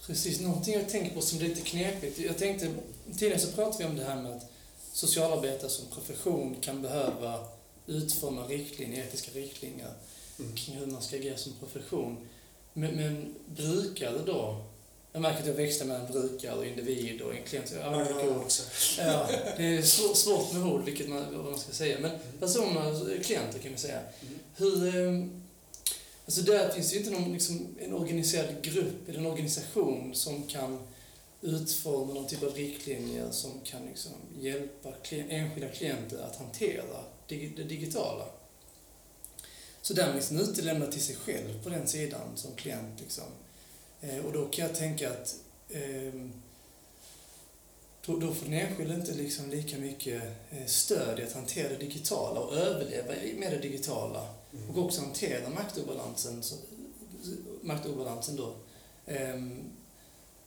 Precis, 0.07 0.41
någonting 0.41 0.75
jag 0.75 0.89
tänker 0.89 1.15
på 1.15 1.21
som 1.21 1.39
är 1.39 1.43
lite 1.43 1.61
knepigt. 1.61 2.19
Jag 2.19 2.39
tänkte, 2.39 2.75
tidigare 3.19 3.39
så 3.39 3.53
pratade 3.53 3.85
vi 3.85 3.91
om 3.91 3.97
det 3.97 4.05
här 4.05 4.23
med 4.23 4.33
att 4.37 4.51
socialarbetare 4.93 5.71
som 5.71 5.87
profession 5.87 6.57
kan 6.61 6.83
behöva 6.83 7.49
utforma 7.87 8.47
riktlinjer, 8.47 9.05
etiska 9.05 9.31
riktlinjer 9.31 9.93
Mm. 10.39 10.57
kring 10.57 10.77
hur 10.77 10.87
man 10.87 11.03
ska 11.03 11.17
agera 11.17 11.37
som 11.37 11.53
profession. 11.53 12.29
Men, 12.73 12.95
men 12.95 13.35
brukare 13.47 14.19
då? 14.27 14.65
Jag 15.17 15.23
märker 15.23 15.41
att 15.41 15.47
jag 15.47 15.55
växlar 15.55 15.87
mellan 15.87 16.07
brukare 16.13 16.55
och 16.55 16.67
individ 16.67 17.21
och 17.23 17.35
en 17.35 17.43
klient. 17.43 17.73
Jag 17.77 17.83
använder 17.83 18.15
mycket 18.15 18.31
ord. 18.31 18.37
också. 18.43 18.63
Ja, 18.99 19.29
det 19.57 19.77
är 19.77 19.83
svår, 19.83 20.15
svårt 20.15 20.53
med 20.53 20.63
ord, 20.63 20.85
vilket 20.85 21.09
man, 21.09 21.37
vad 21.37 21.45
man 21.45 21.59
ska 21.59 21.73
säga. 21.73 21.99
Men 22.01 22.11
personer, 22.41 23.23
klienter 23.23 23.59
kan 23.59 23.73
vi 23.73 23.79
säga. 23.79 24.01
Hur... 24.57 24.87
eh, 24.97 25.27
Alltså 26.27 26.41
där 26.43 26.69
finns 26.69 26.91
det 26.91 26.97
ju 26.97 27.01
inte 27.05 27.21
någon 27.21 27.33
liksom, 27.33 27.77
en 27.81 27.95
organiserad 27.95 28.63
grupp 28.63 29.09
eller 29.09 29.19
en 29.19 29.27
organisation 29.27 30.15
som 30.15 30.43
kan 30.43 30.79
utforma 31.41 32.15
någon 32.15 32.27
typ 32.27 32.43
av 32.43 32.55
riktlinjer 32.55 33.31
som 33.31 33.61
kan 33.65 33.87
liksom 33.87 34.13
hjälpa 34.41 34.93
klien, 34.93 35.31
enskilda 35.31 35.69
klienter 35.69 36.19
att 36.19 36.37
hantera 36.37 36.83
det 37.29 37.63
digitala. 37.65 38.25
Så 39.83 39.95
där 39.95 40.09
är 40.11 40.15
liksom 40.15 40.39
utelämnad 40.41 40.93
till 40.93 41.03
sig 41.03 41.17
själv 41.17 41.63
på 41.65 41.69
den 41.69 41.89
sidan 41.89 42.29
som 42.37 42.51
klient. 42.57 43.01
Liksom. 43.01 43.25
Eh, 44.09 44.25
och 44.27 44.33
då 44.33 44.49
kan 44.49 44.67
jag 44.67 44.75
tänka 44.75 45.11
att 45.11 45.37
ehm, 45.71 46.33
då, 48.07 48.17
då 48.17 48.35
får 48.35 48.45
den 48.45 48.55
enskilde 48.55 48.95
inte 48.95 49.13
liksom 49.13 49.51
lika 49.51 49.79
mycket 49.79 50.23
eh, 50.51 50.67
stöd 50.67 51.21
i 51.21 51.23
att 51.23 51.33
hantera 51.33 51.69
det 51.69 51.77
digitala 51.77 52.41
och 52.41 52.57
överleva 52.57 53.15
med 53.39 53.53
det 53.53 53.59
digitala 53.59 54.35
Mm. 54.55 54.71
och 54.71 54.85
också 54.85 55.01
hantera 55.01 55.49
maktobalansen, 55.49 56.43
så, 56.43 56.55
maktobalansen 57.63 58.37
då, 58.37 58.55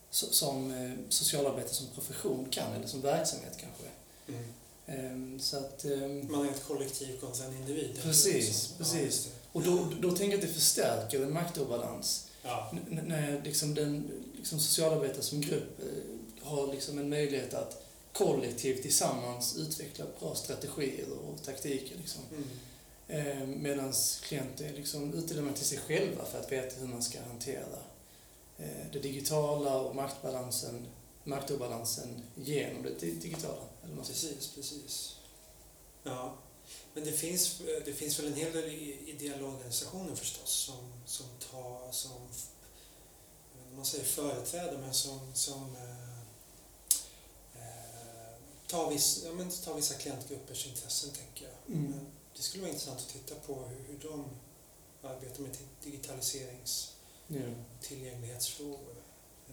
så, 0.10 0.26
som 0.26 0.72
eh, 0.72 0.92
socialarbetare 1.10 1.74
som 1.74 1.88
profession 1.88 2.48
kan, 2.50 2.74
eller 2.74 2.88
som 2.88 3.02
verksamhet 3.02 3.58
kanske. 3.58 3.84
Mm. 4.28 4.44
Ehm, 4.86 5.40
så 5.40 5.58
att, 5.58 5.86
Man 6.30 6.48
är 6.48 6.52
ett 6.52 6.64
kollektiv 6.68 7.20
kontra 7.20 7.46
en 7.46 7.58
individ. 7.58 8.00
Precis, 8.02 8.74
precis. 8.78 9.26
det. 9.26 9.32
och 9.52 9.64
då, 9.64 9.92
då 10.02 10.10
tänker 10.10 10.26
jag 10.26 10.44
att 10.44 10.48
det 10.48 10.54
förstärker 10.54 11.24
en 11.24 11.34
maktobalans. 11.34 12.27
Ja. 12.48 12.72
När 12.90 13.42
liksom 13.44 13.74
den 13.76 14.12
liksom 14.38 14.60
socialarbetare 14.60 15.22
som 15.22 15.42
grupp 15.42 15.80
eh, 15.80 16.48
har 16.48 16.74
liksom 16.74 16.98
en 16.98 17.10
möjlighet 17.10 17.54
att 17.54 17.84
kollektivt 18.14 18.82
tillsammans 18.82 19.58
utveckla 19.58 20.06
bra 20.20 20.36
strategier 20.36 21.06
och 21.12 21.44
taktiker. 21.44 21.96
Liksom. 21.98 22.22
Mm. 22.32 22.48
Eh, 23.08 23.48
Medan 23.48 23.94
klienter 24.22 24.66
är 24.66 24.74
liksom 24.74 25.14
utelämnade 25.14 25.58
till 25.58 25.66
sig 25.68 25.78
själva 25.78 26.26
för 26.26 26.40
att 26.40 26.52
veta 26.52 26.80
hur 26.80 26.88
man 26.88 27.04
ska 27.04 27.20
hantera 27.28 27.78
eh, 28.58 28.92
det 28.94 29.00
digitala 29.00 29.78
och 29.82 29.96
maktbalansen, 29.96 30.88
maktobalansen 31.24 32.22
genom 32.36 32.84
det 32.84 33.00
di- 33.00 33.12
digitala. 33.12 33.62
Eller. 33.84 33.96
Precis, 34.04 34.52
precis. 34.56 35.16
Ja. 36.04 36.38
Men 36.98 37.06
det 37.06 37.12
finns, 37.12 37.62
det 37.86 37.94
finns 37.94 38.20
väl 38.20 38.26
en 38.28 38.34
hel 38.34 38.52
del 38.54 38.66
i- 38.70 39.10
ideella 39.10 39.48
organisationer 39.48 40.16
förstås 40.16 40.50
som, 40.52 40.94
som 41.06 41.26
tar, 41.52 41.92
som, 41.92 42.12
om 42.12 43.76
man 43.76 43.86
säger 43.86 44.06
företräder, 44.06 44.78
men 44.78 44.94
som, 44.94 45.20
som 45.34 45.76
eh, 45.76 46.20
eh, 47.56 48.38
tar, 48.68 48.90
viss, 48.92 49.24
ja, 49.26 49.32
men 49.34 49.50
tar 49.52 49.74
vissa 49.76 49.94
klientgruppers 49.94 50.68
intressen, 50.68 51.10
tänker 51.12 51.46
jag. 51.46 51.76
Mm. 51.78 51.92
Men 51.92 52.06
det 52.36 52.42
skulle 52.42 52.62
vara 52.64 52.72
intressant 52.74 53.00
att 53.00 53.10
titta 53.10 53.36
på 53.36 53.54
hur, 53.66 53.86
hur 53.94 54.10
de 54.10 54.26
arbetar 55.08 55.42
med 55.42 55.52
di- 55.52 55.90
digitaliserings 55.92 56.94
Ja. 57.28 57.40
tillgänglighetsfrågor. 57.82 58.96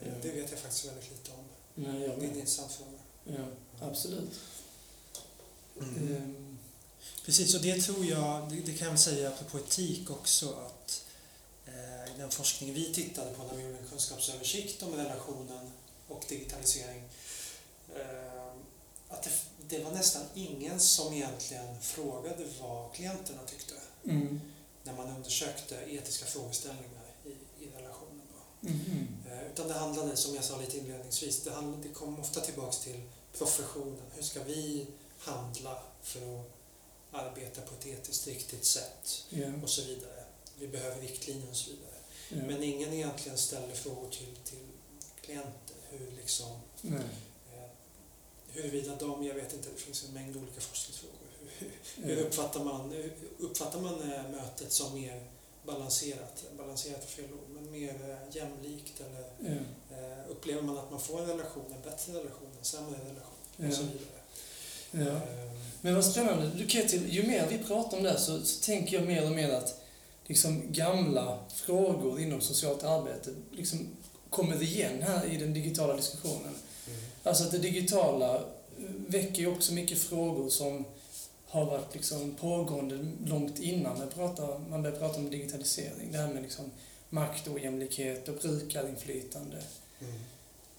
Eh, 0.00 0.08
Ja. 0.08 0.14
Det 0.22 0.30
vet 0.32 0.50
jag 0.50 0.60
faktiskt 0.60 0.84
väldigt 0.84 1.10
lite 1.10 1.30
om. 1.32 1.44
Nej, 1.74 2.00
jag 2.02 2.18
Det 2.18 2.24
är 2.26 2.30
en 2.30 2.34
intressant 2.36 2.72
fråga. 2.72 2.98
Ja, 3.38 3.46
absolut. 3.88 4.40
Mm. 5.80 6.16
Ehm, 6.16 6.53
Precis, 7.24 7.54
och 7.54 7.60
det 7.60 7.82
tror 7.82 8.04
jag, 8.04 8.50
det, 8.50 8.60
det 8.60 8.72
kan 8.78 8.88
jag 8.88 8.98
säga 8.98 9.28
apropå 9.28 9.58
etik 9.58 10.10
också, 10.10 10.48
att 10.48 11.04
eh, 11.66 12.14
i 12.14 12.18
den 12.18 12.30
forskning 12.30 12.74
vi 12.74 12.94
tittade 12.94 13.34
på 13.34 13.42
när 13.42 13.54
vi 13.54 13.62
gjorde 13.62 13.78
en 13.78 13.88
kunskapsöversikt 13.88 14.82
om 14.82 14.94
relationen 14.94 15.70
och 16.08 16.24
digitalisering, 16.28 17.02
eh, 17.96 18.52
att 19.08 19.22
det, 19.22 19.30
det 19.68 19.84
var 19.84 19.92
nästan 19.92 20.22
ingen 20.34 20.80
som 20.80 21.14
egentligen 21.14 21.80
frågade 21.80 22.44
vad 22.60 22.92
klienterna 22.92 23.40
tyckte 23.46 23.74
mm. 24.04 24.40
när 24.82 24.92
man 24.92 25.16
undersökte 25.16 25.74
etiska 25.74 26.26
frågeställningar 26.26 27.04
i, 27.24 27.64
i 27.64 27.68
relationen. 27.76 28.20
Mhm. 28.60 29.08
Eh, 29.30 29.50
Utan 29.52 29.68
det 29.68 29.74
handlade, 29.74 30.16
som 30.16 30.34
jag 30.34 30.44
sa 30.44 30.60
lite 30.60 30.78
inledningsvis, 30.78 31.40
det, 31.40 31.50
handlade, 31.50 31.82
det 31.82 31.94
kom 31.94 32.20
ofta 32.20 32.40
tillbaks 32.40 32.78
till 32.78 33.00
professionen. 33.38 34.02
Hur 34.14 34.22
ska 34.22 34.42
vi 34.42 34.86
handla 35.18 35.78
för 36.02 36.40
att 36.40 36.63
arbeta 37.14 37.60
på 37.62 37.74
ett 37.74 37.86
etiskt 37.86 38.26
riktigt 38.26 38.64
sätt 38.64 39.24
Ja, 39.28 39.46
och 39.62 39.70
så 39.70 39.82
vidare. 39.82 40.24
Vi 40.58 40.68
behöver 40.68 41.00
riktlinjer 41.00 41.50
och 41.50 41.56
så 41.56 41.70
vidare. 41.70 41.94
ja. 42.28 42.36
Men 42.46 42.62
ingen 42.62 42.92
egentligen 42.92 43.38
ställer 43.38 43.74
frågor 43.74 44.10
till, 44.10 44.36
till 44.44 44.66
klienter. 45.20 45.76
Hur 45.90 46.10
liksom, 46.16 46.60
Nej. 46.80 47.00
eh, 47.54 47.68
huruvida 48.48 48.96
de, 48.96 49.24
jag 49.24 49.34
vet 49.34 49.52
inte, 49.52 49.68
det 49.70 49.80
finns 49.80 50.04
en 50.04 50.14
mängd 50.14 50.36
olika 50.36 50.60
forskningsfrågor. 50.60 51.14
Hur, 51.58 51.70
hur 51.96 52.22
uppfattar 52.26 52.64
man, 52.64 52.90
hur 52.90 53.12
uppfattar 53.38 53.80
man 53.80 54.12
eh, 54.12 54.30
mötet 54.30 54.72
som 54.72 54.94
mer 54.94 55.26
balanserat, 55.66 56.44
balanserat 56.58 57.04
fel 57.04 57.32
ord, 57.32 57.48
men 57.48 57.70
mer 57.70 58.10
eh, 58.30 58.36
jämlikt 58.36 59.00
eller. 59.00 59.24
Eh, 59.90 60.30
upplever 60.30 60.62
man 60.62 60.78
att 60.78 60.90
man 60.90 61.00
får 61.00 61.20
en 61.20 61.26
relation, 61.26 61.72
en 61.76 61.82
bättre 61.90 62.12
relation, 62.12 62.48
en 62.58 62.64
sämre 62.64 62.98
relation 62.98 63.68
och 63.68 63.74
så 63.74 63.82
vidare. 63.82 64.20
Ja. 64.98 65.20
Men 65.80 65.94
vad 65.94 66.04
spännande. 66.04 66.50
Du, 66.56 66.68
Ketil, 66.68 67.02
ju 67.08 67.22
mer 67.22 67.46
vi 67.50 67.58
pratar 67.58 67.96
om 67.96 68.02
det 68.02 68.10
här 68.10 68.18
så, 68.18 68.42
så 68.42 68.64
tänker 68.64 68.96
jag 68.96 69.06
mer 69.06 69.24
och 69.24 69.30
mer 69.30 69.52
att 69.52 69.80
liksom 70.26 70.62
gamla 70.72 71.38
frågor 71.54 72.20
inom 72.20 72.40
socialt 72.40 72.84
arbete 72.84 73.30
liksom 73.52 73.86
kommer 74.30 74.62
igen 74.62 75.02
här 75.02 75.32
i 75.32 75.36
den 75.36 75.54
digitala 75.54 75.96
diskussionen. 75.96 76.54
Alltså 77.22 77.44
att 77.44 77.50
det 77.50 77.58
digitala 77.58 78.34
eh, 78.34 78.40
väcker 79.06 79.38
ju 79.38 79.46
också 79.46 79.72
mycket 79.72 79.98
frågor 79.98 80.48
som 80.48 80.84
har 81.46 81.64
varit 81.64 81.94
liksom 81.94 82.34
pågående 82.34 82.98
långt 83.24 83.58
innan 83.58 83.98
man, 83.98 84.08
pratar, 84.08 84.58
man 84.58 84.82
började 84.82 85.00
prata 85.00 85.18
om 85.18 85.30
digitalisering. 85.30 86.12
Det 86.12 86.18
här 86.18 86.28
med 86.28 86.42
liksom 86.42 86.70
makt 87.10 87.48
och 87.48 87.58
jämlikhet 87.58 88.28
och 88.28 88.34
brukarinflytande. 88.34 89.56
Mm. 90.00 90.14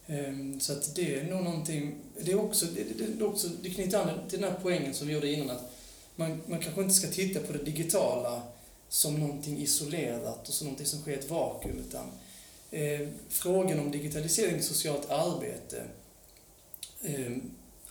Ehm, 0.08 0.60
så 0.60 0.74
att 0.74 0.96
det 0.96 1.16
är 1.16 1.24
nog 1.24 1.44
någonting, 1.44 1.96
det 2.20 2.32
är 2.32 2.40
också, 2.40 2.66
det, 2.66 2.84
det, 3.18 3.26
också, 3.26 3.48
det 3.48 3.70
knyter 3.70 4.00
an 4.00 4.30
till 4.30 4.42
den 4.42 4.52
här 4.52 4.60
poängen 4.62 4.94
som 4.94 5.08
vi 5.08 5.14
gjorde 5.14 5.32
innan 5.32 5.50
att 5.50 5.72
man, 6.16 6.42
man 6.48 6.60
kanske 6.60 6.82
inte 6.82 6.94
ska 6.94 7.08
titta 7.08 7.40
på 7.40 7.54
det 7.54 7.64
digitala 7.64 8.42
som 8.90 9.20
någonting 9.20 9.58
isolerat 9.58 10.48
och 10.48 10.54
som 10.54 10.68
någonting 10.68 10.88
som 10.88 11.02
sker 11.02 11.12
i 11.12 11.16
ett 11.16 11.30
vakuum 11.30 11.80
utan 11.80 12.12
eh, 12.72 13.08
frågan 13.30 13.80
om 13.80 13.92
digitalisering 13.92 14.56
i 14.56 14.62
socialt 14.62 15.10
arbete 15.10 15.84
eh, 17.04 17.38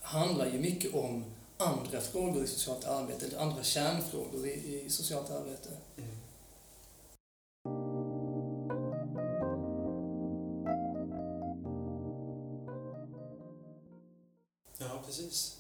handlar 0.01 0.47
ju 0.47 0.59
mycket 0.59 0.95
om 0.95 1.25
andra 1.57 2.01
frågor 2.01 2.45
i 2.45 2.47
socialt 2.47 2.85
arbete, 2.85 3.27
eller 3.27 3.39
andra 3.39 3.63
kärnfrågor 3.63 4.47
i, 4.47 4.83
i 4.87 4.91
socialt 4.91 5.31
arbete. 5.31 5.69
Mm. 5.97 6.14
Precis. 15.07 15.57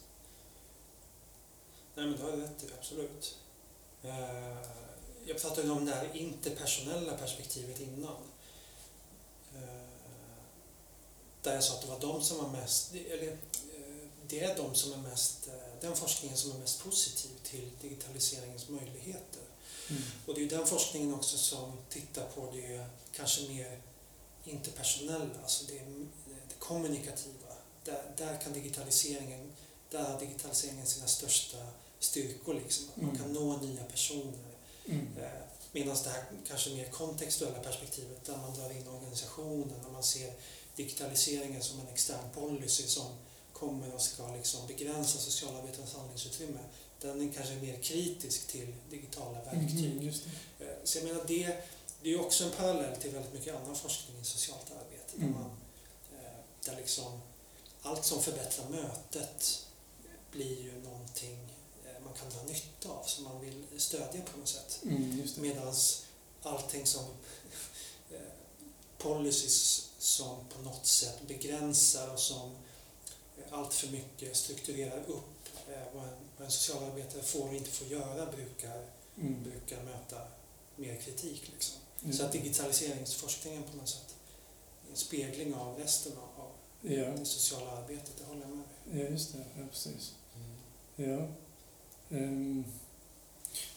Nej, 1.94 2.06
men 2.06 2.16
du 2.16 2.22
har 2.22 2.30
rätt 2.32 2.62
i 2.64 2.66
absolut. 2.78 3.38
Eh, 4.02 4.58
Jag 5.26 5.40
pratade 5.40 5.70
om 5.70 5.84
det 5.84 5.94
här 5.94 6.16
interpersonella 6.16 7.16
perspektivet 7.16 7.80
innan. 7.80 8.16
Eh, 9.54 9.84
Där 11.42 11.54
jag 11.54 11.64
sa 11.64 11.74
att 11.74 11.80
det 11.82 11.88
var 11.88 12.00
de 12.00 12.22
som 12.22 12.38
var 12.38 12.48
mest, 12.48 12.94
eller 12.94 13.28
eh, 13.32 14.08
det 14.28 14.40
är 14.40 14.56
de 14.56 14.74
som 14.74 14.92
är 14.92 14.96
mest, 14.96 15.48
den 15.80 15.96
forskningen 15.96 16.36
som 16.36 16.50
är 16.50 16.58
mest 16.58 16.82
positiv 16.84 17.30
till 17.42 17.70
digitaliseringens 17.80 18.68
möjligheter. 18.68 19.42
Mm. 19.90 20.02
Och 20.26 20.34
det 20.34 20.40
är 20.40 20.42
ju 20.42 20.48
den 20.48 20.66
forskningen 20.66 21.14
också 21.14 21.38
som 21.38 21.72
tittar 21.88 22.26
på 22.26 22.50
det 22.52 22.86
kanske 23.12 23.48
mer 23.48 23.80
interpersonella, 24.44 25.40
alltså 25.42 25.64
det, 25.66 25.78
det 26.48 26.54
kommunikativa. 26.58 27.43
Där, 27.84 28.02
där 28.16 28.40
kan 28.40 28.52
digitaliseringen, 28.52 29.52
där 29.90 30.02
har 30.02 30.20
digitaliseringen 30.20 30.86
sina 30.86 31.06
största 31.06 31.56
styrkor 31.98 32.54
liksom. 32.54 32.84
Att 32.88 32.96
man 32.96 33.10
Mm. 33.10 33.22
kan 33.22 33.32
nå 33.32 33.56
nya 33.56 33.84
personer. 33.84 34.54
Mm. 34.86 35.08
Eh, 35.22 35.30
Medan 35.72 35.96
det 36.04 36.10
här 36.10 36.24
kanske 36.48 36.70
mer 36.70 36.90
kontextuella 36.90 37.58
perspektivet 37.58 38.24
där 38.24 38.36
man 38.36 38.54
drar 38.54 38.70
in 38.70 38.88
organisationen 38.88 39.84
och 39.86 39.92
man 39.92 40.02
ser 40.02 40.32
digitaliseringen 40.76 41.62
som 41.62 41.80
en 41.80 41.88
extern 41.88 42.30
policy 42.34 42.86
som 42.86 43.06
kommer 43.52 43.94
och 43.94 44.00
ska 44.02 44.34
liksom 44.36 44.66
begränsa 44.66 45.18
socialarbetarens 45.18 45.94
handlingsutrymme. 45.94 46.58
Den 47.00 47.28
är 47.28 47.32
kanske 47.32 47.54
mer 47.54 47.82
kritisk 47.82 48.46
till 48.46 48.74
digitala 48.90 49.42
verktyg. 49.44 49.84
Mm, 49.92 50.02
just 50.02 50.24
det. 50.58 50.64
Eh, 50.64 50.76
Så 50.84 50.98
jag 50.98 51.04
menar 51.04 51.24
det, 51.26 51.56
det 52.02 52.12
är 52.12 52.20
också 52.20 52.44
en 52.44 52.50
parallell 52.50 52.96
till 53.00 53.10
väldigt 53.10 53.32
mycket 53.32 53.54
annan 53.54 53.76
forskning 53.76 54.20
i 54.20 54.24
socialt 54.24 54.70
arbete. 54.70 55.12
Där, 55.16 55.22
Mm. 55.26 55.32
man, 55.32 55.50
eh, 56.14 56.38
där 56.64 56.76
liksom 56.76 57.20
allt 57.84 58.04
som 58.04 58.22
förbättrar 58.22 58.68
mötet 58.68 59.66
blir 60.30 60.62
ju 60.62 60.82
någonting 60.82 61.38
eh, 61.84 62.04
man 62.04 62.12
kan 62.14 62.30
dra 62.30 62.42
nytta 62.42 62.88
av, 62.88 63.04
som 63.04 63.24
man 63.24 63.40
vill 63.40 63.64
stödja 63.76 64.22
på 64.32 64.38
något 64.38 64.48
sätt. 64.48 64.80
Mm. 64.82 65.28
Medan 65.36 65.74
allting 66.42 66.86
som 66.86 67.04
eh, 68.10 68.18
policies 68.98 69.90
som 69.98 70.36
på 70.48 70.62
något 70.62 70.86
sätt 70.86 71.18
begränsar 71.28 72.12
och 72.12 72.20
som 72.20 72.56
eh, 73.38 73.44
allt 73.58 73.74
för 73.74 73.88
mycket 73.88 74.36
strukturerar 74.36 75.04
upp 75.06 75.48
vad 75.94 76.04
en, 76.04 76.14
vad 76.36 76.46
en 76.46 76.52
socialarbetare 76.52 77.22
får 77.22 77.48
och 77.48 77.54
inte 77.54 77.70
får 77.70 77.86
göra 77.86 78.26
brukar, 78.26 78.86
Mm. 79.16 79.42
brukar 79.42 79.82
möta 79.82 80.16
mer 80.76 80.96
kritik. 80.96 81.48
Liksom. 81.52 81.76
Mm. 82.02 82.16
Så 82.16 82.24
att 82.24 82.32
digitaliseringsforskningen 82.32 83.62
på 83.62 83.76
något 83.76 83.88
sätt 83.88 84.14
är 84.86 84.90
en 84.90 84.96
spegling 84.96 85.54
av 85.54 85.78
resten 85.78 86.12
av 86.18 86.33
Ja, 86.88 87.04
det 87.18 87.24
sociala 87.24 87.70
arbetet, 87.70 88.12
det 88.18 88.24
håller 88.24 88.40
jag 88.40 88.50
med 88.50 88.64
om. 88.92 88.98
ja, 88.98 89.10
just 89.10 89.32
det. 89.32 89.38
Ja, 89.38 89.66
precis. 89.70 90.14
Ja. 90.96 91.28
Ehm, 92.10 92.64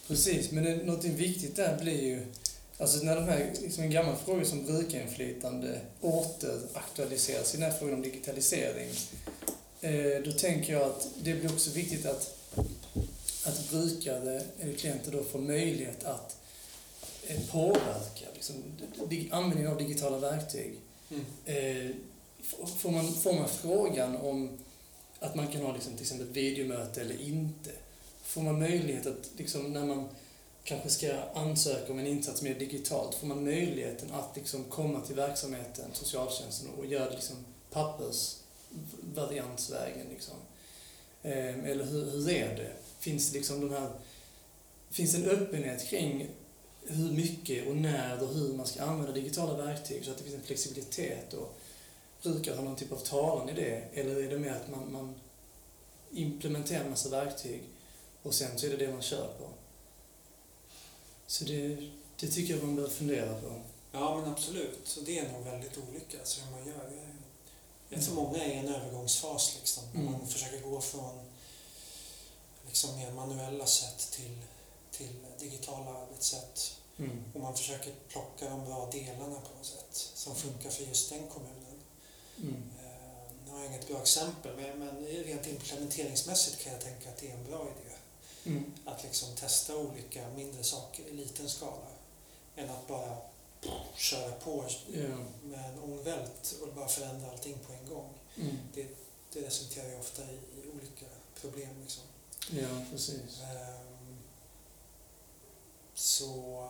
precis, 0.08 0.52
men 0.52 0.64
det, 0.64 0.76
något 0.76 1.06
viktigt 1.06 1.56
där 1.56 1.78
blir 1.78 2.02
ju, 2.02 2.26
alltså 2.78 3.06
när 3.06 3.16
de 3.16 3.24
här, 3.24 3.54
liksom 3.62 3.84
en 3.84 3.92
gammal 3.92 4.16
fråga 4.16 4.46
som 4.46 4.66
brukarinflytande 4.66 5.82
åter 6.02 6.60
aktualiseras 6.74 7.54
i 7.54 7.58
den 7.58 7.72
här 7.72 7.80
frågan 7.80 7.96
om 7.96 8.02
digitalisering, 8.02 8.90
eh, 9.82 10.24
då 10.26 10.32
tänker 10.32 10.74
jag 10.74 10.82
att 10.82 11.08
det 11.24 11.34
blir 11.34 11.54
också 11.54 11.72
viktigt 11.72 12.06
att, 12.06 12.38
att 13.46 13.70
brukare 13.70 14.42
eller 14.60 14.74
klienter 14.74 15.12
då 15.12 15.24
får 15.24 15.40
möjlighet 15.40 16.04
att 16.04 16.38
eh, 17.28 17.40
påverka 17.52 18.26
liksom, 18.34 18.56
dig, 19.10 19.30
användningen 19.32 19.72
av 19.72 19.78
digitala 19.78 20.18
verktyg. 20.18 20.74
Mm. 21.10 21.26
Får, 22.78 22.92
man, 22.92 23.14
får 23.14 23.34
man 23.34 23.50
frågan 23.50 24.16
om 24.16 24.58
att 25.20 25.36
man 25.36 25.48
kan 25.48 25.62
ha 25.62 25.74
liksom, 25.74 25.94
till 25.94 26.02
exempel 26.02 26.28
ett 26.28 26.36
videomöte 26.36 27.02
eller 27.02 27.22
inte, 27.22 27.72
får 28.24 28.42
man 28.42 28.60
möjlighet 28.60 29.06
att, 29.06 29.30
liksom, 29.38 29.74
när 29.74 29.86
man 29.86 30.10
kanske 30.64 30.90
ska 30.90 31.14
ansöka 31.34 31.92
om 31.92 32.00
en 32.00 32.08
insats 32.08 32.42
mer 32.42 32.56
digitalt, 32.56 33.16
får 33.16 33.28
man 33.28 33.44
möjligheten 33.44 34.12
att 34.12 34.36
liksom, 34.36 34.64
komma 34.64 35.02
till 35.02 35.16
verksamheten, 35.16 35.86
socialtjänsten, 35.94 36.70
och 36.78 36.86
göra 36.86 37.10
det 37.10 37.16
liksom, 37.16 37.36
pappersvariantsvägen. 37.72 40.08
Liksom. 40.10 40.36
Eh, 41.24 41.70
eller 41.70 41.86
hur, 41.86 42.12
hur 42.12 42.30
är 42.30 42.56
det? 42.56 42.72
Finns 43.00 43.32
det 43.32 43.38
liksom 43.38 43.62
de 43.62 43.70
här 43.70 43.90
finns 44.90 45.16
en 45.16 45.26
öppenhet 45.26 45.90
kring 45.90 46.30
hur 46.86 47.12
mycket 47.12 47.68
och 47.68 47.76
när 47.76 48.24
och 48.24 48.34
hur 48.34 48.54
man 48.54 48.66
ska 48.66 48.84
använda 48.84 49.12
digitala 49.12 49.66
verktyg 49.66 50.06
så 50.06 50.12
att 50.12 50.18
det 50.18 50.24
finns 50.24 50.36
en 50.36 50.44
flexibilitet 50.44 51.34
och 51.34 51.58
brukar 52.24 52.56
ha 52.56 52.64
någon 52.64 52.76
typ 52.76 52.92
av 52.92 52.98
talan 52.98 53.50
i 53.50 53.54
det? 53.54 53.84
Eller 53.94 54.24
är 54.24 54.30
det 54.30 54.40
mer 54.40 54.52
att 54.52 54.70
man, 54.70 54.92
man 54.92 55.16
implementerar 56.12 56.84
en 56.84 56.90
massa 56.90 57.10
verktyg 57.10 57.64
och 58.24 58.34
sen 58.34 58.60
så 58.60 58.66
är 58.66 58.70
det 58.70 58.78
det 58.78 58.92
man 58.92 59.02
kör 59.02 59.28
på? 59.40 59.50
Så 61.28 61.44
det, 61.44 61.90
det 62.20 62.28
tycker 62.28 62.54
jag 62.54 62.64
man 62.64 62.76
bör 62.76 62.88
fundera 62.88 63.42
på. 63.42 63.62
Ja, 63.92 64.18
men 64.20 64.32
absolut. 64.32 64.80
Så 64.84 65.02
det 65.02 65.20
är 65.20 65.32
nog 65.32 65.44
väldigt 65.44 65.78
olika 65.78 66.20
alltså, 66.20 66.42
hur 66.42 66.52
man 66.52 66.68
gör. 66.68 66.92
Jag 67.90 68.04
tror 68.04 68.16
många 68.16 68.44
är 68.44 68.50
i 68.50 68.54
en 68.54 68.68
övergångsfas 68.68 69.56
liksom. 69.60 69.84
Mm. 69.96 70.12
Man 70.12 70.28
försöker 70.28 70.62
gå 70.62 70.82
från 70.82 71.20
liksom, 72.68 72.96
mer 72.96 73.12
manuella 73.12 73.66
sätt 73.66 74.12
till, 74.12 74.38
till 74.92 75.16
digitala 75.40 75.92
arbetssätt. 75.92 76.78
Mm. 76.98 77.24
Och 77.34 77.42
man 77.42 77.58
försöker 77.58 77.94
plocka 78.10 78.50
de 78.50 78.66
bra 78.66 78.90
delarna 78.92 79.36
på 79.36 79.58
något 79.58 79.66
sätt 79.66 80.12
som 80.14 80.36
funkar 80.36 80.70
för 80.70 80.84
just 80.84 81.10
den 81.10 81.28
kommunen. 81.28 81.57
Mm. 82.38 82.64
Eh, 82.80 83.32
Nu 83.46 83.52
har 83.52 83.60
jag 83.60 83.68
inget 83.68 83.88
bra 83.88 84.02
exempel, 84.02 84.56
men, 84.56 84.80
men 84.80 85.06
rent 85.06 85.48
implementeringsmässigt 85.48 86.64
kan 86.64 86.74
jag 86.74 86.82
tänka 86.82 87.10
att 87.10 87.18
det 87.18 87.30
är 87.30 87.34
en 87.34 87.46
bra 87.50 87.62
idé. 87.62 87.96
Mm. 88.44 88.74
Att 88.86 89.04
liksom 89.04 89.36
testa 89.36 89.78
olika 89.78 90.30
mindre 90.36 90.64
saker 90.64 91.04
i 91.04 91.14
liten 91.14 91.50
skala. 91.50 91.88
Än 92.56 92.70
att 92.70 92.88
bara 92.88 93.18
köra 93.96 94.32
på 94.32 94.66
med 95.44 95.66
en 95.66 95.80
ångvält 95.80 96.56
och 96.62 96.74
bara 96.74 96.88
förändra 96.88 97.32
allting 97.32 97.58
på 97.68 97.74
en 97.74 97.90
gång. 97.90 98.10
Mm. 98.36 98.58
Det 99.34 99.42
resulterar 99.42 99.90
ju 99.90 100.00
ofta 100.00 100.22
i, 100.22 100.36
i 100.36 100.70
olika 100.76 101.06
problem. 101.42 101.70
Liksom. 101.82 102.04
ja, 102.50 102.86
precis. 102.92 103.42
Ehm, 103.42 104.18
så... 105.94 106.70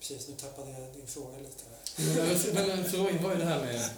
Precis, 0.00 0.28
nu 0.28 0.34
tappade 0.34 0.70
jag 0.70 0.92
din 0.92 1.06
fråga 1.06 1.38
lite. 1.38 1.64
Men, 1.96 2.54
men, 2.54 2.68
men 2.68 2.90
frågan 2.90 3.22
var 3.22 3.32
ju 3.32 3.38
det 3.38 3.44
här 3.44 3.64
med... 3.64 3.90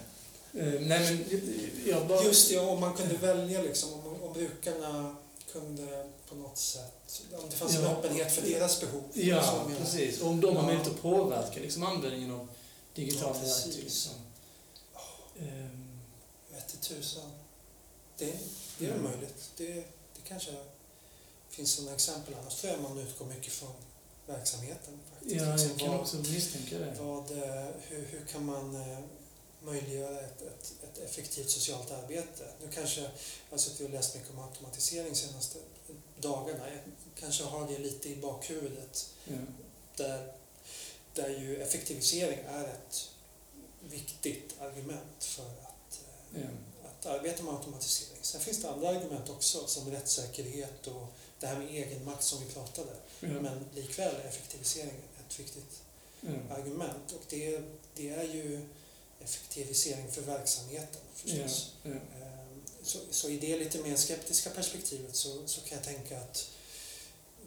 Eh, 0.55 0.81
nej 0.81 0.99
men, 1.29 1.39
jag 1.85 2.07
bara... 2.07 2.23
Just 2.23 2.49
det, 2.49 2.59
om 2.59 2.79
man 2.79 2.93
kunde 2.93 3.15
välja 3.17 3.61
liksom, 3.61 3.93
om, 3.93 4.21
om 4.23 4.33
brukarna 4.33 5.15
kunde 5.51 6.09
på 6.29 6.35
något 6.35 6.57
sätt, 6.57 7.21
om 7.33 7.49
det 7.49 7.55
fanns 7.55 7.75
en 7.75 7.83
Ja. 7.83 7.89
öppenhet 7.89 8.31
för 8.31 8.41
deras 8.41 8.81
behov. 8.81 9.03
Ja, 9.13 9.43
Så 9.43 9.83
precis. 9.83 10.21
Och 10.21 10.27
om 10.29 10.41
de 10.41 10.47
har 10.55 10.61
Ja. 10.63 10.65
möjlighet 10.67 10.87
att 10.91 11.01
påverka 11.01 11.59
liksom, 11.59 11.83
användningen 11.83 12.31
av 12.31 12.47
digitala 12.95 13.35
Ja, 13.35 13.41
verktyg. 13.47 13.83
Liksom. 13.83 14.13
Ehm, 15.39 15.99
Vette 16.51 16.77
tusan. 16.77 17.31
Det, 18.17 18.33
det 18.79 18.85
är 18.85 18.89
Mm. 18.91 19.03
möjligt. 19.03 19.51
Det, 19.57 19.73
det 20.15 20.21
kanske 20.27 20.51
finns 21.49 21.71
sådana 21.73 21.93
exempel. 21.95 22.33
Annars 22.41 22.55
tror 22.55 22.73
jag 22.73 22.81
man 22.81 22.97
utgår 22.97 23.25
mycket 23.25 23.53
från 23.53 23.71
verksamheten. 24.27 24.99
Faktiskt. 25.13 25.35
ja, 25.41 25.51
Liksom 25.51 25.69
jag 25.69 25.79
kan 25.79 25.89
vad, 25.91 25.99
också 25.99 26.17
misstänka 26.17 26.79
det. 26.79 26.95
vad, 26.99 27.31
eh, 27.31 27.65
hur, 27.87 28.05
hur 28.11 28.25
kan 28.31 28.45
man 28.45 28.75
eh, 28.75 28.99
möjliggöra 29.63 30.19
ett, 30.19 30.41
ett, 30.41 30.73
ett 30.83 30.97
effektivt 30.97 31.49
socialt 31.49 31.91
arbete? 31.91 32.43
Nu 32.61 32.67
kanske, 32.73 33.01
jag 33.01 33.09
har 33.49 33.57
suttit 33.57 33.81
och 33.81 33.89
läst 33.89 34.15
mycket 34.15 34.29
om 34.29 34.39
automatisering 34.39 35.15
senaste 35.15 35.59
dagarna. 36.19 36.69
Jag 36.69 36.79
kanske 37.15 37.43
har 37.43 37.67
det 37.67 37.77
lite 37.77 38.09
i 38.09 38.15
bakhuvudet. 38.15 39.09
Ja. 39.25 39.33
Där, 39.95 40.33
där 41.13 41.29
ju 41.29 41.61
effektivisering 41.61 42.39
är 42.47 42.63
ett 42.63 43.09
viktigt 43.89 44.61
argument 44.61 45.23
för 45.23 45.43
att 45.43 45.73
Ja. 46.35 46.41
att 46.89 47.05
arbeta 47.05 47.43
med 47.43 47.53
automatisering. 47.53 48.19
Sen 48.21 48.41
finns 48.41 48.61
det 48.61 48.69
andra 48.69 48.89
argument 48.89 49.29
också 49.29 49.67
som 49.67 49.91
rättssäkerhet 49.91 50.87
och 50.87 51.07
det 51.39 51.47
här 51.47 51.59
med 51.59 51.69
egenmakt 51.69 52.23
som 52.23 52.39
vi 52.39 52.53
pratade. 52.53 52.91
Ja. 53.19 53.27
Men 53.27 53.65
likväl 53.75 54.15
är 54.15 54.27
effektivisering 54.27 54.93
ett 55.27 55.39
viktigt 55.39 55.81
argument 56.49 57.11
och 57.11 57.21
det, 57.29 57.61
det 57.95 58.09
är 58.09 58.23
ju 58.23 58.67
effektivisering 59.23 60.11
för 60.11 60.21
verksamheten 60.21 61.01
förstås. 61.15 61.71
Ja. 61.83 61.89
Ehm, 61.91 61.99
Så, 62.83 62.99
så 63.11 63.29
i 63.29 63.37
det 63.37 63.57
lite 63.59 63.77
mer 63.79 63.95
skeptiska 63.95 64.49
perspektivet 64.49 65.15
så, 65.15 65.47
så 65.47 65.61
kan 65.61 65.77
jag 65.77 65.83
tänka 65.85 66.19
att 66.21 66.49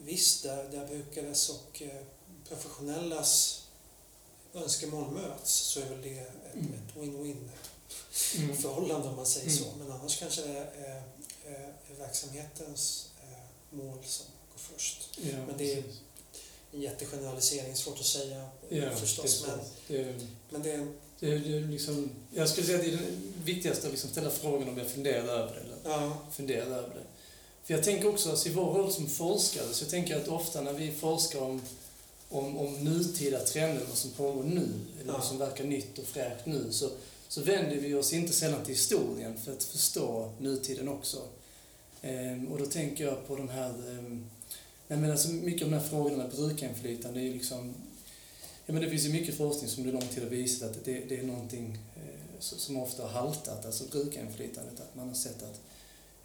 visst, 0.03 0.43
där, 0.43 0.63
där 0.63 0.87
brukares 0.87 1.49
och 1.49 1.81
eh, 1.81 2.01
professionellas 2.47 3.61
önskemål 4.53 5.11
möts 5.11 5.51
så 5.51 5.79
är 5.79 5.85
väl 5.89 6.01
det 6.01 6.19
ett, 6.19 6.29
Mm. 6.53 6.73
ett 6.73 6.95
win-win 6.95 7.49
Mm. 8.37 8.57
förhållande 8.57 9.07
om 9.09 9.15
man 9.15 9.25
säger 9.25 9.47
Mm. 9.47 9.57
så. 9.59 9.65
Men 9.79 9.91
annars 9.91 10.19
kanske 10.19 10.41
det 10.41 10.57
är, 10.57 11.03
är, 11.45 11.73
är 11.89 11.95
verksamhetens 11.97 13.07
eh, 13.23 13.75
mål 13.77 13.99
som 14.05 14.25
går 14.51 14.59
först. 14.77 15.09
Ja, 15.21 15.37
Men 15.47 15.57
det 15.57 15.73
är-. 15.73 15.83
En 16.73 16.81
jättegeneralisering, 16.81 17.75
svårt 17.75 17.99
att 17.99 18.05
säga 18.05 18.49
ja, 18.69 18.95
förstås. 18.95 19.43
Men. 19.47 19.59
Det 19.87 20.01
är, 20.01 20.27
men 20.49 20.63
det 20.63 20.71
är, 20.71 20.93
det 21.19 21.37
det 21.39 21.59
liksom, 21.59 22.09
jag 22.35 22.49
skulle 22.49 22.67
säga 22.67 22.77
att 22.79 22.85
det 22.85 22.91
är 22.91 22.97
det 22.97 23.43
viktigaste 23.43 23.87
att 23.87 23.93
liksom 23.93 24.09
ställa 24.09 24.29
frågan 24.29 24.69
om 24.69 24.77
jag 24.77 24.87
funderar 24.87 25.23
över 25.27 25.53
det. 25.55 25.59
Eller 25.61 25.77
ja, 25.83 26.17
funderar 26.31 26.65
över 26.65 26.89
det. 26.95 27.03
För 27.63 27.73
jag 27.73 27.83
tänker 27.83 28.07
också, 28.09 28.29
alltså, 28.29 28.49
i 28.49 28.51
vår 28.51 28.73
roll 28.73 28.91
som 28.91 29.07
forskare, 29.07 29.73
så 29.73 29.83
jag 29.83 29.91
tänker 29.91 30.15
att 30.17 30.27
ofta 30.27 30.61
när 30.61 30.73
vi 30.73 30.91
forskar 30.91 31.39
om, 31.41 31.61
om, 32.29 32.57
om 32.57 32.83
nutida 32.83 33.39
trender, 33.39 33.81
vad 33.89 33.97
som 33.97 34.11
pågår 34.11 34.43
nu, 34.43 34.67
eller 35.01 35.11
vad 35.13 35.21
Ja. 35.21 35.25
som 35.27 35.37
verkar 35.37 35.63
nytt 35.63 35.99
och 35.99 36.05
fräscht 36.05 36.45
nu, 36.45 36.67
så, 36.71 36.89
så 37.27 37.41
vänder 37.41 37.75
vi 37.75 37.93
oss 37.93 38.13
inte 38.13 38.33
sällan 38.33 38.63
till 38.65 38.73
historien 38.73 39.37
för 39.45 39.51
att 39.53 39.63
förstå 39.63 40.31
nutiden 40.39 40.87
också. 40.87 41.17
Ehm, 42.01 42.47
och 42.47 42.57
då 42.59 42.65
tänker 42.65 43.05
jag 43.05 43.27
på 43.27 43.35
de 43.35 43.49
här, 43.49 43.69
ehm, 43.69 44.25
nej 44.87 44.99
men 44.99 45.11
alltså 45.11 45.29
mycket 45.29 45.65
av 45.65 45.71
de 45.71 45.77
här 45.77 45.89
frågorna 45.89 46.17
med 46.17 46.29
brukarinflytande, 46.29 47.19
är 47.19 47.23
ju 47.23 47.33
liksom, 47.33 47.73
ja 48.67 48.73
men 48.73 48.81
det 48.81 48.89
finns 48.89 49.05
ju 49.05 49.09
mycket 49.09 49.37
forskning 49.37 49.69
som 49.69 49.83
under 49.83 49.99
lång 49.99 50.09
tid 50.09 50.23
har 50.23 50.29
visat 50.29 50.71
att 50.71 50.85
det, 50.85 50.99
det 51.09 51.19
är 51.19 51.23
någonting 51.23 51.77
eh, 51.95 52.39
som 52.39 52.77
ofta 52.77 53.03
har 53.03 53.09
haltat, 53.09 53.65
alltså 53.65 53.83
brukarinflytandet, 53.83 54.79
att 54.79 54.95
man 54.95 55.07
har 55.07 55.15
sett 55.15 55.43
att 55.43 55.61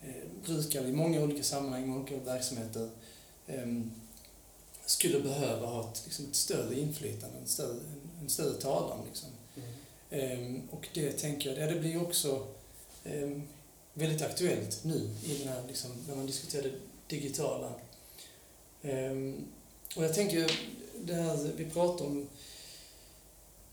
eh, 0.03 0.45
brukare 0.45 0.89
i 0.89 0.93
många 0.93 1.21
olika 1.23 1.43
sammanhang, 1.43 1.83
i 1.83 1.87
många 1.87 2.01
olika 2.01 2.17
verksamheter 2.17 2.91
ehm, 3.47 3.91
skulle 4.87 5.21
behöva 5.21 5.67
ha 5.67 5.91
ett, 5.91 6.03
liksom 6.05 6.25
ett 6.25 6.37
större 6.37 6.81
inflytande, 6.81 7.39
en 7.39 7.47
större, 7.47 7.71
en, 7.71 8.11
en 8.23 8.29
större 8.29 8.55
talan. 8.55 8.99
Liksom. 9.09 9.29
mm. 9.57 9.69
Ehm, 10.11 10.69
och 10.71 10.89
det 10.95 11.13
tänker 11.13 11.51
jag, 11.51 11.59
ja, 11.59 11.75
det 11.75 11.81
blir 11.81 12.03
också 12.03 12.47
ehm, 13.05 13.43
väldigt 13.95 14.23
aktuellt 14.23 14.85
nu 14.85 15.11
i 15.25 15.39
den 15.39 15.49
här, 15.49 15.63
liksom, 15.69 15.91
när 16.09 16.17
man 16.17 16.27
diskuterar 16.27 16.63
det 16.63 16.73
digitala. 17.09 17.73
Ehm, 18.83 19.45
och 19.97 20.05
jag 20.05 20.15
tänker, 20.15 20.53
det 21.05 21.15
här 21.15 21.51
vi 21.57 21.65
pratar 21.65 22.05
om, 22.05 22.29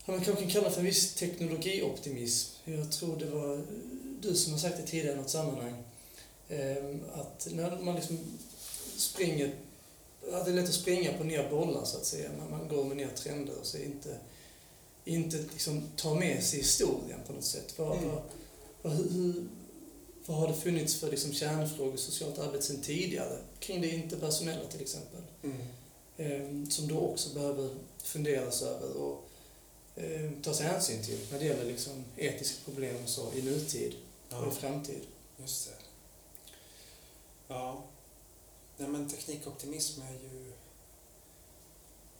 man 0.04 0.20
kanske 0.20 0.42
kan 0.42 0.50
kalla 0.50 0.70
för 0.70 0.80
en 0.80 0.86
viss 0.86 1.14
teknologioptimism. 1.14 2.54
Jag 2.64 2.92
tror 2.92 3.16
det 3.16 3.26
var 3.26 3.62
du 4.20 4.34
som 4.34 4.52
har 4.52 4.60
sagt 4.60 4.76
det 4.76 4.86
tidigare 4.86 5.12
i 5.14 5.16
något 5.16 5.30
sammanhang. 5.30 5.82
Ehm, 6.48 7.00
att 7.14 7.48
när 7.50 7.80
man 7.80 7.94
liksom 7.94 8.18
springer, 8.96 9.54
att 10.32 10.44
det 10.44 10.50
är 10.50 10.54
lätt 10.54 10.68
att 10.68 10.74
springa 10.74 11.12
på 11.12 11.24
nya 11.24 11.50
bollar 11.50 11.84
så 11.84 11.96
att 11.96 12.06
säga. 12.06 12.30
Man, 12.38 12.50
man 12.50 12.68
går 12.68 12.84
med 12.84 12.96
nya 12.96 13.10
trender 13.10 13.54
och 13.60 13.66
så 13.66 13.78
inte, 13.78 14.18
inte 15.04 15.36
liksom 15.52 15.82
tar 15.96 16.14
med 16.14 16.44
sig 16.44 16.58
historien 16.58 17.20
på 17.26 17.32
något 17.32 17.44
sätt. 17.44 17.78
Vad, 17.78 17.96
Mm. 17.98 18.08
vad, 18.08 18.22
vad, 18.82 18.92
hur, 18.92 19.48
vad 20.26 20.36
har 20.36 20.48
det 20.48 20.54
funnits 20.54 20.94
för 21.00 21.10
liksom 21.10 21.32
kärnfrågor 21.32 21.94
i 21.94 21.98
socialt 21.98 22.38
arbete 22.38 22.64
sedan 22.64 22.82
tidigare? 22.82 23.38
Kring 23.58 23.80
det 23.80 23.88
interpersonella 23.88 24.64
till 24.70 24.80
exempel. 24.80 25.20
Mm. 25.42 25.56
Ehm, 26.20 26.70
som 26.70 26.88
då 26.88 27.00
också 27.00 27.34
behöver 27.34 27.70
funderas 28.02 28.62
över 28.62 28.96
och 28.96 29.28
ehm, 29.96 30.42
tas 30.42 30.60
hänsyn 30.60 31.02
till 31.04 31.26
när 31.32 31.38
det 31.38 31.44
gäller 31.44 31.64
liksom 31.64 32.04
etiska 32.16 32.64
problem 32.64 33.02
och 33.04 33.08
så 33.08 33.32
i 33.32 33.42
nutid 33.42 33.94
och 34.28 34.34
Ja, 34.36 34.48
i 34.48 34.54
framtid. 34.54 35.02
just 35.36 35.66
det. 35.68 35.74
Ja. 37.48 37.84
Nej, 38.76 38.88
men 38.88 39.10
teknikoptimism 39.10 40.02
är 40.02 40.12
ju... 40.12 40.52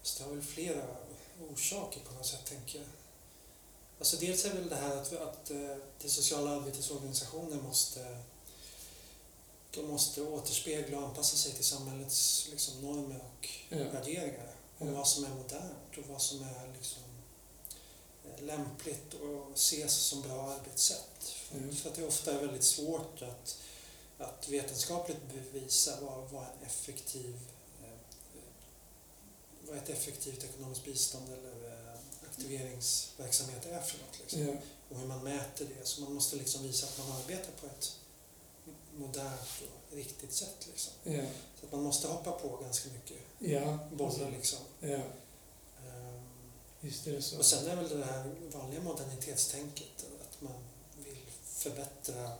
Så 0.02 0.18
det 0.18 0.28
har 0.28 0.34
väl 0.34 0.44
flera 0.44 0.82
orsaker 1.52 2.00
på 2.00 2.14
något 2.14 2.26
sätt, 2.26 2.44
tänker 2.44 2.78
jag. 2.78 2.88
Alltså 3.98 4.16
dels 4.16 4.44
är 4.44 4.54
väl 4.54 4.68
det 4.68 4.76
här 4.76 4.96
att, 4.96 5.12
att 5.12 5.50
eh, 5.50 5.76
det 6.02 6.08
sociala 6.08 6.50
arbetets 6.50 6.90
organisationer 6.90 7.56
måste, 7.62 8.18
de 9.74 9.82
måste 9.88 10.22
återspegla 10.22 10.98
och 10.98 11.04
anpassa 11.08 11.36
sig 11.36 11.52
till 11.52 11.64
samhällets 11.64 12.48
liksom, 12.50 12.80
normer 12.80 13.20
och 13.38 13.48
Ja. 13.68 13.78
värderingar. 13.78 14.54
Om 14.78 14.88
Ja. 14.88 14.94
vad 14.94 15.08
som 15.08 15.24
är 15.24 15.28
modernt 15.28 15.98
och 15.98 16.06
vad 16.08 16.22
som 16.22 16.42
är 16.42 16.72
liksom, 16.76 17.02
eh, 18.24 18.44
lämpligt 18.44 19.14
och 19.14 19.52
ses 19.54 19.92
som 19.94 20.22
bra 20.22 20.42
arbetssätt. 20.52 21.34
Mm. 21.52 21.76
För 21.76 21.88
att 21.90 21.94
det 21.96 22.06
ofta 22.06 22.32
är 22.32 22.38
väldigt 22.40 22.64
svårt 22.64 23.22
att, 23.22 23.56
att 24.18 24.48
vetenskapligt 24.48 25.18
bevisa 25.34 26.00
vad, 26.00 26.30
vad 26.30 26.42
en 26.42 26.66
effektiv 26.66 27.38
eh, 27.84 27.98
vad 29.68 29.76
ett 29.78 29.88
effektivt 29.88 30.44
ekonomiskt 30.44 30.84
bistånd 30.84 31.28
eller 31.32 31.68
eh, 31.68 31.98
aktiveringsverksamhet 32.30 33.66
är 33.66 33.80
för 33.82 33.98
något. 33.98 34.18
Liksom. 34.20 34.40
Ja. 34.46 34.52
Och 34.90 34.96
hur 34.98 35.06
man 35.06 35.24
mäter 35.24 35.68
det. 35.78 35.86
Så 35.86 36.00
man 36.00 36.12
måste 36.14 36.36
liksom 36.36 36.62
visa 36.62 36.86
att 36.86 36.98
man 36.98 37.16
arbetar 37.16 37.52
på 37.60 37.66
ett 37.66 37.96
modernt 39.00 39.62
och 39.90 39.96
riktigt 39.96 40.32
sätt. 40.32 40.66
Liksom. 40.70 40.92
Ja. 41.04 41.22
Så 41.60 41.66
att 41.66 41.72
man 41.72 41.82
måste 41.82 42.08
hoppa 42.08 42.32
på 42.32 42.56
ganska 42.62 42.88
mycket 42.90 43.16
Ja. 43.38 43.78
bollar. 43.92 44.30
Liksom. 44.30 44.58
Ja, 44.80 44.88
Ehm, 45.86 46.24
är 46.82 47.12
det 47.12 47.22
så. 47.22 47.38
och 47.38 47.44
sen 47.44 47.66
är 47.66 47.76
väl 47.76 47.98
det 47.98 48.04
här 48.04 48.34
vanliga 48.52 48.80
modernitetstänket 48.82 50.06
att 50.20 50.40
man 50.42 50.64
vill 51.04 51.16
förbättra 51.44 52.32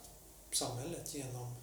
samhället 0.53 1.15
genom 1.15 1.55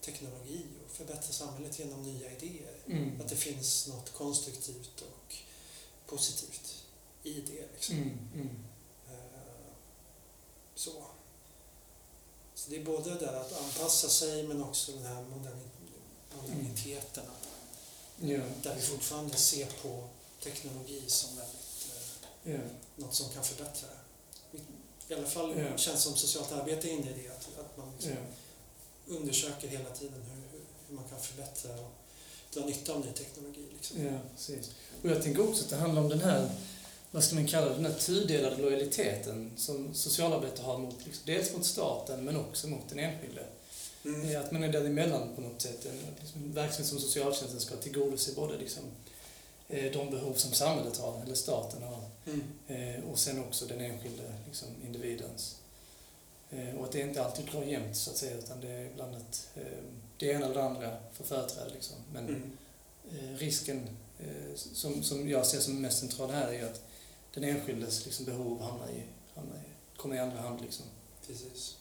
teknologi 0.00 0.64
och 0.84 0.90
förbättra 0.90 1.32
samhället 1.32 1.78
genom 1.78 2.02
nya 2.02 2.32
idéer. 2.32 2.76
Mm. 2.86 3.20
Att 3.20 3.28
det 3.28 3.36
finns 3.36 3.86
något 3.88 4.12
konstruktivt 4.12 5.00
och 5.00 5.36
positivt 6.06 6.84
i 7.22 7.32
det. 7.40 7.68
Liksom. 7.74 7.96
Mm. 7.96 8.18
Mm. 8.34 8.64
Eh, 9.10 9.72
Så. 10.74 11.04
Så 12.58 12.70
det 12.70 12.76
är 12.76 12.84
både 12.84 13.10
det 13.10 13.18
där 13.20 13.32
att 13.40 13.52
anpassa 13.64 14.08
sig 14.08 14.42
men 14.42 14.62
också 14.62 14.92
den 14.92 15.06
här 15.06 15.14
moderni- 15.22 15.68
moderniteten. 16.42 17.24
Ja. 18.20 18.40
Där 18.62 18.74
vi 18.74 18.80
fortfarande 18.82 19.36
ser 19.36 19.66
på 19.82 20.08
teknologi 20.42 21.02
som 21.06 21.30
väldigt, 21.36 21.86
eh, 22.44 22.52
Ja. 22.52 22.58
något 22.96 23.14
som 23.14 23.28
kan 23.28 23.44
förbättra. 23.44 23.88
I 25.08 25.14
alla 25.14 25.26
fall 25.26 25.58
Ja. 25.58 25.76
känns 25.76 26.02
som 26.02 26.16
socialt 26.16 26.52
arbete 26.52 26.88
är 26.88 26.92
inne 26.92 27.10
i 27.10 27.22
det. 27.22 27.28
Att, 27.28 27.58
att 27.66 27.76
man 27.76 27.92
liksom 27.98 28.16
undersöker 29.06 29.68
hela 29.68 29.90
tiden 29.90 30.22
hur, 30.22 30.58
hur, 30.58 30.64
hur 30.88 30.94
man 30.94 31.04
kan 31.08 31.20
förbättra 31.20 31.72
och 31.80 31.92
dra 32.54 32.64
nytta 32.64 32.92
av 32.92 33.00
ny 33.06 33.12
teknologi. 33.12 33.66
Liksom. 33.72 34.04
Ja, 34.06 34.18
precis. 34.36 34.70
Och 35.02 35.10
jag 35.10 35.22
tänker 35.22 35.48
också 35.48 35.64
att 35.64 35.70
det 35.70 35.76
handlar 35.76 36.02
om 36.02 36.08
den 36.08 36.20
här, 36.20 36.50
vad 37.10 37.24
ska 37.24 37.34
man 37.34 37.46
kalla 37.46 37.68
det, 37.68 37.74
den 37.74 37.84
här 37.86 37.92
tudelade 37.98 38.56
lojaliteten 38.56 39.52
som 39.56 39.94
socialarbetare 39.94 40.64
har 40.66 40.78
mot, 40.78 41.06
liksom, 41.06 41.22
dels 41.26 41.52
mot 41.52 41.64
staten 41.66 42.24
men 42.24 42.36
också 42.36 42.66
mot 42.68 42.88
den 42.88 42.98
enskilde. 42.98 43.44
Mm. 44.04 44.40
Att 44.40 44.52
man 44.52 44.64
är 44.64 44.72
däremellan 44.72 45.34
på 45.34 45.40
något 45.40 45.62
sätt. 45.62 45.86
En, 45.86 45.98
liksom, 46.20 46.42
en 46.44 46.52
verksamhet 46.52 46.86
som 46.88 46.98
socialtjänsten 46.98 47.60
ska 47.60 47.76
tillgodose 47.76 48.32
både 48.34 48.58
liksom, 48.58 48.82
eh, 49.68 49.92
de 49.92 50.10
behov 50.10 50.34
som 50.34 50.52
samhället 50.52 50.96
har, 50.98 51.22
eller 51.22 51.34
staten 51.34 51.82
har, 51.82 52.02
Mm. 52.26 52.42
eh, 52.98 53.04
och 53.04 53.18
sen 53.18 53.44
också 53.44 53.66
den 53.66 53.80
enskilde 53.80 54.22
liksom, 54.46 54.68
individens. 54.86 55.56
Eh, 56.50 56.74
Och 56.78 56.84
att 56.84 56.92
det 56.92 57.00
inte 57.00 57.24
alltid 57.24 57.44
drar 57.46 57.62
jämnt 57.64 57.96
så 57.96 58.10
att 58.10 58.16
säga, 58.16 58.36
utan 58.38 58.60
det 58.60 58.68
är 58.68 58.86
ibland 58.86 59.14
att 59.16 59.48
det 60.18 60.26
ena 60.26 60.44
eller 60.44 60.54
det 60.54 60.62
andra 60.62 60.96
får 61.12 61.24
företräde. 61.24 61.70
Liksom. 61.74 61.96
Men 62.12 62.28
Mm. 62.28 63.36
risken 63.38 63.88
som, 64.56 65.02
som 65.02 65.28
jag 65.28 65.46
ser 65.46 65.60
som 65.60 65.80
mest 65.82 65.98
central 65.98 66.30
här 66.30 66.48
är 66.48 66.52
ju 66.52 66.64
att 66.66 66.82
den 67.34 67.44
enskildes 67.44 68.04
liksom, 68.04 68.24
behov 68.24 68.62
hamnar 68.62 68.88
i, 68.88 69.02
hamnar 69.34 69.56
i, 69.56 69.96
kommer 69.96 70.16
i 70.16 70.18
andra 70.18 70.40
hand. 70.40 70.60
Liksom. 70.60 70.86
Precis. 71.26 71.76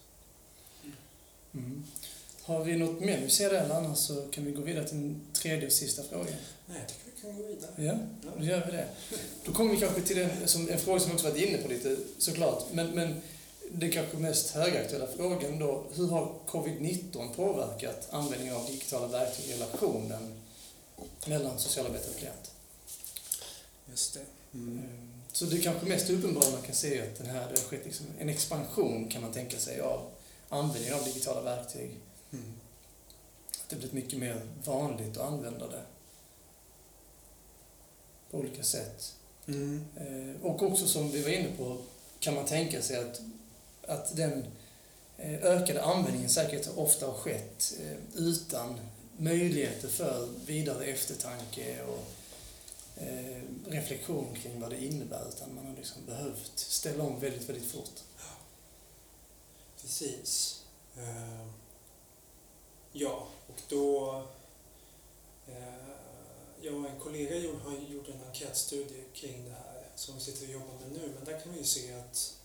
Mm. 1.53 1.83
Har 2.41 2.63
vi 2.63 2.77
något 2.77 2.99
mer 2.99 3.21
vi 3.21 3.29
ser 3.29 3.49
där 3.49 3.63
eller 3.63 3.75
annars 3.75 3.97
så 3.97 4.27
kan 4.31 4.45
vi 4.45 4.51
gå 4.51 4.61
vidare 4.61 4.87
till 4.87 4.97
den 4.97 5.21
tredje 5.33 5.65
och 5.65 5.73
sista 5.73 6.03
frågan. 6.03 6.33
Nej, 6.65 6.79
jag 6.79 6.87
tycker 6.87 7.05
vi 7.15 7.21
kan 7.21 7.37
gå 7.37 7.47
vidare. 7.47 7.71
Ja, 7.75 7.97
då 8.37 8.43
gör 8.43 8.65
vi 8.65 8.71
det. 8.71 8.87
Då 9.45 9.51
kommer 9.51 9.71
vi 9.71 9.79
kanske 9.79 10.01
till 10.01 10.17
den, 10.17 10.47
som, 10.47 10.69
en 10.69 10.79
fråga 10.79 10.99
som 10.99 11.09
vi 11.09 11.15
också 11.15 11.29
varit 11.29 11.47
inne 11.47 11.57
på 11.57 11.67
lite 11.67 11.97
såklart. 12.17 12.63
Men, 12.71 12.95
men 12.95 13.21
den 13.71 13.91
kanske 13.91 14.17
mest 14.17 14.51
högaktuella 14.51 15.07
frågan 15.07 15.59
då, 15.59 15.83
hur 15.93 16.07
har 16.07 16.33
covid-19 16.47 17.33
påverkat 17.35 18.07
användningen 18.11 18.55
av 18.55 18.65
digitala 18.65 19.07
verktyg 19.07 19.45
i 19.45 19.53
relationen 19.53 20.41
mellan 21.27 21.59
socialarbetare 21.59 22.11
och 22.11 22.19
klient? 22.19 22.51
Just 23.89 24.13
det. 24.13 24.25
Mm. 24.53 25.06
Så 25.37 25.45
det 25.45 25.57
kanske 25.61 25.85
mest 25.85 26.09
uppenbara 26.09 26.51
man 26.51 26.61
kan 26.61 26.75
se 26.75 26.97
är 26.97 27.03
att 27.03 27.17
den 27.17 27.27
här, 27.27 27.39
det 27.53 27.61
har 27.61 27.67
skett 27.67 27.85
liksom 27.85 28.05
en 28.19 28.29
expansion 28.29 29.09
kan 29.09 29.21
man 29.21 29.33
tänka 29.33 29.59
sig 29.59 29.79
av 29.81 30.09
användningen 30.49 30.93
av 30.93 31.03
digitala 31.03 31.41
verktyg. 31.41 31.91
Mm. 32.33 32.53
Att 33.63 33.69
det 33.69 33.75
blivit 33.75 33.93
mycket 33.93 34.19
mer 34.19 34.41
vanligt 34.65 35.17
att 35.17 35.27
använda 35.27 35.67
det 35.67 35.81
på 38.31 38.37
olika 38.37 38.63
sätt. 38.63 39.15
Mm. 39.47 39.85
Eh, 39.95 40.45
Och 40.45 40.63
också 40.63 40.87
som 40.87 41.11
vi 41.11 41.21
var 41.21 41.29
inne 41.29 41.49
på 41.57 41.77
kan 42.19 42.35
man 42.35 42.45
tänka 42.45 42.81
sig 42.81 42.97
att, 42.97 43.21
att 43.87 44.15
den 44.15 44.45
eh, 45.17 45.43
ökade 45.43 45.83
användningen 45.83 46.29
säkert 46.29 46.67
ofta 46.75 47.05
har 47.05 47.13
skett 47.13 47.73
eh, 47.79 48.21
utan 48.21 48.79
möjligheter 49.17 49.87
för 49.87 50.29
vidare 50.45 50.85
eftertanke 50.85 51.83
och 51.83 52.03
eh, 52.99 53.41
reflektion 53.65 54.35
kring 54.35 54.61
vad 54.61 54.69
det 54.69 54.85
innebär 54.85 55.29
utan 55.29 55.55
man 55.55 55.65
har 55.65 55.75
liksom 55.75 56.05
behövt 56.05 56.59
ställa 56.59 57.03
om 57.03 57.19
väldigt, 57.19 57.49
väldigt 57.49 57.71
fort. 57.71 58.03
Precis. 59.81 60.63
Eh, 60.97 61.47
ja, 62.91 63.27
och 63.47 63.61
då... 63.69 64.23
Eh, 65.47 65.87
jag 66.61 66.75
och 66.75 66.89
en 66.89 66.99
kollega 66.99 67.35
har 67.63 67.71
gjort 67.71 68.07
en 68.09 68.27
enkätstudie 68.27 69.03
kring 69.13 69.45
det 69.45 69.51
här 69.51 69.87
som 69.95 70.15
vi 70.15 70.21
sitter 70.21 70.45
och 70.45 70.53
jobbar 70.53 70.73
med 70.81 70.91
nu. 70.91 71.11
Men 71.15 71.25
där 71.25 71.39
kan 71.39 71.53
vi 71.53 71.57
ju 71.57 71.65
se 71.65 71.93
att, 71.93 72.37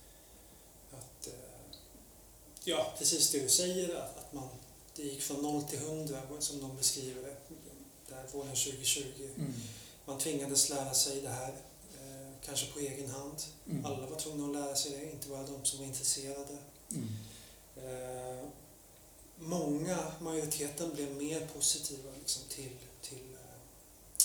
att 0.91 1.27
eh, 1.27 1.77
ja, 2.65 2.95
precis 2.99 3.31
det 3.31 3.39
du 3.39 3.49
säger, 3.49 3.95
att, 3.95 4.19
att 4.19 4.33
man, 4.33 4.49
det 4.97 5.03
gick 5.03 5.23
från 5.23 5.43
0 5.43 5.63
till 5.63 5.79
100 5.79 6.21
som 6.39 6.61
de 6.61 6.77
beskriver 6.77 7.23
det, 7.23 7.37
där 8.09 8.27
våren 8.33 8.49
2020. 8.49 9.03
Mm. 9.37 9.53
Man 10.05 10.19
tvingades 10.19 10.69
lära 10.71 10.95
sig 10.95 11.21
det 11.21 11.29
här, 11.29 11.49
eh, 12.01 12.33
kanske 12.45 12.73
på 12.73 12.79
egen 12.79 13.11
hand. 13.11 13.43
Mm. 13.71 13.85
Alla 13.85 14.07
var 14.07 14.17
tvungna 14.19 14.45
att 14.47 14.53
lära 14.67 14.77
sig 14.77 14.91
det, 14.93 15.11
inte 15.13 15.29
bara 15.29 15.43
de 15.47 15.65
som 15.65 15.79
var 15.79 15.87
intresserade. 15.87 16.59
Mm. 16.91 17.09
Eh, 17.77 18.45
många, 19.37 20.13
majoriteten, 20.21 20.95
blev 20.95 21.17
mer 21.17 21.47
positiva 21.55 22.11
liksom, 22.19 22.43
till, 22.49 22.77
till 23.03 23.35
eh, 23.35 24.25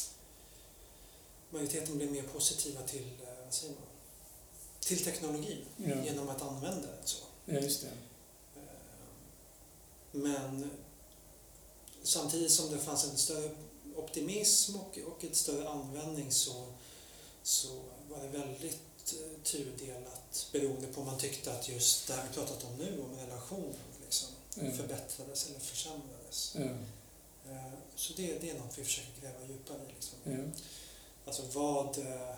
majoriteten 1.49 1.97
blev 1.97 2.11
mer 2.11 2.23
positiva 2.23 2.81
till, 2.81 3.07
eh, 3.23 3.43
vad 3.45 3.53
säger 3.53 3.73
man, 3.73 3.83
till 4.79 5.03
teknologin 5.03 5.65
Ja. 5.77 6.03
genom 6.05 6.29
att 6.29 6.41
använda 6.41 6.87
den 6.87 7.05
så. 7.07 7.23
ja, 7.45 7.53
just 7.59 7.81
det. 7.81 7.87
Eh, 7.87 8.61
Men 10.11 10.71
samtidigt 12.03 12.51
som 12.51 12.71
det 12.71 12.77
fanns 12.79 13.03
en 13.03 13.17
större 13.17 13.49
optimism 13.99 14.75
och, 14.75 14.97
och 15.07 15.23
ett 15.23 15.35
större 15.35 15.69
användning 15.69 16.31
så, 16.31 16.65
så 17.43 17.67
var 18.09 18.19
det 18.23 18.27
väldigt 18.27 19.13
eh, 19.13 19.41
tudelat 19.43 20.47
beroende 20.51 20.87
på 20.87 21.01
om 21.01 21.07
man 21.07 21.17
tyckte 21.17 21.51
att 21.53 21.69
just 21.69 22.07
det 22.07 22.13
här 22.13 22.27
vi 22.29 22.35
pratat 22.35 22.63
om 22.63 22.75
nu, 22.77 23.01
om 23.01 23.19
relationen, 23.19 23.75
liksom, 24.05 24.29
Ja. 24.55 24.71
förbättrades 24.71 25.47
eller 25.49 25.59
försämrades. 25.59 26.55
Eh, 26.55 27.71
Så 27.95 28.13
det, 28.13 28.39
det 28.39 28.49
är 28.49 28.59
något 28.59 28.77
vi 28.77 28.83
försöker 28.83 29.21
gräva 29.21 29.39
djupare 29.47 29.77
i. 29.89 29.93
Liksom. 29.93 30.17
Ja. 30.23 30.37
Alltså 31.25 31.43
vad... 31.53 31.97
Eh, 31.97 32.35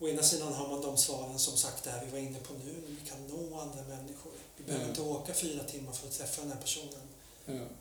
å 0.00 0.08
ena 0.08 0.22
sidan 0.22 0.52
har 0.52 0.68
man 0.68 0.80
de 0.82 0.96
svaren 0.96 1.38
som 1.38 1.56
sagt 1.56 1.84
det 1.84 1.90
här 1.90 2.04
vi 2.04 2.10
var 2.10 2.18
inne 2.18 2.38
på 2.40 2.52
nu, 2.64 2.74
vi 2.88 3.08
kan 3.08 3.26
nå 3.26 3.60
andra 3.60 3.82
människor. 3.82 4.32
Vi 4.56 4.64
behöver 4.64 4.84
Mm. 4.84 4.96
inte 4.96 5.02
åka 5.10 5.34
fyra 5.34 5.64
timmar 5.64 5.92
för 5.92 6.06
att 6.08 6.12
träffa 6.14 6.42
den 6.42 6.52
här 6.52 6.60
personen 6.60 7.08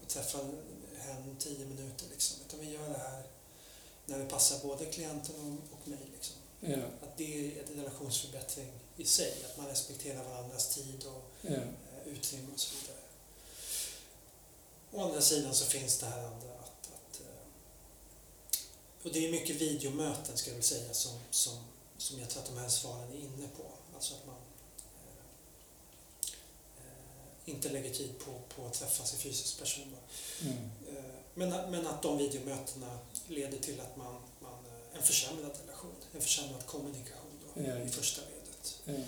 och 0.01 0.07
träffa 0.07 0.39
hen 1.03 1.35
tio 1.39 1.65
minuter 1.65 2.05
liksom. 2.11 2.37
Utan 2.47 2.59
vi 2.59 2.69
gör 2.71 2.89
det 2.89 2.97
här 2.97 3.23
när 4.05 4.19
det 4.19 4.25
passar 4.25 4.59
både 4.67 4.85
klienten 4.85 5.35
och, 5.35 5.77
och 5.79 5.87
mig. 5.87 6.07
Liksom. 6.13 6.35
Ja. 6.59 6.77
Att 7.01 7.17
det 7.17 7.57
är 7.57 7.63
en 7.63 7.75
relationsförbättring 7.83 8.71
i 8.97 9.05
sig, 9.05 9.33
att 9.51 9.57
man 9.57 9.67
respekterar 9.67 10.23
varandras 10.23 10.75
tid 10.75 11.05
och 11.05 11.31
Ja. 11.41 11.49
eh, 11.51 12.07
utrymme 12.07 12.47
och 12.53 12.59
så 12.59 12.75
vidare. 12.75 12.97
Å 14.91 15.01
andra 15.07 15.21
sidan 15.21 15.53
så 15.55 15.65
finns 15.65 15.99
det 15.99 16.05
här 16.05 16.23
andra 16.23 16.53
att, 16.53 16.89
att 16.93 17.21
eh, 17.21 17.27
och 19.03 19.11
det 19.13 19.27
är 19.27 19.31
mycket 19.31 19.55
videomöten 19.55 20.37
ska 20.37 20.49
jag 20.49 20.55
väl 20.55 20.63
säga 20.63 20.93
som, 20.93 21.19
som, 21.31 21.57
som 21.97 22.19
jag 22.19 22.29
tror 22.29 22.43
att 22.43 22.49
de 22.49 22.57
här 22.57 22.69
svaren 22.69 23.11
är 23.11 23.17
inne 23.17 23.47
på. 23.57 23.63
Alltså 23.95 24.13
att 24.15 24.25
man 24.25 24.35
eh, 24.77 25.23
eh, 26.77 27.32
inte 27.45 27.69
lägger 27.69 27.93
tid 27.93 28.19
på, 28.19 28.39
på 28.55 28.65
att 28.67 28.73
träffas 28.73 29.13
i 29.13 29.17
fysisk 29.17 29.59
person. 29.59 29.95
Mm. 30.41 30.53
Eh, 30.89 31.03
Men, 31.35 31.49
men 31.71 31.87
att 31.87 32.01
de 32.01 32.17
videomötena 32.17 32.99
leder 33.27 33.57
till 33.57 33.79
att 33.81 33.97
man, 33.97 34.21
man 34.39 34.65
eh, 34.65 34.97
en 34.97 35.03
försämrad 35.03 35.51
relation, 35.65 35.95
en 36.15 36.21
försämrad 36.21 36.65
kommunikation 36.65 37.39
då, 37.55 37.61
Ja. 37.63 37.77
i 37.79 37.89
första 37.89 38.21
ledet. 38.21 38.81
Eh, 38.85 39.03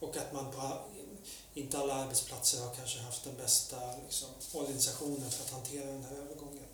Och 0.00 0.16
att 0.16 0.32
man 0.32 0.52
på, 0.52 0.78
inte 1.54 1.78
alla 1.78 1.94
arbetsplatser 1.94 2.60
har 2.60 2.74
kanske 2.74 2.98
haft 3.00 3.24
den 3.24 3.36
bästa 3.36 3.96
liksom, 4.06 4.28
organisationen 4.52 5.30
för 5.30 5.44
att 5.44 5.50
hantera 5.50 5.86
den 5.86 6.04
här 6.04 6.12
övergången. 6.16 6.64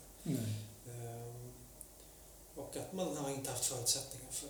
Eh, 0.85 1.35
Och 2.55 2.77
att 2.77 2.93
man 2.93 3.17
har 3.17 3.29
inte 3.29 3.51
haft 3.51 3.65
förutsättningar 3.65 4.31
för, 4.31 4.49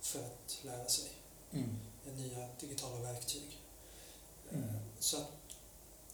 för 0.00 0.18
att 0.18 0.58
lära 0.62 0.88
sig 0.88 1.10
Mm. 1.52 1.76
nya 2.16 2.48
digitala 2.60 2.98
verktyg. 3.12 3.57
Mm. 4.52 4.64
Så 4.98 5.16
att 5.16 5.26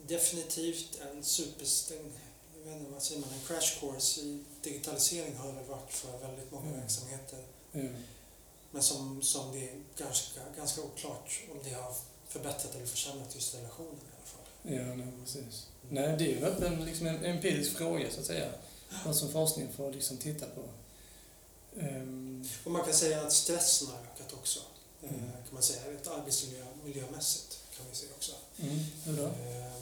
definitivt 0.06 0.98
en 1.00 1.24
superstäng, 1.24 2.12
jag 2.58 2.70
vet 2.72 2.80
inte, 2.80 2.90
vad 2.92 3.02
säger 3.02 3.20
man, 3.20 3.30
en 3.32 3.40
crash 3.46 3.80
course 3.80 4.20
i 4.20 4.44
digitalisering 4.62 5.36
har 5.36 5.52
det 5.52 5.62
varit 5.62 5.92
för 5.92 6.18
väldigt 6.18 6.52
många 6.52 6.66
Mm. 6.68 6.80
verksamheter. 6.80 7.38
Ja. 7.72 7.80
Men 8.70 8.82
som, 8.82 9.22
som 9.22 9.52
det 9.52 9.68
är 9.68 9.80
ganska, 9.96 10.40
ganska 10.56 10.82
oklart 10.82 11.40
om 11.52 11.58
det 11.64 11.70
har 11.72 11.94
förbättrat 12.28 12.74
eller 12.74 12.86
försämrat 12.86 13.34
just 13.34 13.54
relationen 13.54 13.94
i 13.94 14.10
alla 14.16 14.26
fall. 14.26 14.74
Ja, 14.74 14.94
nej, 14.94 15.12
precis. 15.24 15.66
Nej, 15.90 16.16
det 16.18 16.24
är 16.24 16.28
ju 16.28 16.38
en 16.38 16.44
öppen, 16.44 16.84
liksom 16.84 17.06
en 17.06 17.24
empirisk 17.24 17.76
fråga 17.76 18.10
så 18.10 18.20
att 18.20 18.26
säga. 18.26 18.50
Vad 19.04 19.16
som 19.16 19.32
forskning 19.32 19.72
får 19.72 19.92
liksom 19.92 20.16
titta 20.16 20.46
på. 20.46 20.62
Ehm, 21.80 22.48
Och 22.64 22.70
man 22.70 22.84
kan 22.84 22.94
säga 22.94 23.20
att 23.26 23.32
stressen 23.32 23.88
har 23.88 23.98
ökat 23.98 24.32
också. 24.32 24.60
eh, 25.02 25.08
Mm. 25.14 25.30
Kan 25.32 25.54
man 25.54 25.62
säga, 25.62 25.92
ett 25.92 26.08
arbetsmiljö, 26.08 26.64
miljömässigt 26.84 27.53
kan 27.76 27.86
vi 27.90 27.96
se 27.96 28.06
också. 28.16 28.32
mm, 28.58 28.78
hur 29.04 29.16
då? 29.16 29.24
Eh, 29.26 29.72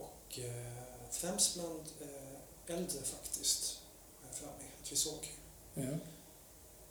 Och 0.00 0.38
eh, 0.38 0.82
främst 1.10 1.54
bland 1.54 1.80
eh, 2.00 2.74
äldre 2.76 3.02
faktiskt, 3.02 3.78
mig 4.22 4.70
att 4.82 4.92
vi 4.92 4.96
såg. 4.96 5.34
Ja. 5.74 5.82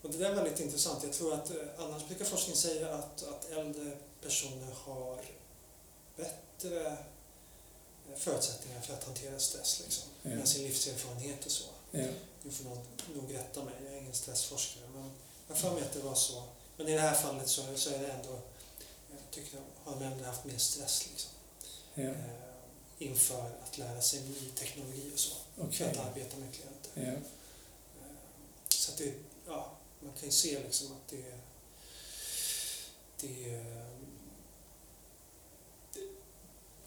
Och 0.02 0.10
det 0.10 0.18
där 0.18 0.30
är 0.32 0.36
väldigt 0.36 0.60
intressant. 0.60 1.04
Jag 1.04 1.14
tror 1.14 1.34
att 1.34 1.52
annars 1.78 2.08
brukar 2.08 2.26
forskning 2.26 2.56
säga 2.56 2.94
att, 2.96 3.24
att 3.24 3.50
äldre 3.50 3.98
personer 4.22 4.72
har 4.86 5.26
bättre 6.16 6.98
förutsättningar 8.18 8.82
för 8.82 8.94
att 8.94 9.04
hantera 9.04 9.40
stress 9.40 9.82
liksom, 9.84 10.04
Ja. 10.24 10.30
med 10.30 10.48
sin 10.48 10.64
livserfarenhet 10.64 11.46
och 11.46 11.52
så. 11.52 11.64
Ja. 11.92 12.06
Nu 12.44 12.52
får 12.52 12.64
någon 12.64 12.86
nog 13.16 13.34
rätta 13.36 13.64
mig, 13.64 13.74
jag 13.86 13.94
är 13.94 13.98
ingen 13.98 14.14
stressforskare, 14.14 14.84
men 14.94 15.12
jag 15.48 15.56
har 15.56 15.62
för 15.62 15.72
mig 15.74 15.82
att 15.84 15.94
det 15.94 16.00
var 16.00 16.16
så. 16.16 16.44
Men 16.78 16.88
i 16.88 16.94
det 16.94 17.00
här 17.00 17.16
fallet 17.16 17.48
så, 17.50 17.62
så 17.76 17.90
är 17.90 18.00
det 18.00 18.08
ändå, 18.08 18.40
tycker 19.32 19.58
jag 19.58 19.92
har 19.94 20.02
äldre 20.06 20.26
haft 20.26 20.46
mer 20.46 20.58
stress 20.58 21.08
liksom, 21.12 21.32
Ja. 21.96 22.04
eh, 22.04 22.16
inför 23.00 23.52
att 23.64 23.78
lära 23.78 24.02
sig 24.02 24.20
ny 24.22 24.50
teknologi 24.56 25.12
och 25.14 25.20
så, 25.20 25.36
för 25.56 25.64
Okej. 25.68 25.88
att 25.92 25.98
arbeta 25.98 26.38
med 26.38 26.54
klienter. 26.54 26.92
Ja. 26.94 27.02
Eh, 27.02 27.20
Så 28.70 28.92
att 28.92 28.98
det, 28.98 29.14
ja, 29.48 29.72
man 30.00 30.14
kan 30.14 30.26
ju 30.26 30.32
se 30.32 30.60
liksom 30.64 30.88
att 30.92 31.08
det, 31.10 31.34
det, 33.22 33.62
det, 35.94 36.02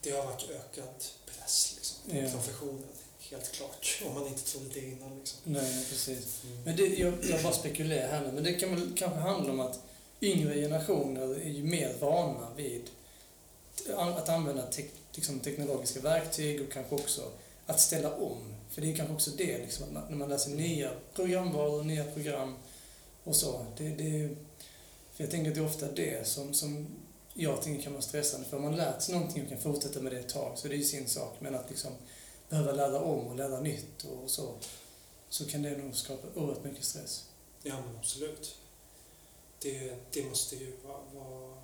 det 0.03 0.11
har 0.11 0.24
varit 0.24 0.51
ökad 0.51 1.05
press 1.26 1.72
liksom, 1.76 2.11
på 2.11 2.16
Ja. 2.16 2.30
professionen, 2.30 2.88
helt 3.30 3.53
klart. 3.53 4.03
Om 4.07 4.14
man 4.14 4.26
inte 4.26 4.42
trodde 4.42 4.68
det 4.68 4.80
innan. 4.80 5.18
Liksom. 5.18 5.38
Nej, 5.45 5.86
precis. 5.90 6.42
Men 6.64 6.76
det, 6.76 6.86
jag, 6.86 7.24
jag 7.24 7.42
bara 7.42 7.53
spekulerar 7.53 8.09
här 8.09 8.20
nu, 8.26 8.32
men 8.32 8.45
det 8.45 8.55
kan 8.55 8.70
väl 8.70 8.95
kanske 8.97 9.18
handla 9.20 9.53
om 9.53 9.61
att 9.61 9.78
yngre 10.25 10.55
generationer 10.55 11.41
är 11.41 11.51
ju 11.51 11.64
mer 11.64 11.95
vana 12.01 12.49
vid 12.57 12.91
att 13.97 14.29
använda 14.29 14.62
te 14.62 14.85
liksom 15.12 15.41
teknologiska 15.41 16.01
verktyg 16.01 16.62
och 16.62 16.72
kanske 16.72 16.95
också 16.95 17.22
att 17.66 17.81
ställa 17.81 18.14
om. 18.14 18.55
För 18.70 18.81
det 18.81 18.93
är 18.93 18.97
kanske 18.97 19.14
också 19.14 19.31
det, 19.31 19.59
liksom, 19.59 19.97
att 19.97 20.11
när 20.11 20.16
man 20.16 20.29
lär 20.29 20.39
sig 20.39 20.55
nya 20.55 20.91
programvaror, 21.14 21.83
nya 21.83 22.05
program 22.05 22.55
och 23.25 23.37
så. 23.37 23.66
Det, 23.77 23.89
det, 23.89 24.29
för 25.14 25.25
jag 25.25 25.31
tänker 25.31 25.51
att 25.51 25.55
det 25.55 25.61
är 25.61 25.66
ofta 25.66 25.93
det 25.93 26.27
som, 26.27 26.55
som 26.55 26.87
jag 27.35 27.62
tänker 27.62 27.83
kan 27.83 27.93
vara 27.93 28.03
stressande. 28.03 28.47
För 28.49 28.57
om 28.57 28.62
man 28.62 28.77
lärt 28.77 29.03
sig 29.03 29.14
någonting 29.14 29.43
och 29.43 29.49
kan 29.49 29.61
fortsätta 29.61 30.01
med 30.01 30.12
det 30.12 30.18
ett 30.18 30.29
tag 30.29 30.59
så 30.59 30.68
det 30.68 30.75
är 30.75 30.79
ju 30.79 30.85
sin 30.85 31.09
sak. 31.09 31.37
Men 31.39 31.55
att 31.55 31.70
liksom 31.70 31.93
behöva 32.49 32.72
lära 32.72 33.01
om 33.01 33.27
och 33.27 33.37
lära 33.37 33.61
nytt 33.61 34.05
och 34.05 34.31
så, 34.31 34.55
så 35.29 35.45
kan 35.45 35.62
det 35.62 35.77
nog 35.77 35.97
skapa 35.97 36.41
oerhört 36.41 36.64
mycket 36.64 36.85
stress. 36.85 37.25
Ja, 37.62 37.75
men 37.87 37.97
absolut. 37.97 38.57
Det, 39.65 39.97
det 40.12 40.25
måste 40.29 40.57
ju 40.57 40.77
vara, 40.85 41.01
vara 41.15 41.55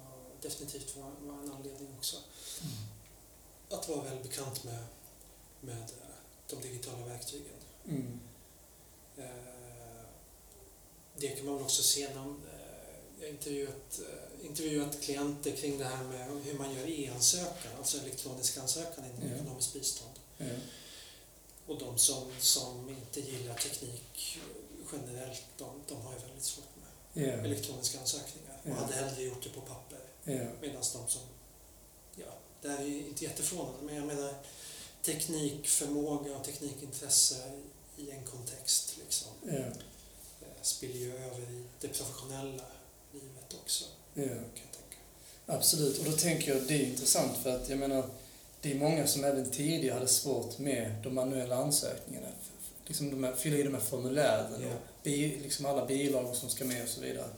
definitivt 0.42 0.96
vara, 0.96 1.10
vara 1.20 1.42
en 1.42 1.50
anledning 1.52 1.88
också. 1.98 2.16
Att 3.70 3.88
vara 3.88 4.02
väl 4.04 4.22
bekant 4.22 4.64
med, 4.64 4.84
med 5.60 5.82
eh, 5.82 6.14
de 6.50 6.60
digitala 6.60 7.06
verktygen. 7.06 7.54
Mm. 7.88 8.20
Eh, 9.16 9.24
Det 11.16 11.28
kan 11.28 11.46
man 11.46 11.54
väl 11.54 11.64
också 11.64 11.82
se 11.82 12.14
när 12.14 12.26
eh, 12.26 12.34
jag 13.20 13.30
intervjuat, 13.30 14.00
intervjuat 14.42 15.00
klienter 15.00 15.56
kring 15.56 15.78
det 15.78 15.84
här 15.84 16.04
med 16.04 16.42
hur 16.44 16.58
man 16.58 16.74
gör 16.74 16.86
e-ansökan, 16.90 17.72
alltså 17.78 17.98
elektronisk 17.98 18.56
ansökan 18.58 19.04
inom 19.04 19.28
Ja. 19.30 19.34
ekonomiskt 19.36 19.72
bistånd. 19.72 20.18
Ja. 20.38 20.46
Och 21.66 21.78
de 21.78 21.98
som, 21.98 22.32
som 22.40 22.88
inte 22.88 23.20
gillar 23.20 23.54
teknik 23.54 24.38
generellt, 24.92 25.42
de, 25.58 25.68
de 25.88 25.94
har 26.02 26.12
ju 26.12 26.18
väldigt 26.18 26.44
svårt 26.44 26.69
Ja. 27.12 27.22
elektroniska 27.22 28.00
ansökningar 28.00 28.60
och 28.64 28.70
hade 28.70 28.94
hellre 28.94 29.22
gjort 29.22 29.42
det 29.42 29.48
på 29.48 29.60
papper. 29.60 29.98
Ja. 30.24 30.46
Medan 30.60 30.76
de 30.76 30.82
som, 30.82 31.22
ja, 32.16 32.38
det 32.62 32.68
här 32.68 32.78
är 32.78 32.86
ju 32.86 33.06
inte 33.06 33.24
jätteförvånande, 33.24 33.82
men 33.82 33.96
jag 33.96 34.06
menar 34.06 34.34
teknikförmåga 35.02 36.36
och 36.36 36.44
teknikintresse 36.44 37.36
i 37.96 38.10
en 38.10 38.24
kontext 38.24 38.96
liksom. 39.04 39.28
Ja. 39.42 39.64
det 41.80 41.88
professionella 41.88 42.64
livet 43.12 43.54
också. 43.62 43.84
Ja. 44.14 44.22
Kan 44.24 44.36
jag 44.36 44.72
tänka. 44.72 44.96
Absolut, 45.46 45.98
och 45.98 46.04
då 46.04 46.12
tänker 46.12 46.54
jag 46.54 46.62
det 46.62 46.74
är 46.74 46.86
intressant 46.86 47.36
för 47.42 47.56
att 47.56 47.68
jag 47.68 47.78
menar 47.78 48.10
det 48.60 48.72
är 48.72 48.78
många 48.78 49.06
som 49.06 49.24
även 49.24 49.50
tidigare 49.50 49.94
hade 49.94 50.08
svårt 50.08 50.58
med 50.58 50.94
de 51.02 51.14
manuella 51.14 51.56
ansökningarna. 51.56 52.28
Liksom 52.90 53.10
de 53.10 53.24
här, 53.24 53.34
fylla 53.34 53.56
i 53.56 53.62
de 53.62 53.74
här 53.74 53.80
formulären 53.80 54.62
Ja. 54.62 54.68
och 54.68 54.74
bi, 55.02 55.38
liksom 55.42 55.66
alla 55.66 55.86
bilagor 55.86 56.34
som 56.34 56.48
ska 56.50 56.64
med 56.64 56.82
och 56.82 56.88
så 56.88 57.00
vidare. 57.00 57.28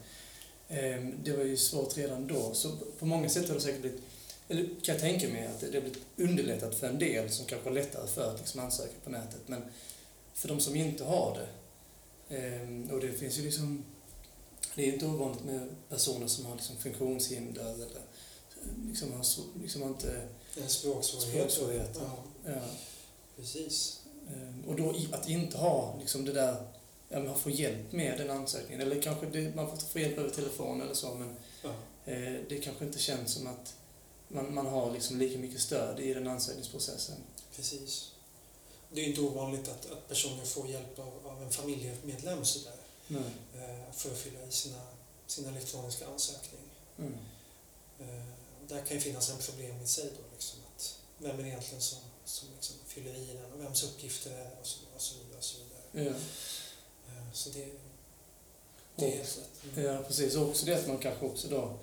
Ehm, 0.68 1.14
Det 1.24 1.32
var 1.36 1.44
ju 1.44 1.56
svårt 1.56 1.96
redan 1.96 2.26
då, 2.26 2.54
så 2.54 2.76
på 2.98 3.06
många 3.06 3.28
sätt 3.28 3.48
har 3.48 3.54
det 3.54 3.60
säkert 3.60 3.80
blivit, 3.80 4.00
eller 4.48 4.62
kan 4.64 4.94
jag 4.94 5.00
tänka 5.00 5.28
mig 5.28 5.46
att 5.46 5.60
det 5.60 5.66
har 5.74 5.80
blivit 5.80 5.98
underlättat 6.16 6.74
för 6.74 6.86
en 6.88 6.98
del 6.98 7.30
som 7.30 7.46
kanske 7.46 7.68
har 7.68 7.74
lättare 7.74 8.06
för 8.06 8.30
att 8.34 8.38
liksom 8.38 8.60
ansöka 8.60 8.92
på 9.04 9.10
nätet. 9.10 9.40
Men 9.46 9.62
för 10.34 10.48
de 10.48 10.60
som 10.60 10.76
inte 10.76 11.04
har 11.04 11.38
det, 12.28 12.36
ehm, 12.36 12.90
och 12.90 13.00
det 13.00 13.12
finns 13.12 13.38
ju 13.38 13.42
liksom, 13.42 13.84
det 14.74 14.88
är 14.88 14.92
inte 14.92 15.06
ovanligt 15.06 15.44
med 15.44 15.68
personer 15.88 16.26
som 16.26 16.46
har 16.46 16.54
liksom 16.56 16.76
funktionshinder 16.76 17.62
eller 17.74 17.88
liksom 18.88 19.12
har 19.12 19.26
liksom 19.62 19.82
har 19.82 19.88
inte 19.88 20.28
En 20.62 20.68
språksvårighet. 20.68 21.50
Språksvårigheter. 21.52 22.00
Ja, 22.00 22.24
Ja. 22.52 22.60
precis. 23.36 23.98
Ehm, 24.28 24.64
Och 24.68 24.76
då 24.76 24.94
att 25.12 25.28
inte 25.28 25.58
ha 25.58 25.96
liksom 26.00 26.24
det 26.24 26.32
där, 26.32 26.66
ja, 27.08 27.20
man 27.20 27.38
får 27.38 27.52
hjälp 27.52 27.92
med 27.92 28.18
den 28.18 28.30
ansökningen. 28.30 28.80
Eller 28.80 29.02
kanske 29.02 29.26
det, 29.26 29.54
man 29.54 29.70
får 29.70 29.76
få 29.86 29.98
hjälp 29.98 30.18
över 30.18 30.30
telefon 30.30 30.80
eller 30.80 30.94
så, 30.94 31.14
men 31.14 31.36
Ja. 31.62 31.70
eh, 32.12 32.40
det 32.48 32.58
kanske 32.64 32.84
inte 32.84 32.98
känns 32.98 33.32
som 33.34 33.46
att 33.46 33.74
man, 34.28 34.54
man 34.54 34.66
har 34.66 34.92
liksom 34.92 35.18
lika 35.18 35.38
mycket 35.38 35.60
stöd 35.60 36.00
i 36.00 36.14
den 36.14 36.28
ansökningsprocessen. 36.28 37.16
Precis. 37.56 38.12
Det 38.92 39.00
är 39.00 39.04
inte 39.08 39.20
ovanligt 39.20 39.68
att, 39.68 39.90
att 39.90 40.08
personer 40.08 40.44
får 40.44 40.68
hjälp 40.68 40.98
av, 40.98 41.12
av 41.26 41.42
en 41.42 41.50
familjemedlem 41.50 42.44
sådär, 42.44 42.76
eh, 43.54 43.92
för 43.92 44.10
att 44.10 44.18
fylla 44.18 44.42
i 44.48 44.50
sina, 44.52 44.80
sin 45.26 45.46
elektroniska 45.46 46.06
ansökning. 46.06 46.60
Mm. 46.98 47.12
Eh, 48.00 48.24
där 48.68 48.82
kan 48.82 48.96
ju 48.96 49.00
finnas 49.02 49.30
en 49.30 49.38
problem 49.38 49.82
i 49.84 49.86
sig 49.86 50.04
då, 50.04 50.22
liksom, 50.32 50.58
att 50.76 50.98
vem 51.18 51.38
är 51.38 51.42
det 51.42 51.48
egentligen 51.48 51.80
som, 51.82 51.98
som 52.24 52.48
liksom 52.56 52.76
fyller 52.94 53.14
i 53.14 53.26
den 53.26 53.52
och 53.52 53.60
vems 53.60 53.82
uppgifter 53.82 54.30
är 54.30 54.44
det 54.44 54.50
och 54.60 54.66
så, 54.66 54.78
och 54.94 55.02
så 55.02 55.14
vidare. 55.18 55.38
Och 55.38 55.44
så, 55.44 55.58
vidare. 55.58 56.10
Ja. 56.10 56.16
Eh, 57.08 57.32
så 57.32 57.50
det, 57.50 57.66
det 58.96 59.14
är 59.14 59.18
rätt. 59.18 59.50
Mm. 59.76 59.84
ja, 59.84 60.02
precis. 60.06 60.36
Och 60.36 60.48
också 60.48 60.66
det 60.66 60.74
att 60.74 60.88
man 60.88 60.98
kanske 60.98 61.26
också 61.26 61.48
då, 61.48 61.78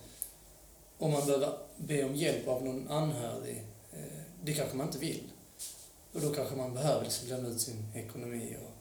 om 0.97 1.11
man 1.11 1.25
behöver 1.25 1.57
be 1.77 2.03
om 2.03 2.15
hjälp 2.15 2.47
av 2.47 2.63
någon 2.63 2.87
anhörig, 2.87 3.63
eh, 3.93 4.21
det 4.43 4.53
kanske 4.53 4.77
man 4.77 4.87
inte 4.87 4.99
vill. 4.99 5.23
Och 6.13 6.21
då 6.21 6.33
kanske 6.33 6.55
man 6.55 6.73
behöver 6.73 7.03
liksom 7.03 7.27
lämna 7.27 7.49
ut 7.49 7.61
sin 7.61 7.85
ekonomi 7.95 8.57
och 8.65 8.73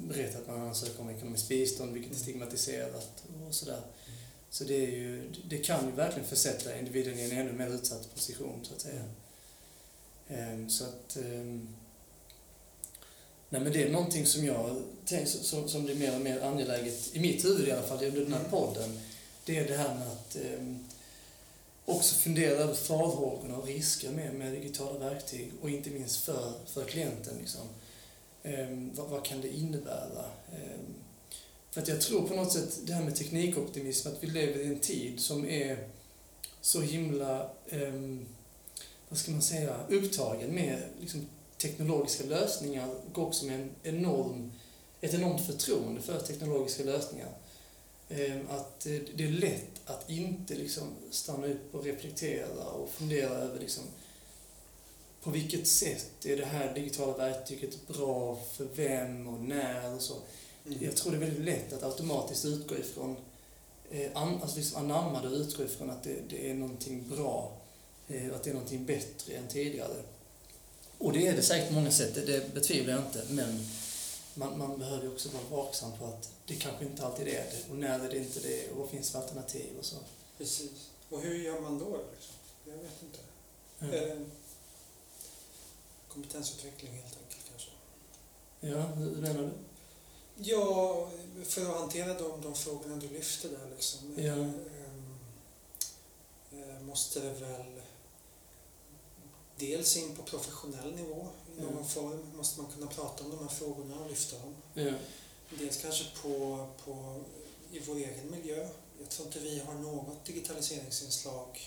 berätta 0.00 0.38
att 0.38 0.46
man 0.46 0.60
ansöker 0.60 1.00
om 1.00 1.10
ekonomiskt 1.10 1.48
bistånd, 1.48 1.92
vilket 1.92 2.12
är 2.12 2.16
stigmatiserat 2.16 3.24
och 3.48 3.54
sådär. 3.54 3.80
Så 4.50 4.64
det, 4.64 4.74
är 4.74 4.90
ju, 4.90 5.32
det 5.48 5.58
kan 5.58 5.86
ju 5.86 5.92
verkligen 5.92 6.28
försätta 6.28 6.78
individen 6.78 7.18
i 7.18 7.22
en 7.22 7.38
ännu 7.38 7.52
mer 7.52 7.68
utsatt 7.68 8.14
position, 8.14 8.60
så 8.64 8.74
att 8.74 8.80
säga. 8.80 9.04
Ehm, 10.28 10.70
så 10.70 10.84
att... 10.84 11.16
Ehm, 11.16 11.68
nej, 13.48 13.60
men 13.60 13.72
det 13.72 13.82
är 13.82 13.92
någonting 13.92 14.26
som 14.26 14.44
jag 14.44 14.82
som, 15.26 15.68
som 15.68 15.84
blir 15.84 15.94
mer 15.94 16.14
och 16.14 16.20
mer 16.20 16.40
angeläget, 16.40 17.10
i 17.12 17.20
mitt 17.20 17.44
huvud 17.44 17.68
i 17.68 17.72
alla 17.72 17.86
fall, 17.86 18.04
under 18.04 18.20
den 18.20 18.32
här 18.32 18.44
podden. 18.50 19.00
Det 19.44 19.58
är 19.58 19.68
det 19.68 19.76
här 19.76 19.94
med 19.94 20.08
att 20.08 20.36
ehm, 20.36 20.84
också 21.84 22.14
fundera 22.14 22.50
över 22.50 22.74
farhågorna 22.74 23.56
och 23.56 23.66
risker 23.66 24.10
med, 24.10 24.34
med 24.34 24.52
digitala 24.52 24.98
verktyg 24.98 25.52
och 25.62 25.70
inte 25.70 25.90
minst 25.90 26.24
för, 26.24 26.52
för 26.66 26.84
klienten. 26.84 27.38
Liksom. 27.40 27.68
Ehm, 28.42 28.90
vad, 28.94 29.08
vad 29.08 29.24
kan 29.24 29.40
det 29.40 29.56
innebära? 29.56 30.24
Ehm, 30.52 30.94
för 31.70 31.80
att 31.80 31.88
jag 31.88 32.00
tror 32.00 32.28
på 32.28 32.34
något 32.34 32.52
sätt, 32.52 32.78
det 32.86 32.92
här 32.92 33.04
med 33.04 33.16
teknikoptimism, 33.16 34.08
att 34.08 34.22
vi 34.22 34.26
lever 34.26 34.60
i 34.60 34.66
en 34.66 34.78
tid 34.78 35.20
som 35.20 35.48
är 35.48 35.88
så 36.60 36.80
himla, 36.80 37.50
ehm, 37.68 38.26
vad 39.14 39.18
ska 39.18 39.32
man 39.32 39.42
säga, 39.42 39.76
upptagen 39.88 40.54
med 40.54 40.82
liksom, 41.00 41.26
teknologiska 41.58 42.24
lösningar 42.24 42.88
och 43.12 43.18
också 43.18 43.46
med 43.46 43.60
en 43.60 43.70
enorm, 43.82 44.52
ett 45.00 45.14
enormt 45.14 45.46
förtroende 45.46 46.00
för 46.00 46.20
teknologiska 46.20 46.84
lösningar. 46.84 47.28
Ehm, 48.08 48.48
Att 48.50 48.86
eh, 48.86 48.92
det 49.14 49.24
är 49.24 49.30
lätt 49.30 49.80
att 49.84 50.10
inte 50.10 50.54
liksom 50.54 50.88
stanna 51.10 51.46
upp 51.46 51.74
och 51.74 51.84
reflektera 51.84 52.64
och 52.64 52.90
fundera 52.90 53.28
över 53.28 53.60
liksom, 53.60 53.84
på 55.22 55.30
vilket 55.30 55.66
sätt 55.66 56.26
är 56.26 56.36
det 56.36 56.44
här 56.44 56.74
digitala 56.74 57.16
verktyget 57.16 57.88
bra 57.88 58.38
för 58.52 58.64
vem 58.74 59.28
och 59.28 59.40
när 59.40 59.94
och 59.94 60.02
så. 60.02 60.14
Mm. 60.66 60.78
Jag 60.84 60.96
tror 60.96 61.12
det 61.12 61.18
är 61.18 61.20
väldigt 61.20 61.44
lätt 61.44 61.72
att 61.72 61.82
automatiskt 61.82 62.44
utgå 62.44 62.76
ifrån, 62.76 63.16
eh, 63.90 64.10
alltså 64.16 64.56
liksom 64.56 64.84
anamma 64.84 65.22
det 65.22 65.28
och 65.28 65.34
utgå 65.34 65.62
ifrån 65.62 65.90
att 65.90 66.02
det, 66.02 66.16
det 66.28 66.50
är 66.50 66.54
någonting 66.54 67.08
bra, 67.08 67.60
att 68.34 68.44
det 68.44 68.50
är 68.50 68.54
någonting 68.54 68.84
bättre 68.84 69.34
än 69.34 69.48
tidigare. 69.48 70.02
Och 70.98 71.12
det 71.12 71.26
är 71.26 71.36
det 71.36 71.42
säkert 71.42 71.68
på 71.68 71.74
många 71.74 71.90
sätt, 71.90 72.14
det, 72.14 72.54
betvivlar 72.54 72.94
jag 72.94 73.02
inte, 73.02 73.24
men 73.30 73.66
man, 74.34 74.58
man 74.58 74.78
behöver 74.78 75.02
ju 75.02 75.12
också 75.12 75.28
vara 75.28 75.62
vaksam 75.62 75.92
på 75.98 76.04
att 76.04 76.30
det 76.46 76.54
kanske 76.54 76.84
inte 76.84 77.06
alltid 77.06 77.28
är 77.28 77.32
det, 77.50 77.70
och 77.70 77.76
när 77.76 78.04
är 78.04 78.10
det 78.10 78.18
inte 78.18 78.40
det, 78.40 78.70
och 78.70 78.76
vad 78.76 78.88
finns 78.88 79.10
för 79.10 79.18
alternativ 79.18 79.78
och 79.78 79.84
så. 79.84 79.96
Precis. 80.38 80.90
Och 81.10 81.20
hur 81.20 81.34
gör 81.34 81.60
man 81.60 81.78
då? 81.78 82.00
Liksom? 82.14 82.34
Jag 82.64 82.76
vet 82.76 83.02
inte. 83.02 83.18
Ja, 83.78 84.08
Eh, 84.08 84.18
kompetensutveckling 86.08 86.92
helt 86.92 87.18
enkelt 87.22 87.50
kanske. 87.50 87.70
ja 88.60 88.82
hur 88.82 89.10
menar 89.10 89.42
du? 89.42 89.50
Ja, 90.36 91.10
för 91.44 91.70
att 91.70 91.80
hantera 91.80 92.14
de, 92.14 92.40
de 92.42 92.54
frågorna 92.54 92.96
du 92.96 93.08
lyfter 93.08 93.48
där 93.48 93.70
liksom. 93.70 94.14
Ja. 94.16 94.32
ehm, 94.32 94.54
eh, 96.52 96.80
måste 96.82 97.20
det 97.20 97.30
väl 97.30 97.80
dels 99.58 99.96
in 99.96 100.16
på 100.16 100.22
professionell 100.22 100.94
nivå 100.94 101.26
i 101.58 101.60
någon 101.62 101.76
Ja. 101.78 101.84
form. 101.84 102.36
Måste 102.36 102.60
man 102.62 102.72
kunna 102.72 102.86
prata 102.86 103.24
om 103.24 103.30
de 103.30 103.38
här 103.38 103.48
frågorna 103.48 104.00
och 104.04 104.10
lyfta 104.10 104.38
dem. 104.38 104.54
Ja, 104.74 104.92
Dels 105.58 105.82
kanske 105.82 106.04
på, 106.22 106.66
på, 106.84 107.20
i 107.72 107.78
vår 107.78 107.96
egen 107.96 108.30
miljö. 108.30 108.68
Jag 109.00 109.08
tror 109.10 109.26
inte 109.26 109.38
vi 109.38 109.58
har 109.58 109.74
något 109.74 110.24
digitaliseringsinslag 110.24 111.60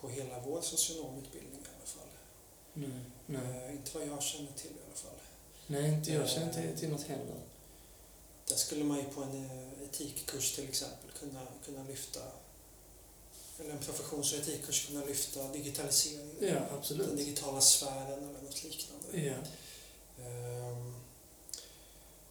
på 0.00 0.08
hela 0.08 0.40
vår 0.40 0.60
socionomutbildning 0.60 1.60
i 1.60 1.68
alla 1.76 1.86
fall. 1.86 2.08
nej, 2.72 3.00
nej. 3.26 3.64
Eh, 3.66 3.72
inte 3.72 3.98
vad 3.98 4.06
jag 4.08 4.22
känner 4.22 4.52
till 4.52 4.70
i 4.70 4.80
alla 4.86 4.94
fall. 4.96 5.18
nej, 5.66 5.94
inte 5.94 6.12
jag 6.12 6.28
känner 6.28 6.46
inte 6.46 6.80
till 6.80 6.88
något 6.88 7.02
heller. 7.02 7.40
Där 8.48 8.56
skulle 8.56 8.84
man 8.84 8.98
ju 8.98 9.04
på 9.04 9.22
en 9.22 9.44
eh, 9.44 9.82
etikkurs 9.82 10.54
till 10.54 10.68
exempel 10.68 11.10
kunna, 11.20 11.40
kunna 11.64 11.82
lyfta, 11.84 12.20
eller 13.60 13.70
en 13.70 13.78
professions 13.78 14.32
och 14.32 14.38
etikkurs 14.38 14.86
kunna 14.86 15.04
lyfta 15.04 15.52
digitalisering. 15.52 16.30
Ja, 16.40 16.46
Den 16.46 16.62
absolut. 16.78 17.16
digitala 17.16 17.60
sfären 17.60 18.12
eller 18.12 18.42
något 18.42 18.64
liknande. 18.64 19.26
Ja, 19.28 19.34
Ehm, 20.24 20.94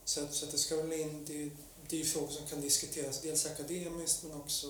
Så, 0.05 0.27
så 0.31 0.45
det 0.45 0.57
ska 0.57 0.75
väl 0.75 0.93
in, 0.93 1.25
det, 1.27 1.49
det 1.89 2.01
är 2.01 2.05
frågor 2.05 2.27
som 2.29 2.45
kan 2.47 2.61
diskuteras 2.61 3.21
dels 3.21 3.45
akademiskt 3.45 4.23
men 4.23 4.33
också 4.37 4.67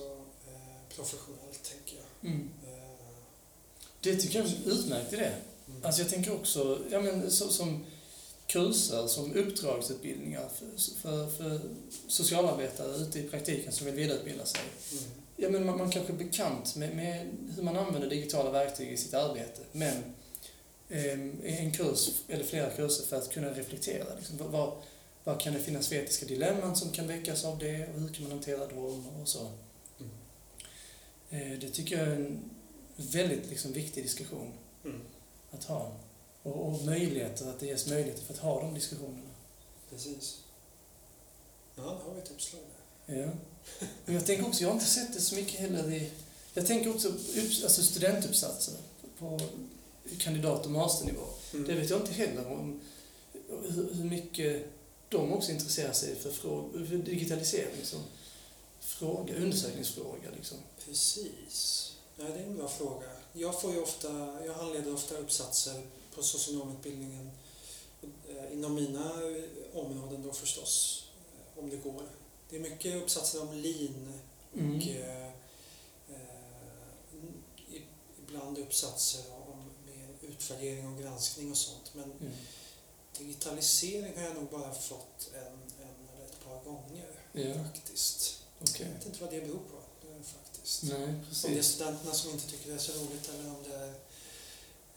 eh, 0.48 0.94
professionellt 0.96 1.62
tänker 1.62 1.96
jag. 1.96 2.30
mm. 2.30 2.50
Eh, 2.66 3.16
Det 4.00 4.16
tycker 4.16 4.38
jag 4.38 4.48
är 4.48 4.54
en 4.56 4.64
utmärkt 4.64 5.12
idé. 5.12 5.32
mm. 5.68 5.84
Alltså 5.84 6.02
jag 6.02 6.10
tänker 6.10 6.32
också, 6.34 6.82
ja 6.90 7.00
men 7.00 7.30
så, 7.30 7.48
som 7.48 7.84
kurser, 8.46 9.06
som 9.06 9.32
uppdragsutbildningar 9.34 10.48
för, 10.48 10.92
för, 11.02 11.30
för 11.30 11.60
socialarbetare 12.08 12.96
ute 12.96 13.18
i 13.18 13.22
praktiken 13.28 13.72
som 13.72 13.86
vill 13.86 13.94
vidareutbilda 13.94 14.46
sig. 14.46 14.60
Mm. 14.92 15.04
Ja 15.40 15.48
men 15.48 15.66
man, 15.66 15.78
man 15.78 15.90
kanske 15.90 16.12
är 16.12 16.16
bekant 16.16 16.76
med, 16.76 16.96
med 16.96 17.26
hur 17.56 17.62
man 17.62 17.76
använder 17.76 18.10
digitala 18.10 18.50
verktyg 18.50 18.92
i 18.92 18.96
sitt 18.96 19.14
arbete, 19.14 19.60
men 19.72 20.14
ehm, 20.88 21.40
en 21.44 21.72
kurs 21.72 22.08
eller 22.28 22.44
flera 22.44 22.70
kurser 22.70 23.04
för 23.06 23.16
att 23.16 23.30
kunna 23.30 23.50
reflektera. 23.50 24.14
Liksom, 24.16 24.36
vad- 24.38 24.50
vad, 24.50 24.72
vad 25.24 25.40
kan 25.40 25.52
det 25.54 25.60
finnas 25.60 25.88
för 25.88 25.96
etiska 25.96 26.26
dilemman 26.26 26.76
som 26.76 26.90
kan 26.90 27.06
väckas 27.06 27.44
av 27.44 27.58
det 27.58 27.86
och 27.94 28.00
hur 28.00 28.08
kan 28.08 28.22
man 28.22 28.32
hantera 28.32 28.66
dem 28.66 29.06
och 29.22 29.28
så. 29.28 29.50
Mm. 30.00 30.12
Eh, 31.52 31.58
Det 31.58 31.68
tycker 31.70 31.98
jag 31.98 32.08
är 32.08 32.12
en 32.16 32.50
väldigt 32.96 33.50
liksom, 33.50 33.72
viktig 33.72 34.04
diskussion 34.04 34.52
Mm. 34.84 35.00
att 35.50 35.64
ha. 35.64 35.92
Och, 36.42 36.66
och 36.66 36.84
möjligheter, 36.84 37.48
att 37.50 37.60
det 37.60 37.66
ges 37.66 37.86
möjligheter 37.86 38.22
för 38.24 38.34
att 38.34 38.40
ha 38.40 38.60
de 38.60 38.74
diskussionerna. 38.74 39.30
Precis. 39.90 40.38
Ja, 41.76 41.82
då 41.82 41.88
har 42.08 42.14
vi 42.14 42.20
ett 42.20 42.30
uppslag 42.30 42.60
där. 42.62 42.77
Ja. 43.08 43.28
Men 44.04 44.14
jag 44.14 44.26
tänker 44.26 44.46
också, 44.46 44.62
jag 44.62 44.68
har 44.68 44.74
inte 44.74 44.86
sett 44.86 45.12
det 45.12 45.20
så 45.20 45.34
mycket 45.34 45.60
heller 45.60 45.92
i... 45.92 46.10
Jag 46.54 46.66
tänker 46.66 46.90
också 46.90 47.08
alltså 47.38 47.82
studentuppsatser 47.82 48.74
på 49.18 49.40
kandidat 50.18 50.64
och 50.64 50.70
masternivå. 50.70 51.24
Mm. 51.54 51.66
Det 51.66 51.74
vet 51.74 51.90
jag 51.90 52.00
inte 52.00 52.12
heller 52.12 52.52
om 52.52 52.80
hur, 53.48 53.94
hur 53.94 54.04
mycket 54.04 54.66
de 55.08 55.32
också 55.32 55.52
intresserar 55.52 55.92
sig 55.92 56.16
för, 56.16 56.30
fråga, 56.30 56.86
för 56.86 56.96
digitalisering 56.96 57.84
som 57.84 58.00
fråga, 58.80 59.34
undersökningsfråga. 59.34 60.30
Liksom. 60.36 60.58
Precis. 60.84 61.92
Ja, 62.16 62.24
det 62.24 62.40
är 62.40 62.46
en 62.46 62.56
bra 62.56 62.68
fråga. 62.68 63.06
Jag, 63.32 63.60
får 63.60 63.72
ju 63.72 63.82
ofta, 63.82 64.08
jag 64.46 64.54
handleder 64.54 64.94
ofta 64.94 65.18
uppsatser 65.18 65.82
på 66.14 66.22
socionomutbildningen 66.22 67.30
eh, 68.02 68.52
inom 68.52 68.74
mina 68.74 69.04
eh, 69.04 69.78
områden 69.78 70.22
då 70.22 70.32
förstås, 70.32 71.04
eh, 71.54 71.64
om 71.64 71.70
det 71.70 71.76
går. 71.76 72.02
Det 72.50 72.56
är 72.56 72.60
mycket 72.60 73.02
uppsatser 73.02 73.42
om 73.42 73.52
lean 73.54 74.20
Mm. 74.54 74.76
och 74.76 74.82
eh, 74.88 75.26
eh, 76.08 77.82
ibland 78.18 78.58
uppsatser 78.58 79.22
om 79.32 79.70
med 79.86 80.08
utvärdering 80.30 80.86
och 80.88 81.00
granskning 81.02 81.50
och 81.50 81.56
sånt. 81.58 81.90
Men 81.94 82.04
Mm. 82.12 82.32
digitalisering 83.18 84.16
har 84.16 84.22
jag 84.24 84.34
nog 84.34 84.50
bara 84.50 84.74
fått 84.74 85.30
en, 85.34 85.42
en 85.86 86.08
eller 86.14 86.24
ett 86.26 86.44
par 86.44 86.64
gånger 86.64 87.06
Ja, 87.32 87.64
faktiskt. 87.64 88.42
okej. 88.62 88.86
Jag 88.86 88.94
vet 88.94 89.06
inte 89.06 89.20
vad 89.24 89.30
det 89.32 89.40
beror 89.40 89.58
på 89.70 90.08
eh, 90.08 90.22
faktiskt. 90.22 90.82
Nej, 90.82 91.04
Om 91.44 91.52
det 91.52 91.58
är 91.58 91.62
studenterna 91.62 92.14
som 92.14 92.30
inte 92.30 92.50
tycker 92.50 92.68
det 92.68 92.74
är 92.74 92.78
så 92.78 92.92
roligt 92.92 93.28
eller 93.28 93.48
om 93.50 93.62
det 93.68 93.74
är 93.76 93.94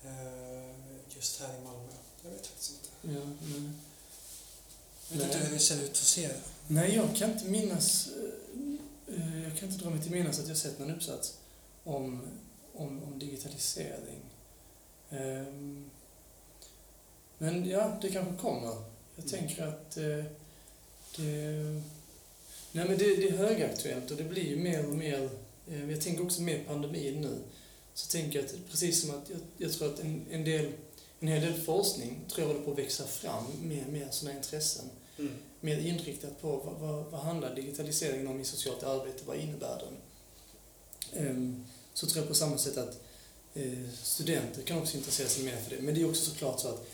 eh, 0.04 0.76
just 1.16 1.40
här 1.40 1.58
i 1.58 1.64
Malmö. 1.64 1.94
Jag 2.24 2.32
vet 2.32 2.48
faktiskt 2.48 2.72
inte. 2.72 3.14
Ja, 3.20 3.26
nej. 3.42 3.72
Jag 5.10 5.18
vet 5.18 5.26
inte 5.26 5.38
Nej. 5.38 5.48
hur 5.48 5.54
det 5.54 5.60
ser 5.60 5.82
ut 5.82 5.98
hos 5.98 6.18
er. 6.18 6.42
Nej, 6.72 6.96
jag 6.96 7.16
kan 7.16 7.32
inte 7.32 7.46
minnas... 7.46 8.10
eh, 9.08 9.16
eh, 9.16 9.44
Jag 9.44 9.58
kan 9.58 9.70
inte 9.70 9.84
dra 9.84 9.90
mig 9.90 10.02
till 10.02 10.12
minnas 10.12 10.40
att 10.40 10.48
jag 10.48 10.58
sett 10.58 10.80
någon 10.80 10.92
uppsats 10.92 11.38
om, 11.84 12.22
om, 12.74 13.04
om 13.04 13.20
digitalisering. 13.20 14.20
Ehm, 15.10 15.90
Men 17.38 17.70
ja, 17.70 17.98
det 18.02 18.10
kanske 18.12 18.42
kommer. 18.42 18.68
Jag 19.16 19.26
Mm. 19.26 19.30
tänker 19.30 19.68
att 19.68 19.98
eh, 19.98 20.26
det... 21.18 21.82
Nej, 22.72 22.86
men 22.88 22.98
det, 22.98 23.16
det 23.16 23.28
är 23.30 23.38
högaktuellt 23.38 24.12
och 24.12 24.18
det 24.18 24.24
blir 24.24 24.44
ju 24.50 24.56
mer 24.56 24.88
och 24.88 24.96
mer... 24.96 25.30
eh, 25.68 25.92
Jag 25.92 26.02
tänker 26.02 26.24
också 26.24 26.42
med 26.42 26.68
pandemin 26.68 27.22
nu. 27.22 27.38
Så 27.94 28.12
tänker 28.12 28.40
jag 28.40 28.46
att 28.46 28.56
precis 28.70 29.02
som 29.02 29.10
att 29.12 29.30
jag, 29.30 29.40
jag 29.58 29.74
tror 29.74 29.94
att 29.94 30.00
en, 30.00 30.26
en 30.32 30.44
del 30.44 30.72
en 31.20 31.28
hel 31.28 31.42
del 31.42 31.62
forskning 31.62 32.20
tror 32.28 32.48
jag 32.48 32.54
håller 32.54 32.66
på 32.66 32.72
att 32.72 32.78
växa 32.78 33.08
fram 33.08 33.44
med, 33.62 33.88
med 33.88 34.14
sådana 34.14 34.38
intressen 34.38 34.86
Mm. 35.20 35.34
mer 35.60 35.78
inriktat 35.78 36.42
på 36.42 36.48
vad, 36.58 36.76
vad, 36.90 37.06
vad 37.06 37.22
handlar 37.22 37.56
digitaliseringen 37.56 38.28
om 38.28 38.42
i 38.42 38.44
socialt 38.46 38.84
arbete, 38.84 39.24
vad 39.26 39.38
innebär 39.38 39.82
den? 39.86 39.98
Ehm, 41.28 41.66
så 41.94 42.08
tror 42.08 42.18
jag 42.22 42.28
på 42.28 42.34
samma 42.36 42.58
sätt 42.58 42.78
att 42.78 43.02
eh, 43.54 43.90
studenter 44.04 44.62
kan 44.62 44.78
också 44.78 44.98
intressera 44.98 45.28
sig 45.28 45.44
mer 45.44 45.56
för 45.58 45.76
det. 45.76 45.82
Men 45.82 45.96
det 45.96 46.02
är 46.02 46.10
också 46.10 46.32
såklart 46.32 46.60
så 46.60 46.68
att 46.68 46.88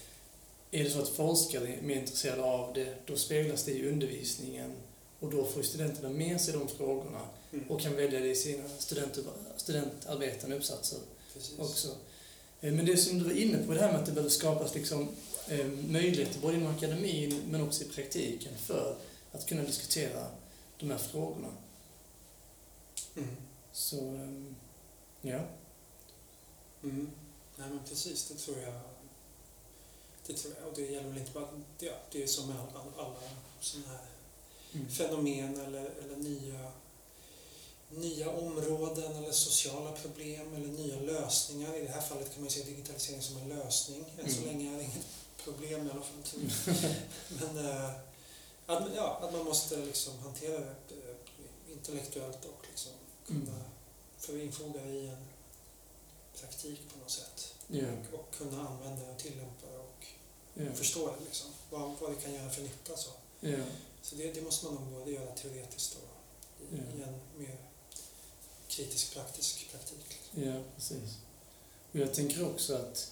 är 0.72 0.84
det 0.84 0.90
så 0.90 1.02
att 1.02 1.10
forskare 1.10 1.68
är 1.68 1.82
mer 1.82 1.96
intresserade 2.00 2.44
av 2.44 2.74
det, 2.74 2.96
då 3.06 3.16
speglas 3.16 3.64
det 3.64 3.72
i 3.72 3.90
undervisningen 3.90 4.72
och 5.20 5.32
då 5.32 5.46
får 5.46 5.62
studenterna 5.62 6.10
med 6.10 6.42
sig 6.42 6.54
de 6.54 6.68
frågorna 6.68 7.22
Mm. 7.54 7.70
och 7.72 7.82
kan 7.82 7.96
välja 7.96 8.20
det 8.20 8.28
i 8.30 8.36
sina 8.36 8.64
student, 8.78 9.18
studentarbetande 9.58 10.56
uppsatser 10.56 11.00
Precis. 11.34 11.60
också. 11.60 11.88
Eh, 12.62 12.74
Men 12.74 12.86
det 12.86 12.98
som 12.98 13.18
du 13.20 13.24
var 13.24 13.32
inne 13.32 13.58
på, 13.58 13.74
det 13.74 13.80
här 13.80 13.92
med 13.92 14.00
att 14.00 14.06
det 14.06 14.12
behöver 14.12 14.30
skapas 14.30 14.76
liksom, 14.76 15.08
möjligheter 15.88 16.40
både 16.40 16.58
inom 16.58 16.76
akademin 16.76 17.42
men 17.52 17.62
också 17.62 17.84
i 17.84 17.88
praktiken 17.88 18.58
för 18.58 18.98
att 19.32 19.46
kunna 19.46 19.64
diskutera 19.64 20.28
de 20.80 20.92
här 20.92 20.98
frågorna. 20.98 21.48
Mm. 23.16 23.36
Så, 23.72 23.98
eh, 24.16 24.44
ja. 25.22 25.40
Mm. 26.84 27.10
Nej 27.58 27.70
men 27.70 27.80
precis, 27.90 28.28
det 28.28 28.36
tror 28.36 28.60
jag. 28.60 28.74
Det 30.28 30.34
tror 30.34 30.54
jag. 30.60 30.68
Och 30.68 30.74
det 30.76 30.82
gäller 30.92 31.10
väl 31.10 31.18
inte 31.18 31.32
bara, 31.32 31.48
det, 31.80 31.92
det 32.12 32.24
är 32.24 32.28
som 32.28 32.48
med 32.48 32.58
all, 32.60 32.68
all, 32.76 33.06
alla 33.06 33.16
sådana 33.62 33.88
här 33.88 34.00
Mm. 34.74 34.90
fenomen 34.90 35.60
eller, 35.60 35.86
eller 36.04 36.16
nya, 36.16 36.72
nya 37.90 38.30
områden 38.30 39.16
eller 39.16 39.32
sociala 39.32 39.92
problem 39.92 40.56
eller 40.56 40.68
nya 40.68 41.00
lösningar. 41.00 41.76
I 41.78 41.82
det 41.82 41.88
här 41.92 42.02
fallet 42.02 42.32
kan 42.34 42.42
man 42.44 42.50
ju 42.50 42.60
se 42.62 42.64
digitalisering 42.70 43.22
som 43.22 43.38
en 43.38 43.50
lösning. 43.50 44.04
Än 44.24 44.32
så 44.34 44.42
Mm. 44.42 44.46
länge 44.48 44.74
är 44.74 44.78
det 44.78 44.84
inget 44.84 45.06
problem 45.54 45.88
i 45.88 45.92
alla 45.92 46.02
fall. 46.02 46.24
Men 47.54 47.66
eh, 47.66 47.90
att, 48.66 48.84
ja, 48.96 49.20
att 49.22 49.34
man 49.34 49.46
måste 49.46 49.78
liksom 49.78 50.20
hantera 50.20 50.60
det 50.60 50.96
eh, 50.96 51.72
intellektuellt 51.72 52.46
och 52.46 52.66
liksom 52.70 52.92
kunna 53.28 53.40
Mm. 53.40 53.64
förinfoga 54.18 54.86
i 54.86 55.08
en 55.08 55.26
praktik 56.40 56.80
på 56.94 57.00
något 57.00 57.12
sätt. 57.12 57.54
Ja, 57.68 57.86
Och, 58.14 58.20
och 58.20 58.34
kunna 58.38 58.68
använda 58.68 59.12
och 59.12 59.18
tillämpa 59.20 59.68
och 59.68 60.06
ja, 60.54 60.74
förstå 60.76 61.08
det 61.20 61.26
liksom. 61.26 61.50
Vad, 61.70 61.96
vad 62.02 62.12
det 62.12 62.16
kan 62.22 62.34
göra 62.34 62.50
för 62.50 62.62
nytta. 62.62 62.98
Så, 62.98 63.10
ja, 63.40 63.58
så 64.02 64.16
det, 64.16 64.34
det 64.34 64.42
måste 64.42 64.66
man 64.66 64.76
nog 64.76 64.94
både 64.94 65.12
göra 65.12 65.36
teoretiskt 65.36 65.96
och 65.96 66.18
i, 66.74 66.76
i 66.76 67.04
en 67.04 67.20
mer 67.38 67.58
kritisk 68.68 69.14
praktisk 69.14 69.72
praktik. 69.72 70.20
ja, 70.32 70.64
precis. 70.76 71.18
Och 71.92 71.96
jag 72.00 72.14
tänker 72.14 72.46
också 72.54 72.76
att 72.76 73.12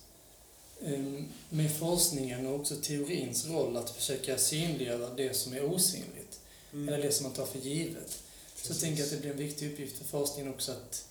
med 1.50 1.72
forskningen 1.80 2.46
och 2.48 2.56
också 2.60 2.76
teorins 2.76 3.46
roll 3.48 3.78
att 3.78 3.90
försöka 3.90 4.38
synliggöra 4.38 5.10
det 5.16 5.34
som 5.34 5.54
är 5.54 5.64
osynligt, 5.74 6.40
Mm. 6.74 6.90
eller 6.94 7.04
det 7.04 7.12
som 7.12 7.24
man 7.24 7.34
tar 7.34 7.46
för 7.46 7.60
givet, 7.60 8.22
Så 8.56 8.72
jag 8.74 8.80
tänker 8.80 9.04
att 9.04 9.10
det 9.10 9.18
blir 9.18 9.32
en 9.32 9.38
viktig 9.38 9.72
uppgift 9.72 9.98
för 9.98 10.06
forskningen 10.06 10.54
också 10.54 10.72
att 10.72 11.06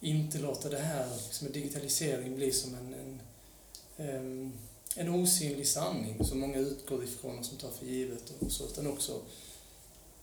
inte 0.00 0.38
låta 0.38 0.68
det 0.68 0.78
här 0.78 1.16
liksom 1.26 1.44
med 1.44 1.54
digitalisering 1.54 2.36
bli 2.36 2.52
som 2.52 2.74
en, 2.74 2.94
en, 2.94 3.20
em, 4.08 4.52
en 4.96 5.08
osynlig 5.08 5.68
sanning 5.68 6.24
som 6.24 6.38
många 6.40 6.58
utgår 6.58 7.04
ifrån 7.04 7.38
och 7.38 7.44
som 7.44 7.56
tar 7.58 7.70
för 7.70 7.86
givet 7.86 8.32
och 8.38 8.52
så, 8.52 8.64
utan 8.66 8.86
också 8.86 9.20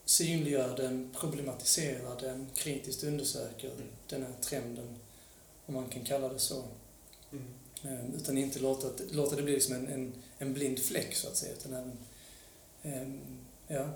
synliggör 0.05 0.77
den, 0.77 1.09
problematisera 1.19 2.15
den, 2.15 2.47
kritiskt 2.53 3.03
undersöker 3.03 3.67
Mm. 3.71 3.87
den 4.09 4.21
här 4.23 4.33
trenden, 4.41 4.95
om 5.65 5.73
man 5.73 5.89
kan 5.89 6.05
kalla 6.05 6.29
det 6.33 6.39
så. 6.39 6.63
Mm. 7.31 7.45
Em, 7.85 8.13
Utan 8.13 8.37
inte 8.37 8.59
låta, 8.59 8.89
låta 9.11 9.35
det 9.35 9.41
bli 9.41 9.53
liksom 9.53 9.75
en, 9.75 9.87
en, 9.87 10.13
en 10.37 10.53
blind 10.53 10.79
fläck 10.79 11.15
så 11.15 11.27
att 11.27 11.35
säga, 11.37 11.53
utan 11.53 11.73
även 11.73 11.97
em, 12.83 13.19
ja, 13.67 13.89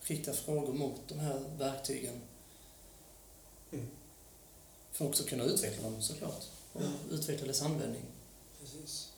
rikta 0.00 0.32
frågor 0.32 0.72
mot 0.72 1.00
de 1.08 1.18
här 1.18 1.40
verktygen 1.58 2.20
Mm. 3.72 3.86
för 4.92 5.04
att 5.04 5.08
också 5.10 5.24
kunna 5.24 5.44
utveckla 5.44 5.82
dem 5.90 6.02
såklart. 6.02 6.42
Och 6.72 6.82
Ja. 6.82 6.88
utveckla 7.10 7.46
dess 7.46 7.62
användning. 7.62 8.02
Precis. 8.60 9.12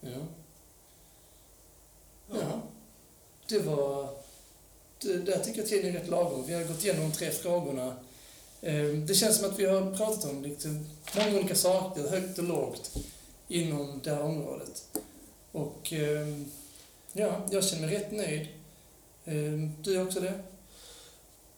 Ja. 0.00 0.26
ja. 2.30 2.62
Det 3.48 3.58
var... 3.58 4.16
Det, 5.02 5.18
där 5.18 5.44
tycker 5.44 5.58
jag 5.60 5.68
tiden 5.68 5.94
är 5.96 5.98
rätt 6.00 6.08
lagom. 6.08 6.46
Vi 6.46 6.54
har 6.54 6.64
gått 6.64 6.84
igenom 6.84 7.10
de 7.10 7.16
tre 7.16 7.30
frågorna. 7.30 7.96
Eh, 8.60 8.84
Det 8.84 9.14
känns 9.14 9.36
som 9.40 9.50
att 9.50 9.58
vi 9.58 9.64
har 9.66 9.94
pratat 9.96 10.24
om 10.30 10.42
lite, 10.42 10.68
många 11.16 11.38
olika 11.38 11.54
saker, 11.54 12.08
högt 12.08 12.38
och 12.38 12.44
lågt, 12.44 12.96
inom 13.48 14.00
det 14.04 14.10
här 14.10 14.22
området. 14.22 14.88
Och 15.52 15.92
eh, 15.92 16.28
ja, 17.12 17.46
jag 17.50 17.64
känner 17.64 17.86
mig 17.86 17.96
rätt 17.96 18.12
nöjd. 18.12 18.48
Eh, 19.24 19.70
Du 19.82 19.96
är 19.96 20.06
också 20.06 20.20
det? 20.20 20.40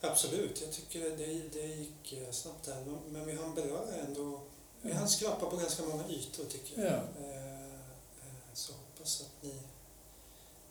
Absolut, 0.00 0.60
jag 0.60 0.72
tycker 0.72 1.00
det, 1.00 1.42
det 1.52 1.66
gick 1.66 2.12
eh, 2.12 2.30
snabbt 2.32 2.64
där. 2.64 2.84
Men- 2.86 3.12
Men 3.12 3.26
vi 3.26 3.32
hann 3.36 3.54
beröra 3.54 3.94
ändå, 4.08 4.40
vi 4.82 4.92
hann 4.92 5.08
skrapa 5.08 5.50
på 5.50 5.56
ganska 5.56 5.82
många 5.82 6.04
ytor 6.08 6.44
tycker 6.44 6.82
jag. 6.82 6.92
Ja. 6.92 6.96
Eh, 7.24 7.64
eh, 7.64 8.54
Så 8.54 8.72
hoppas 8.72 9.20
att 9.20 9.42
ni, 9.42 9.54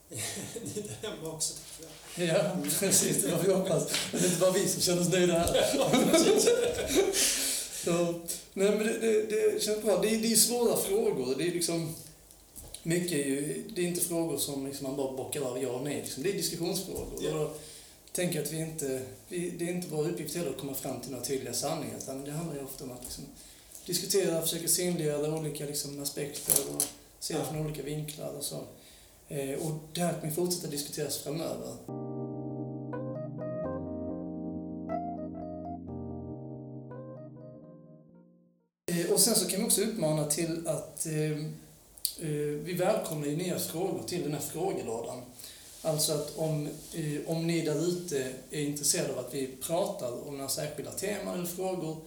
ni 0.09 0.81
där 0.81 1.09
hemma 1.09 1.33
också 1.33 1.53
tycker 1.53 1.83
jag. 1.83 2.37
Ja, 2.37 2.57
precis. 2.79 3.23
Det 3.23 3.31
var 3.31 3.43
vi 3.43 3.53
hoppas. 3.53 3.87
Det 4.11 4.17
är 4.17 4.25
inte 4.25 4.39
bara 4.39 4.51
vi 4.51 4.67
som 4.67 4.81
känner 4.81 5.01
oss 5.01 5.09
nöjda 5.09 5.33
här. 5.33 5.47
Så, 7.85 8.19
nej, 8.53 8.69
men 8.69 8.79
det, 8.79 8.99
det, 8.99 9.51
det 9.51 9.63
känns 9.63 9.83
bra. 9.83 10.01
Det 10.01 10.09
är, 10.15 10.17
det 10.17 10.31
är 10.31 10.35
svåra 10.35 10.77
frågor. 10.77 11.35
Det 11.37 11.47
är 11.47 11.51
liksom... 11.51 11.95
Mycket 12.83 13.11
är 13.11 13.25
ju, 13.25 13.63
det 13.75 13.81
är 13.81 13.85
inte 13.85 14.01
frågor 14.01 14.37
som 14.37 14.67
liksom 14.67 14.87
man 14.87 14.95
bara 14.97 15.11
bockar 15.11 15.41
av 15.41 15.63
ja 15.63 15.69
och 15.69 15.83
nej. 15.83 16.01
Liksom. 16.01 16.23
Det 16.23 16.29
är 16.29 16.33
diskussionsfrågor. 16.33 17.19
Ja. 17.21 17.39
Och 17.39 17.59
tänker 18.11 18.41
att 18.41 18.51
vi 18.51 18.57
inte... 18.57 19.01
Vi, 19.29 19.49
det 19.49 19.65
är 19.65 19.69
inte 19.69 19.87
vår 19.91 20.09
uppgift 20.09 20.35
heller 20.35 20.49
att 20.49 20.57
komma 20.57 20.73
fram 20.73 21.01
till 21.01 21.11
några 21.11 21.25
tydliga 21.25 21.53
sanningar. 21.53 21.97
Utan 21.97 22.25
det 22.25 22.31
handlar 22.31 22.55
ju 22.55 22.63
ofta 22.63 22.83
om 22.83 22.91
att 22.91 23.03
liksom 23.03 23.23
diskutera, 23.85 24.41
försöka 24.41 24.67
synliggöra 24.67 25.35
olika 25.35 25.65
liksom, 25.65 26.03
aspekter 26.03 26.75
och 26.75 26.83
se 27.19 27.33
det 27.33 27.45
från 27.45 27.65
olika 27.65 27.83
vinklar 27.83 28.33
och 28.37 28.43
så. 28.43 28.63
Eh, 29.30 29.67
och 29.67 29.71
det 29.93 30.01
här 30.01 30.19
kommer 30.19 30.34
fortsätta 30.34 30.67
diskuteras 30.67 31.17
framöver. 31.17 31.73
Eh, 38.91 39.11
och 39.13 39.19
sen 39.19 39.36
så 39.36 39.47
kan 39.47 39.59
vi 39.59 39.65
också 39.65 39.82
uppmana 39.82 40.25
till 40.25 40.67
att 40.67 41.05
eh, 41.05 41.38
vi 42.63 42.73
välkomnar 42.73 43.28
ju 43.28 43.38
nya 43.38 43.59
frågor 43.59 44.03
till 44.07 44.23
den 44.23 44.34
här 44.34 44.39
frågelådan. 44.39 45.21
Alltså 45.82 46.13
att 46.13 46.38
om, 46.38 46.67
eh, 46.93 47.19
om 47.25 47.47
ni 47.47 47.61
där 47.61 47.88
ute 47.88 48.34
är 48.51 48.61
intresserade 48.61 49.13
av 49.13 49.19
att 49.19 49.34
vi 49.34 49.47
pratar 49.61 50.28
om 50.28 50.38
några 50.38 50.49
särskilda 50.49 50.91
teman 50.91 51.34
eller 51.34 51.45
frågor 51.45 51.97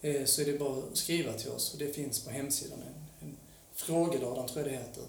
eh, 0.00 0.24
så 0.24 0.42
är 0.42 0.46
det 0.46 0.58
bara 0.58 0.78
att 0.78 0.96
skriva 0.96 1.32
till 1.32 1.50
oss. 1.50 1.72
Och 1.72 1.78
det 1.78 1.94
finns 1.94 2.24
på 2.24 2.30
hemsidan, 2.30 2.78
frågelådan 3.76 4.48
tror 4.48 4.62
jag 4.62 4.72
det 4.72 4.78
heter. 4.78 5.02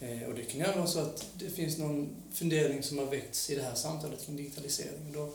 Eh, 0.00 0.28
och 0.28 0.34
det 0.34 0.42
kan 0.42 0.60
gärna 0.60 0.76
vara 0.76 0.86
så 0.86 0.98
att 0.98 1.26
det 1.38 1.50
finns 1.50 1.78
någon 1.78 2.16
fundering 2.32 2.82
som 2.82 2.98
har 2.98 3.04
väckts 3.06 3.50
i 3.50 3.54
det 3.54 3.62
här 3.62 3.74
samtalet 3.74 4.26
kring 4.26 4.36
digitalisering. 4.36 5.06
Och 5.06 5.12
då 5.12 5.32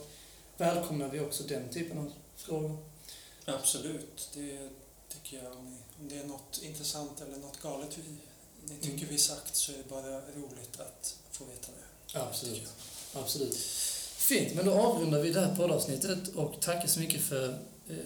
välkomnar 0.56 1.08
vi 1.08 1.20
också 1.20 1.42
den 1.44 1.68
typen 1.68 1.98
av 1.98 2.12
frågor. 2.36 2.76
Absolut, 3.44 4.30
det 4.34 4.68
tycker 5.08 5.44
jag. 5.44 5.52
Om, 5.52 5.76
det 6.08 6.18
är 6.18 6.24
något 6.24 6.60
intressant 6.62 7.20
eller 7.20 7.36
något 7.38 7.62
galet 7.62 7.98
vi, 7.98 8.02
ni 8.68 8.80
tycker 8.80 8.96
Mm. 8.96 9.08
vi 9.08 9.18
sagt 9.18 9.56
så 9.56 9.72
är 9.72 9.76
det 9.76 9.88
bara 9.88 10.20
roligt 10.20 10.80
att 10.80 11.16
få 11.30 11.44
veta 11.44 11.68
det. 11.72 12.18
Absolut. 12.20 12.68
Absolut. 13.14 13.56
Fint, 14.16 14.54
men 14.54 14.66
då 14.66 14.72
avrundar 14.72 15.20
vi 15.20 15.30
det 15.30 15.40
här 15.40 15.56
poddavsnittet 15.56 16.28
och 16.28 16.60
tackar 16.60 16.86
så 16.86 17.00
mycket 17.00 17.20
för 17.20 17.48
eh, 17.88 17.96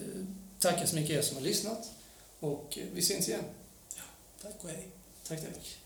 tackar 0.59 0.85
så 0.85 0.95
mycket 0.95 1.17
er 1.17 1.21
som 1.21 1.37
har 1.37 1.43
lyssnat. 1.43 1.91
Och 2.39 2.77
eh, 2.77 2.85
vi 2.93 3.01
syns 3.01 3.27
igen. 3.29 3.43
Tack 4.41 4.63
och 4.63 4.69
hej. 4.69 4.87
Tack, 5.27 5.41
tack. 5.41 5.77